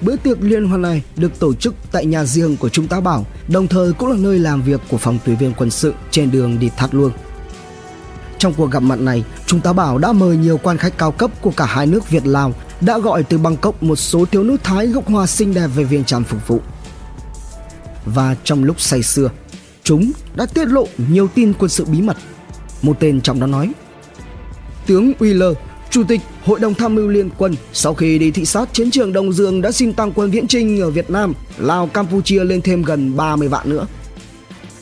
Bữa 0.00 0.16
tiệc 0.16 0.42
liên 0.42 0.64
hoan 0.64 0.82
này 0.82 1.02
được 1.16 1.38
tổ 1.38 1.54
chức 1.54 1.74
tại 1.92 2.06
nhà 2.06 2.24
riêng 2.24 2.56
của 2.56 2.68
Trung 2.68 2.88
tá 2.88 3.00
Bảo, 3.00 3.26
đồng 3.48 3.66
thời 3.68 3.92
cũng 3.92 4.08
là 4.10 4.16
nơi 4.16 4.38
làm 4.38 4.62
việc 4.62 4.80
của 4.90 4.98
phòng 4.98 5.18
tùy 5.24 5.36
viên 5.36 5.52
quân 5.56 5.70
sự 5.70 5.94
trên 6.10 6.30
đường 6.30 6.58
đi 6.58 6.70
thắt 6.76 6.94
Luông. 6.94 7.12
Trong 8.38 8.54
cuộc 8.54 8.70
gặp 8.70 8.82
mặt 8.82 9.00
này, 9.00 9.24
Trung 9.46 9.60
tá 9.60 9.72
Bảo 9.72 9.98
đã 9.98 10.12
mời 10.12 10.36
nhiều 10.36 10.58
quan 10.62 10.78
khách 10.78 10.98
cao 10.98 11.12
cấp 11.12 11.30
của 11.40 11.50
cả 11.50 11.66
hai 11.66 11.86
nước 11.86 12.10
Việt 12.10 12.26
Lào 12.26 12.54
đã 12.80 12.98
gọi 12.98 13.22
từ 13.22 13.38
Bangkok 13.38 13.82
một 13.82 13.96
số 13.96 14.24
thiếu 14.24 14.44
nữ 14.44 14.56
Thái 14.62 14.86
gốc 14.86 15.08
hoa 15.08 15.26
xinh 15.26 15.54
đẹp 15.54 15.66
về 15.66 15.84
Viêng 15.84 16.04
Chăn 16.04 16.24
phục 16.24 16.48
vụ. 16.48 16.60
Và 18.04 18.36
trong 18.44 18.64
lúc 18.64 18.80
say 18.80 19.02
sưa, 19.02 19.30
chúng 19.82 20.12
đã 20.34 20.46
tiết 20.46 20.68
lộ 20.68 20.86
nhiều 21.10 21.28
tin 21.34 21.52
quân 21.58 21.68
sự 21.68 21.84
bí 21.84 22.02
mật. 22.02 22.16
Một 22.82 22.96
tên 23.00 23.20
trong 23.20 23.40
đó 23.40 23.46
nói 23.46 23.72
Tướng 24.86 25.12
Wheeler, 25.18 25.54
Chủ 25.90 26.04
tịch 26.08 26.20
Hội 26.44 26.60
đồng 26.60 26.74
Tham 26.74 26.94
mưu 26.94 27.08
Liên 27.08 27.30
quân 27.38 27.54
sau 27.72 27.94
khi 27.94 28.18
đi 28.18 28.30
thị 28.30 28.44
sát 28.44 28.68
chiến 28.72 28.90
trường 28.90 29.12
Đông 29.12 29.32
Dương 29.32 29.62
đã 29.62 29.72
xin 29.72 29.92
tăng 29.92 30.12
quân 30.12 30.30
viễn 30.30 30.46
trinh 30.46 30.80
ở 30.80 30.90
Việt 30.90 31.10
Nam, 31.10 31.34
Lào, 31.58 31.86
Campuchia 31.86 32.44
lên 32.44 32.62
thêm 32.62 32.82
gần 32.82 33.16
30 33.16 33.48
vạn 33.48 33.70
nữa. 33.70 33.86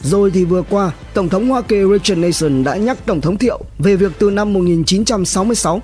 Rồi 0.04 0.30
thì 0.30 0.44
vừa 0.44 0.62
qua, 0.62 0.92
Tổng 1.14 1.28
thống 1.28 1.48
Hoa 1.48 1.62
Kỳ 1.62 1.76
Richard 1.92 2.20
Nixon 2.20 2.64
đã 2.64 2.76
nhắc 2.76 3.06
Tổng 3.06 3.20
thống 3.20 3.38
Thiệu 3.38 3.60
về 3.78 3.96
việc 3.96 4.12
từ 4.18 4.30
năm 4.30 4.52
1966, 4.52 5.82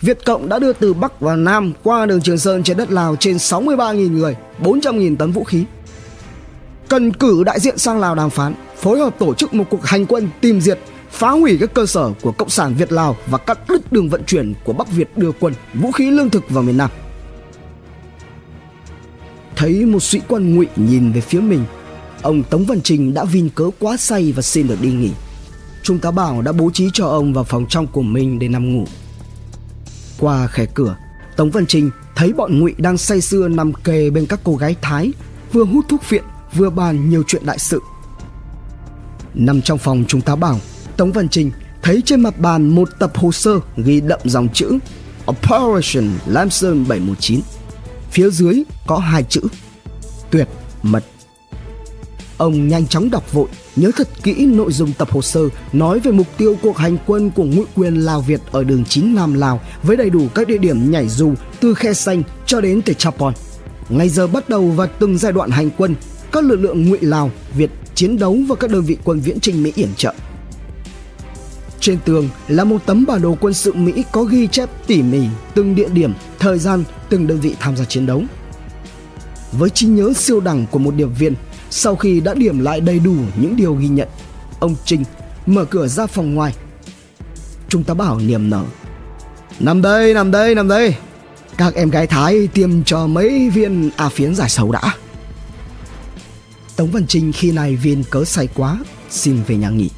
Việt 0.00 0.24
Cộng 0.24 0.48
đã 0.48 0.58
đưa 0.58 0.72
từ 0.72 0.94
Bắc 0.94 1.20
và 1.20 1.36
Nam 1.36 1.72
qua 1.82 2.06
đường 2.06 2.20
Trường 2.20 2.38
Sơn 2.38 2.62
trên 2.62 2.76
đất 2.76 2.90
Lào 2.90 3.16
trên 3.16 3.36
63.000 3.36 4.12
người, 4.12 4.36
400.000 4.62 5.16
tấn 5.16 5.32
vũ 5.32 5.44
khí. 5.44 5.64
Cần 6.88 7.12
cử 7.12 7.42
đại 7.44 7.60
diện 7.60 7.78
sang 7.78 8.00
Lào 8.00 8.14
đàm 8.14 8.30
phán, 8.30 8.54
phối 8.76 8.98
hợp 8.98 9.18
tổ 9.18 9.34
chức 9.34 9.54
một 9.54 9.64
cuộc 9.70 9.84
hành 9.84 10.06
quân 10.06 10.28
tìm 10.40 10.60
diệt, 10.60 10.78
phá 11.10 11.30
hủy 11.30 11.56
các 11.60 11.74
cơ 11.74 11.86
sở 11.86 12.10
của 12.22 12.32
Cộng 12.32 12.50
sản 12.50 12.74
Việt 12.78 12.92
Lào 12.92 13.16
và 13.26 13.38
cắt 13.38 13.58
đứt 13.68 13.92
đường 13.92 14.08
vận 14.08 14.24
chuyển 14.24 14.54
của 14.64 14.72
Bắc 14.72 14.90
Việt 14.90 15.16
đưa 15.16 15.32
quân, 15.40 15.54
vũ 15.74 15.92
khí 15.92 16.10
lương 16.10 16.30
thực 16.30 16.50
vào 16.50 16.62
miền 16.62 16.76
Nam. 16.76 16.90
Thấy 19.56 19.84
một 19.84 20.02
sĩ 20.02 20.20
quan 20.28 20.56
ngụy 20.56 20.66
nhìn 20.76 21.12
về 21.12 21.20
phía 21.20 21.40
mình 21.40 21.64
Ông 22.22 22.42
Tống 22.42 22.64
Văn 22.64 22.80
Trình 22.80 23.14
đã 23.14 23.24
vin 23.24 23.48
cớ 23.48 23.70
quá 23.78 23.96
say 23.96 24.32
và 24.32 24.42
xin 24.42 24.68
được 24.68 24.80
đi 24.80 24.90
nghỉ. 24.90 25.10
Trung 25.82 25.98
tá 25.98 26.10
Bảo 26.10 26.42
đã 26.42 26.52
bố 26.52 26.70
trí 26.70 26.88
cho 26.92 27.06
ông 27.06 27.32
vào 27.32 27.44
phòng 27.44 27.66
trong 27.68 27.86
của 27.86 28.02
mình 28.02 28.38
để 28.38 28.48
nằm 28.48 28.72
ngủ. 28.72 28.84
Qua 30.18 30.46
khe 30.46 30.66
cửa, 30.74 30.96
Tống 31.36 31.50
Văn 31.50 31.66
Trình 31.66 31.90
thấy 32.16 32.32
bọn 32.32 32.60
ngụy 32.60 32.74
đang 32.78 32.98
say 32.98 33.20
sưa 33.20 33.48
nằm 33.48 33.72
kề 33.72 34.10
bên 34.10 34.26
các 34.26 34.40
cô 34.44 34.56
gái 34.56 34.76
Thái, 34.82 35.12
vừa 35.52 35.64
hút 35.64 35.84
thuốc 35.88 36.10
viện, 36.10 36.24
vừa 36.54 36.70
bàn 36.70 37.10
nhiều 37.10 37.22
chuyện 37.26 37.46
đại 37.46 37.58
sự. 37.58 37.80
Nằm 39.34 39.62
trong 39.62 39.78
phòng 39.78 40.04
Trung 40.08 40.20
tá 40.20 40.36
Bảo, 40.36 40.58
Tống 40.96 41.12
Văn 41.12 41.28
Trình 41.28 41.50
thấy 41.82 42.02
trên 42.04 42.20
mặt 42.20 42.38
bàn 42.38 42.68
một 42.68 42.88
tập 42.98 43.12
hồ 43.14 43.32
sơ 43.32 43.60
ghi 43.76 44.00
đậm 44.00 44.20
dòng 44.24 44.48
chữ 44.48 44.78
Operation 45.30 46.10
Lam 46.26 46.50
Sơn 46.50 46.84
719. 46.88 47.40
Phía 48.10 48.30
dưới 48.30 48.62
có 48.86 48.98
hai 48.98 49.22
chữ 49.22 49.40
Tuyệt 50.30 50.48
mật 50.82 51.04
Ông 52.42 52.68
nhanh 52.68 52.86
chóng 52.86 53.10
đọc 53.10 53.32
vội, 53.32 53.48
nhớ 53.76 53.90
thật 53.96 54.08
kỹ 54.22 54.46
nội 54.46 54.72
dung 54.72 54.92
tập 54.98 55.10
hồ 55.10 55.22
sơ 55.22 55.40
nói 55.72 56.00
về 56.00 56.12
mục 56.12 56.26
tiêu 56.38 56.56
cuộc 56.62 56.76
hành 56.76 56.96
quân 57.06 57.30
của 57.30 57.44
ngụy 57.44 57.64
quyền 57.74 57.94
Lào 57.94 58.20
Việt 58.20 58.40
ở 58.52 58.64
đường 58.64 58.84
9 58.84 59.14
Nam 59.14 59.34
Lào 59.34 59.60
với 59.82 59.96
đầy 59.96 60.10
đủ 60.10 60.28
các 60.34 60.48
địa 60.48 60.58
điểm 60.58 60.90
nhảy 60.90 61.08
dù 61.08 61.34
từ 61.60 61.74
Khe 61.74 61.92
Xanh 61.92 62.22
cho 62.46 62.60
đến 62.60 62.82
Techapon. 62.82 63.34
Ngày 63.88 64.08
giờ 64.08 64.26
bắt 64.26 64.48
đầu 64.48 64.70
và 64.70 64.86
từng 64.86 65.18
giai 65.18 65.32
đoạn 65.32 65.50
hành 65.50 65.70
quân, 65.76 65.94
các 66.32 66.44
lực 66.44 66.56
lượng 66.56 66.88
ngụy 66.88 66.98
Lào, 67.00 67.30
Việt 67.56 67.70
chiến 67.94 68.18
đấu 68.18 68.38
và 68.48 68.54
các 68.54 68.70
đơn 68.70 68.82
vị 68.82 68.96
quân 69.04 69.20
viễn 69.20 69.40
Trình 69.40 69.62
Mỹ 69.62 69.72
yểm 69.74 69.94
trợ. 69.96 70.14
Trên 71.80 71.98
tường 72.04 72.28
là 72.48 72.64
một 72.64 72.86
tấm 72.86 73.04
bản 73.06 73.22
đồ 73.22 73.36
quân 73.40 73.54
sự 73.54 73.72
Mỹ 73.72 74.04
có 74.12 74.24
ghi 74.24 74.46
chép 74.46 74.68
tỉ 74.86 75.02
mỉ 75.02 75.22
từng 75.54 75.74
địa 75.74 75.88
điểm, 75.88 76.12
thời 76.38 76.58
gian, 76.58 76.84
từng 77.08 77.26
đơn 77.26 77.40
vị 77.40 77.54
tham 77.60 77.76
gia 77.76 77.84
chiến 77.84 78.06
đấu. 78.06 78.22
Với 79.52 79.70
trí 79.70 79.86
nhớ 79.86 80.12
siêu 80.16 80.40
đẳng 80.40 80.66
của 80.70 80.78
một 80.78 80.94
điệp 80.96 81.08
viên, 81.18 81.34
sau 81.72 81.96
khi 81.96 82.20
đã 82.20 82.34
điểm 82.34 82.58
lại 82.58 82.80
đầy 82.80 82.98
đủ 82.98 83.14
những 83.36 83.56
điều 83.56 83.74
ghi 83.74 83.88
nhận, 83.88 84.08
ông 84.60 84.76
Trinh 84.84 85.04
mở 85.46 85.64
cửa 85.64 85.86
ra 85.86 86.06
phòng 86.06 86.34
ngoài. 86.34 86.54
Chúng 87.68 87.84
ta 87.84 87.94
bảo 87.94 88.18
niềm 88.18 88.50
nở. 88.50 88.64
Nằm 89.60 89.82
đây, 89.82 90.14
nằm 90.14 90.30
đây, 90.30 90.54
nằm 90.54 90.68
đây. 90.68 90.94
Các 91.56 91.74
em 91.74 91.90
gái 91.90 92.06
Thái 92.06 92.46
tiêm 92.46 92.84
cho 92.84 93.06
mấy 93.06 93.50
viên 93.50 93.90
à 93.96 94.08
phiến 94.08 94.34
giải 94.34 94.48
sầu 94.48 94.72
đã. 94.72 94.94
Tống 96.76 96.90
Văn 96.90 97.06
Trinh 97.06 97.32
khi 97.32 97.52
này 97.52 97.76
viên 97.76 98.04
cớ 98.04 98.24
say 98.24 98.48
quá, 98.54 98.78
xin 99.10 99.42
về 99.46 99.56
nhà 99.56 99.70
nghỉ. 99.70 99.90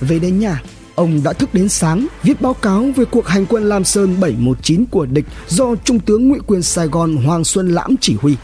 Về 0.00 0.18
đến 0.18 0.38
nhà, 0.38 0.62
ông 0.94 1.22
đã 1.22 1.32
thức 1.32 1.54
đến 1.54 1.68
sáng 1.68 2.06
viết 2.22 2.40
báo 2.40 2.54
cáo 2.54 2.84
về 2.96 3.04
cuộc 3.04 3.26
hành 3.26 3.46
quân 3.46 3.68
Lam 3.68 3.84
Sơn 3.84 4.20
719 4.20 4.84
của 4.86 5.06
địch 5.06 5.24
do 5.48 5.74
Trung 5.84 6.00
tướng 6.00 6.28
Ngụy 6.28 6.38
Quyền 6.46 6.62
Sài 6.62 6.86
Gòn 6.86 7.16
Hoàng 7.16 7.44
Xuân 7.44 7.68
Lãm 7.68 7.94
chỉ 8.00 8.16
huy 8.20 8.36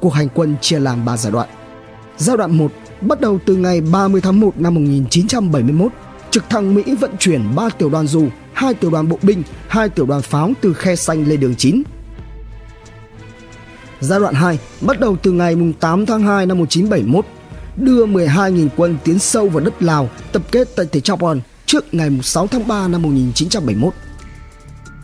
cuộc 0.00 0.10
hành 0.10 0.28
quân 0.34 0.56
chia 0.60 0.78
làm 0.78 1.04
3 1.04 1.16
giai 1.16 1.32
đoạn. 1.32 1.48
Giai 2.16 2.36
đoạn 2.36 2.58
1 2.58 2.72
bắt 3.00 3.20
đầu 3.20 3.38
từ 3.46 3.56
ngày 3.56 3.80
30 3.80 4.20
tháng 4.20 4.40
1 4.40 4.60
năm 4.60 4.74
1971, 4.74 5.92
trực 6.30 6.50
thăng 6.50 6.74
Mỹ 6.74 6.82
vận 7.00 7.16
chuyển 7.18 7.54
3 7.56 7.68
tiểu 7.68 7.90
đoàn 7.90 8.06
dù, 8.06 8.28
2 8.52 8.74
tiểu 8.74 8.90
đoàn 8.90 9.08
bộ 9.08 9.18
binh, 9.22 9.42
2 9.68 9.88
tiểu 9.88 10.06
đoàn 10.06 10.22
pháo 10.22 10.52
từ 10.60 10.74
khe 10.74 10.96
xanh 10.96 11.28
lên 11.28 11.40
đường 11.40 11.54
9. 11.56 11.82
Giai 14.00 14.20
đoạn 14.20 14.34
2 14.34 14.58
bắt 14.80 15.00
đầu 15.00 15.16
từ 15.22 15.32
ngày 15.32 15.56
8 15.80 16.06
tháng 16.06 16.22
2 16.22 16.46
năm 16.46 16.58
1971, 16.58 17.26
đưa 17.76 18.06
12.000 18.06 18.68
quân 18.76 18.96
tiến 19.04 19.18
sâu 19.18 19.48
vào 19.48 19.64
đất 19.64 19.82
Lào 19.82 20.08
tập 20.32 20.42
kết 20.52 20.68
tại 20.76 20.86
Techapon 20.86 21.40
trước 21.66 21.94
ngày 21.94 22.10
6 22.22 22.46
tháng 22.46 22.68
3 22.68 22.88
năm 22.88 23.02
1971. 23.02 23.94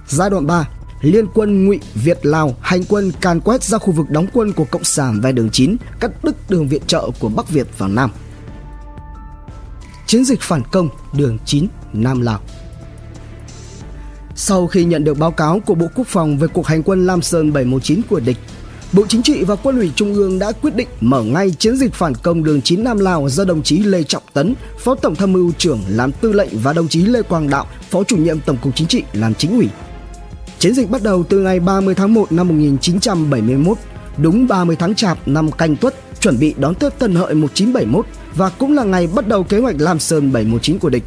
Giai 0.08 0.30
đoạn 0.30 0.46
3 0.46 0.68
liên 1.02 1.26
quân 1.34 1.64
ngụy 1.64 1.80
Việt 1.94 2.26
Lào 2.26 2.56
hành 2.60 2.84
quân 2.88 3.12
càn 3.20 3.40
quét 3.40 3.62
ra 3.62 3.78
khu 3.78 3.92
vực 3.92 4.10
đóng 4.10 4.26
quân 4.32 4.52
của 4.52 4.64
cộng 4.64 4.84
sản 4.84 5.20
về 5.20 5.32
đường 5.32 5.50
9, 5.50 5.76
cắt 6.00 6.24
đứt 6.24 6.50
đường 6.50 6.68
viện 6.68 6.82
trợ 6.86 7.10
của 7.18 7.28
Bắc 7.28 7.48
Việt 7.50 7.78
vào 7.78 7.88
Nam. 7.88 8.10
Chiến 10.06 10.24
dịch 10.24 10.40
phản 10.40 10.62
công 10.72 10.88
đường 11.12 11.38
9 11.44 11.66
Nam 11.92 12.20
Lào. 12.20 12.40
Sau 14.34 14.66
khi 14.66 14.84
nhận 14.84 15.04
được 15.04 15.18
báo 15.18 15.30
cáo 15.30 15.60
của 15.60 15.74
Bộ 15.74 15.86
Quốc 15.94 16.06
phòng 16.06 16.38
về 16.38 16.48
cuộc 16.48 16.66
hành 16.66 16.82
quân 16.82 17.06
Lam 17.06 17.22
Sơn 17.22 17.52
719 17.52 18.00
của 18.10 18.20
địch, 18.20 18.36
Bộ 18.92 19.04
Chính 19.08 19.22
trị 19.22 19.44
và 19.44 19.56
Quân 19.56 19.78
ủy 19.78 19.92
Trung 19.96 20.14
ương 20.14 20.38
đã 20.38 20.52
quyết 20.52 20.76
định 20.76 20.88
mở 21.00 21.22
ngay 21.22 21.50
chiến 21.50 21.76
dịch 21.76 21.94
phản 21.94 22.14
công 22.14 22.44
đường 22.44 22.62
9 22.62 22.84
Nam 22.84 22.98
Lào 22.98 23.28
do 23.28 23.44
đồng 23.44 23.62
chí 23.62 23.78
Lê 23.78 24.02
Trọng 24.02 24.22
Tấn, 24.32 24.54
Phó 24.78 24.94
Tổng 24.94 25.14
tham 25.14 25.32
mưu 25.32 25.52
trưởng 25.58 25.80
làm 25.88 26.12
tư 26.12 26.32
lệnh 26.32 26.48
và 26.52 26.72
đồng 26.72 26.88
chí 26.88 27.02
Lê 27.02 27.22
Quang 27.22 27.50
Đạo, 27.50 27.66
Phó 27.90 28.04
chủ 28.04 28.16
nhiệm 28.16 28.40
Tổng 28.40 28.56
cục 28.62 28.76
Chính 28.76 28.88
trị 28.88 29.02
làm 29.12 29.34
chính 29.34 29.50
ủy 29.50 29.68
Chiến 30.62 30.74
dịch 30.74 30.90
bắt 30.90 31.02
đầu 31.02 31.24
từ 31.28 31.38
ngày 31.38 31.60
30 31.60 31.94
tháng 31.94 32.14
1 32.14 32.32
năm 32.32 32.48
1971, 32.48 33.78
đúng 34.18 34.46
30 34.46 34.76
tháng 34.76 34.94
Chạp 34.94 35.28
năm 35.28 35.50
Canh 35.50 35.76
Tuất, 35.76 35.94
chuẩn 36.20 36.38
bị 36.38 36.54
đón 36.58 36.74
Tết 36.74 36.98
Tân 36.98 37.14
Hợi 37.14 37.34
1971 37.34 38.06
và 38.34 38.48
cũng 38.48 38.74
là 38.74 38.84
ngày 38.84 39.06
bắt 39.06 39.28
đầu 39.28 39.42
kế 39.42 39.58
hoạch 39.58 39.74
Lam 39.78 39.98
Sơn 39.98 40.32
719 40.32 40.78
của 40.78 40.90
địch. 40.90 41.02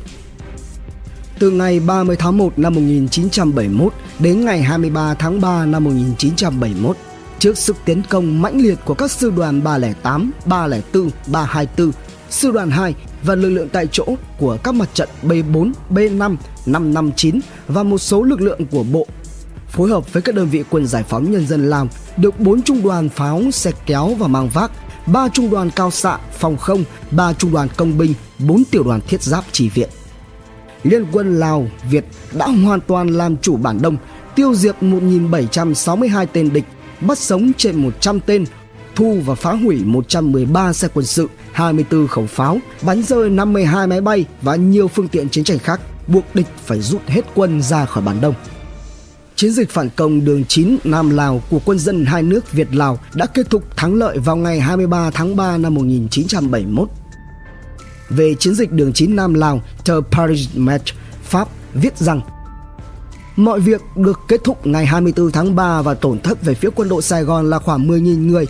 Từ 1.40 1.52
ngày 1.52 1.80
30 1.80 2.16
tháng 2.16 2.38
1 2.38 2.60
năm 2.60 2.74
1971 2.74 3.94
đến 4.20 4.46
ngày 4.46 4.62
23 4.62 5.14
tháng 5.14 5.42
3 5.42 5.66
năm 5.66 5.84
1971, 5.84 6.98
trước 7.40 7.58
sức 7.58 7.76
tiến 7.86 8.02
công 8.10 8.42
mãnh 8.42 8.62
liệt 8.62 8.78
của 8.86 8.94
các 8.94 9.12
sư 9.12 9.32
đoàn 9.36 9.64
308, 9.64 10.32
304, 10.46 11.10
324, 11.28 11.92
sư 12.30 12.52
đoàn 12.52 12.72
2 12.72 12.96
và 13.24 13.36
lực 13.36 13.50
lượng 13.50 13.70
tại 13.70 13.88
chỗ 13.92 14.06
của 14.40 14.58
các 14.64 14.76
mặt 14.76 14.90
trận 14.94 15.10
B4, 15.24 15.72
B5, 15.90 16.36
559 16.66 17.40
và 17.68 17.84
một 17.84 17.98
số 17.98 18.24
lực 18.24 18.42
lượng 18.42 18.66
của 18.72 18.84
Bộ 18.84 19.08
phối 19.76 19.90
hợp 19.90 20.14
với 20.14 20.22
các 20.22 20.36
đơn 20.36 20.50
vị 20.50 20.64
quân 20.70 20.88
giải 20.88 21.04
phóng 21.04 21.32
nhân 21.32 21.48
dân 21.48 21.70
Lào 21.70 21.88
được 22.18 22.40
4 22.40 22.62
trung 22.62 22.84
đoàn 22.84 23.10
pháo, 23.10 23.42
xe 23.52 23.72
kéo 23.86 24.08
và 24.08 24.28
mang 24.28 24.50
vác, 24.50 24.72
3 25.06 25.28
trung 25.30 25.50
đoàn 25.50 25.70
cao 25.76 25.92
xạ, 25.92 26.18
phòng 26.32 26.58
không, 26.58 26.84
3 27.12 27.34
trung 27.34 27.52
đoàn 27.52 27.68
công 27.78 27.98
binh, 27.98 28.14
4 28.40 28.64
tiểu 28.72 28.84
đoàn 28.84 29.02
thiết 29.08 29.22
giáp 29.22 29.44
chỉ 29.52 29.70
viện. 29.70 29.90
Liên 30.84 31.06
quân 31.12 31.40
Lào, 31.40 31.68
Việt 31.90 32.06
đã 32.34 32.48
hoàn 32.48 32.80
toàn 32.82 33.08
làm 33.08 33.38
chủ 33.38 33.58
bản 33.58 33.82
Đông, 33.82 33.98
tiêu 34.36 34.56
diệt 34.56 34.76
1.762 34.82 36.26
tên 36.34 36.54
địch, 36.54 36.66
bắt 37.02 37.18
sống 37.18 37.52
trên 37.58 37.76
100 37.76 38.20
tên, 38.20 38.46
thu 38.96 39.20
và 39.26 39.36
phá 39.36 39.52
hủy 39.52 39.82
113 39.86 40.74
xe 40.74 40.88
quân 40.94 41.06
sự, 41.06 41.28
24 41.52 42.08
khẩu 42.08 42.26
pháo, 42.26 42.58
bắn 42.82 43.04
rơi 43.04 43.30
52 43.30 43.88
máy 43.88 44.02
bay 44.02 44.26
và 44.42 44.56
nhiều 44.56 44.88
phương 44.88 45.08
tiện 45.08 45.30
chiến 45.30 45.44
tranh 45.44 45.60
khác, 45.60 45.82
buộc 46.08 46.36
địch 46.36 46.48
phải 46.66 46.82
rút 46.82 47.02
hết 47.08 47.26
quân 47.36 47.62
ra 47.62 47.86
khỏi 47.86 48.04
bản 48.04 48.22
Đông. 48.22 48.34
Chiến 49.36 49.52
dịch 49.52 49.70
phản 49.70 49.90
công 49.90 50.26
đường 50.26 50.44
9 50.46 50.78
Nam 50.84 51.10
Lào 51.10 51.42
của 51.50 51.60
quân 51.66 51.80
dân 51.80 52.06
hai 52.06 52.24
nước 52.24 52.52
Việt 52.52 52.76
Lào 52.76 53.00
đã 53.14 53.26
kết 53.26 53.50
thúc 53.50 53.78
thắng 53.78 53.94
lợi 53.94 54.18
vào 54.20 54.36
ngày 54.36 54.60
23 54.60 55.12
tháng 55.12 55.36
3 55.36 55.58
năm 55.58 55.74
1971. 55.74 56.90
Về 58.10 58.36
chiến 58.40 58.56
dịch 58.56 58.72
đường 58.72 58.94
9 58.94 59.16
Nam 59.16 59.34
Lào, 59.34 59.62
tờ 59.86 60.02
Paris 60.12 60.48
Match, 60.56 60.94
Pháp 61.24 61.48
viết 61.74 61.98
rằng 61.98 62.22
Mọi 63.36 63.60
việc 63.60 63.82
được 63.96 64.20
kết 64.28 64.44
thúc 64.44 64.68
ngày 64.68 64.86
24 64.86 65.32
tháng 65.32 65.56
3 65.56 65.82
và 65.82 65.94
tổn 65.94 66.20
thất 66.20 66.44
về 66.44 66.54
phía 66.54 66.70
quân 66.76 66.90
đội 66.90 67.02
Sài 67.02 67.24
Gòn 67.24 67.50
là 67.50 67.60
khoảng 67.60 67.88
10.000 67.88 68.28
người, 68.28 68.46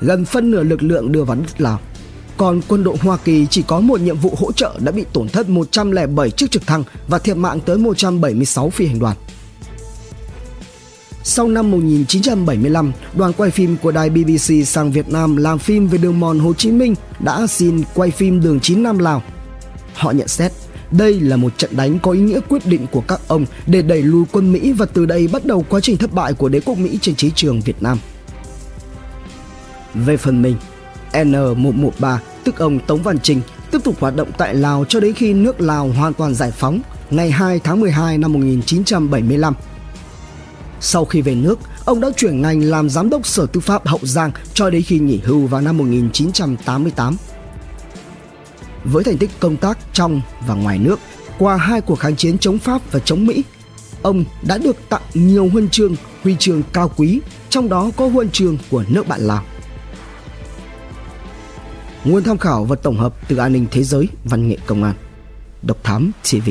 gần 0.00 0.24
phân 0.24 0.50
nửa 0.50 0.62
lực 0.62 0.82
lượng 0.82 1.12
đưa 1.12 1.24
vào 1.24 1.36
đất 1.36 1.60
Lào. 1.60 1.80
Còn 2.36 2.60
quân 2.68 2.84
đội 2.84 2.96
Hoa 2.96 3.16
Kỳ 3.16 3.46
chỉ 3.50 3.62
có 3.62 3.80
một 3.80 4.00
nhiệm 4.00 4.16
vụ 4.16 4.34
hỗ 4.38 4.52
trợ 4.52 4.74
đã 4.78 4.92
bị 4.92 5.04
tổn 5.12 5.28
thất 5.28 5.48
107 5.48 6.30
chiếc 6.30 6.50
trực 6.50 6.66
thăng 6.66 6.84
và 7.08 7.18
thiệt 7.18 7.36
mạng 7.36 7.60
tới 7.60 7.78
176 7.78 8.70
phi 8.70 8.86
hành 8.86 8.98
đoàn. 8.98 9.16
Sau 11.28 11.48
năm 11.48 11.70
1975, 11.70 12.92
đoàn 13.14 13.32
quay 13.32 13.50
phim 13.50 13.76
của 13.76 13.90
đài 13.90 14.10
BBC 14.10 14.52
sang 14.66 14.92
Việt 14.92 15.08
Nam 15.08 15.36
làm 15.36 15.58
phim 15.58 15.86
về 15.86 15.98
đường 15.98 16.20
mòn 16.20 16.38
Hồ 16.38 16.54
Chí 16.54 16.70
Minh 16.70 16.94
đã 17.20 17.46
xin 17.46 17.82
quay 17.94 18.10
phim 18.10 18.40
đường 18.40 18.60
9 18.60 18.82
Nam 18.82 18.98
Lào. 18.98 19.22
Họ 19.94 20.10
nhận 20.10 20.28
xét 20.28 20.52
đây 20.90 21.20
là 21.20 21.36
một 21.36 21.58
trận 21.58 21.76
đánh 21.76 21.98
có 21.98 22.10
ý 22.10 22.20
nghĩa 22.20 22.40
quyết 22.48 22.66
định 22.66 22.86
của 22.92 23.00
các 23.00 23.20
ông 23.28 23.46
để 23.66 23.82
đẩy 23.82 24.02
lùi 24.02 24.24
quân 24.32 24.52
Mỹ 24.52 24.72
và 24.72 24.86
từ 24.86 25.06
đây 25.06 25.28
bắt 25.32 25.44
đầu 25.44 25.64
quá 25.68 25.80
trình 25.80 25.96
thất 25.96 26.12
bại 26.12 26.32
của 26.32 26.48
đế 26.48 26.60
quốc 26.60 26.78
Mỹ 26.78 26.98
trên 27.02 27.14
chiến 27.14 27.30
trường 27.34 27.60
Việt 27.60 27.82
Nam. 27.82 27.98
Về 29.94 30.16
phần 30.16 30.42
mình, 30.42 30.56
N113 31.12 32.18
tức 32.44 32.58
ông 32.58 32.78
Tống 32.86 33.02
Văn 33.02 33.18
Trình 33.22 33.40
tiếp 33.70 33.78
tục 33.84 33.94
hoạt 34.00 34.16
động 34.16 34.28
tại 34.38 34.54
Lào 34.54 34.84
cho 34.88 35.00
đến 35.00 35.14
khi 35.14 35.32
nước 35.32 35.60
Lào 35.60 35.88
hoàn 35.88 36.14
toàn 36.14 36.34
giải 36.34 36.50
phóng 36.50 36.80
ngày 37.10 37.30
2 37.30 37.60
tháng 37.64 37.80
12 37.80 38.18
năm 38.18 38.32
1975 38.32 39.54
sau 40.80 41.04
khi 41.04 41.22
về 41.22 41.34
nước, 41.34 41.58
ông 41.84 42.00
đã 42.00 42.08
chuyển 42.16 42.42
ngành 42.42 42.62
làm 42.62 42.90
giám 42.90 43.10
đốc 43.10 43.26
Sở 43.26 43.46
Tư 43.46 43.60
pháp 43.60 43.86
Hậu 43.86 44.00
Giang 44.02 44.30
cho 44.54 44.70
đến 44.70 44.82
khi 44.82 44.98
nghỉ 44.98 45.20
hưu 45.24 45.46
vào 45.46 45.60
năm 45.60 45.76
1988. 45.76 47.16
Với 48.84 49.04
thành 49.04 49.18
tích 49.18 49.30
công 49.40 49.56
tác 49.56 49.78
trong 49.92 50.20
và 50.46 50.54
ngoài 50.54 50.78
nước, 50.78 50.98
qua 51.38 51.56
hai 51.56 51.80
cuộc 51.80 51.98
kháng 51.98 52.16
chiến 52.16 52.38
chống 52.38 52.58
Pháp 52.58 52.92
và 52.92 53.00
chống 53.00 53.26
Mỹ, 53.26 53.44
ông 54.02 54.24
đã 54.42 54.58
được 54.58 54.76
tặng 54.88 55.02
nhiều 55.14 55.48
huân 55.48 55.68
chương, 55.68 55.96
huy 56.22 56.36
chương 56.38 56.62
cao 56.72 56.90
quý, 56.96 57.20
trong 57.50 57.68
đó 57.68 57.90
có 57.96 58.08
huân 58.08 58.30
chương 58.30 58.58
của 58.70 58.84
nước 58.88 59.08
bạn 59.08 59.20
Lào. 59.20 59.44
Nguồn 62.04 62.22
tham 62.22 62.38
khảo 62.38 62.64
và 62.64 62.76
tổng 62.76 62.96
hợp 62.96 63.28
từ 63.28 63.36
an 63.36 63.52
ninh 63.52 63.66
thế 63.70 63.82
giới, 63.82 64.08
văn 64.24 64.48
nghệ 64.48 64.56
công 64.66 64.84
an. 64.84 64.94
Độc 65.62 65.84
Thám 65.84 66.10
TV 66.30 66.50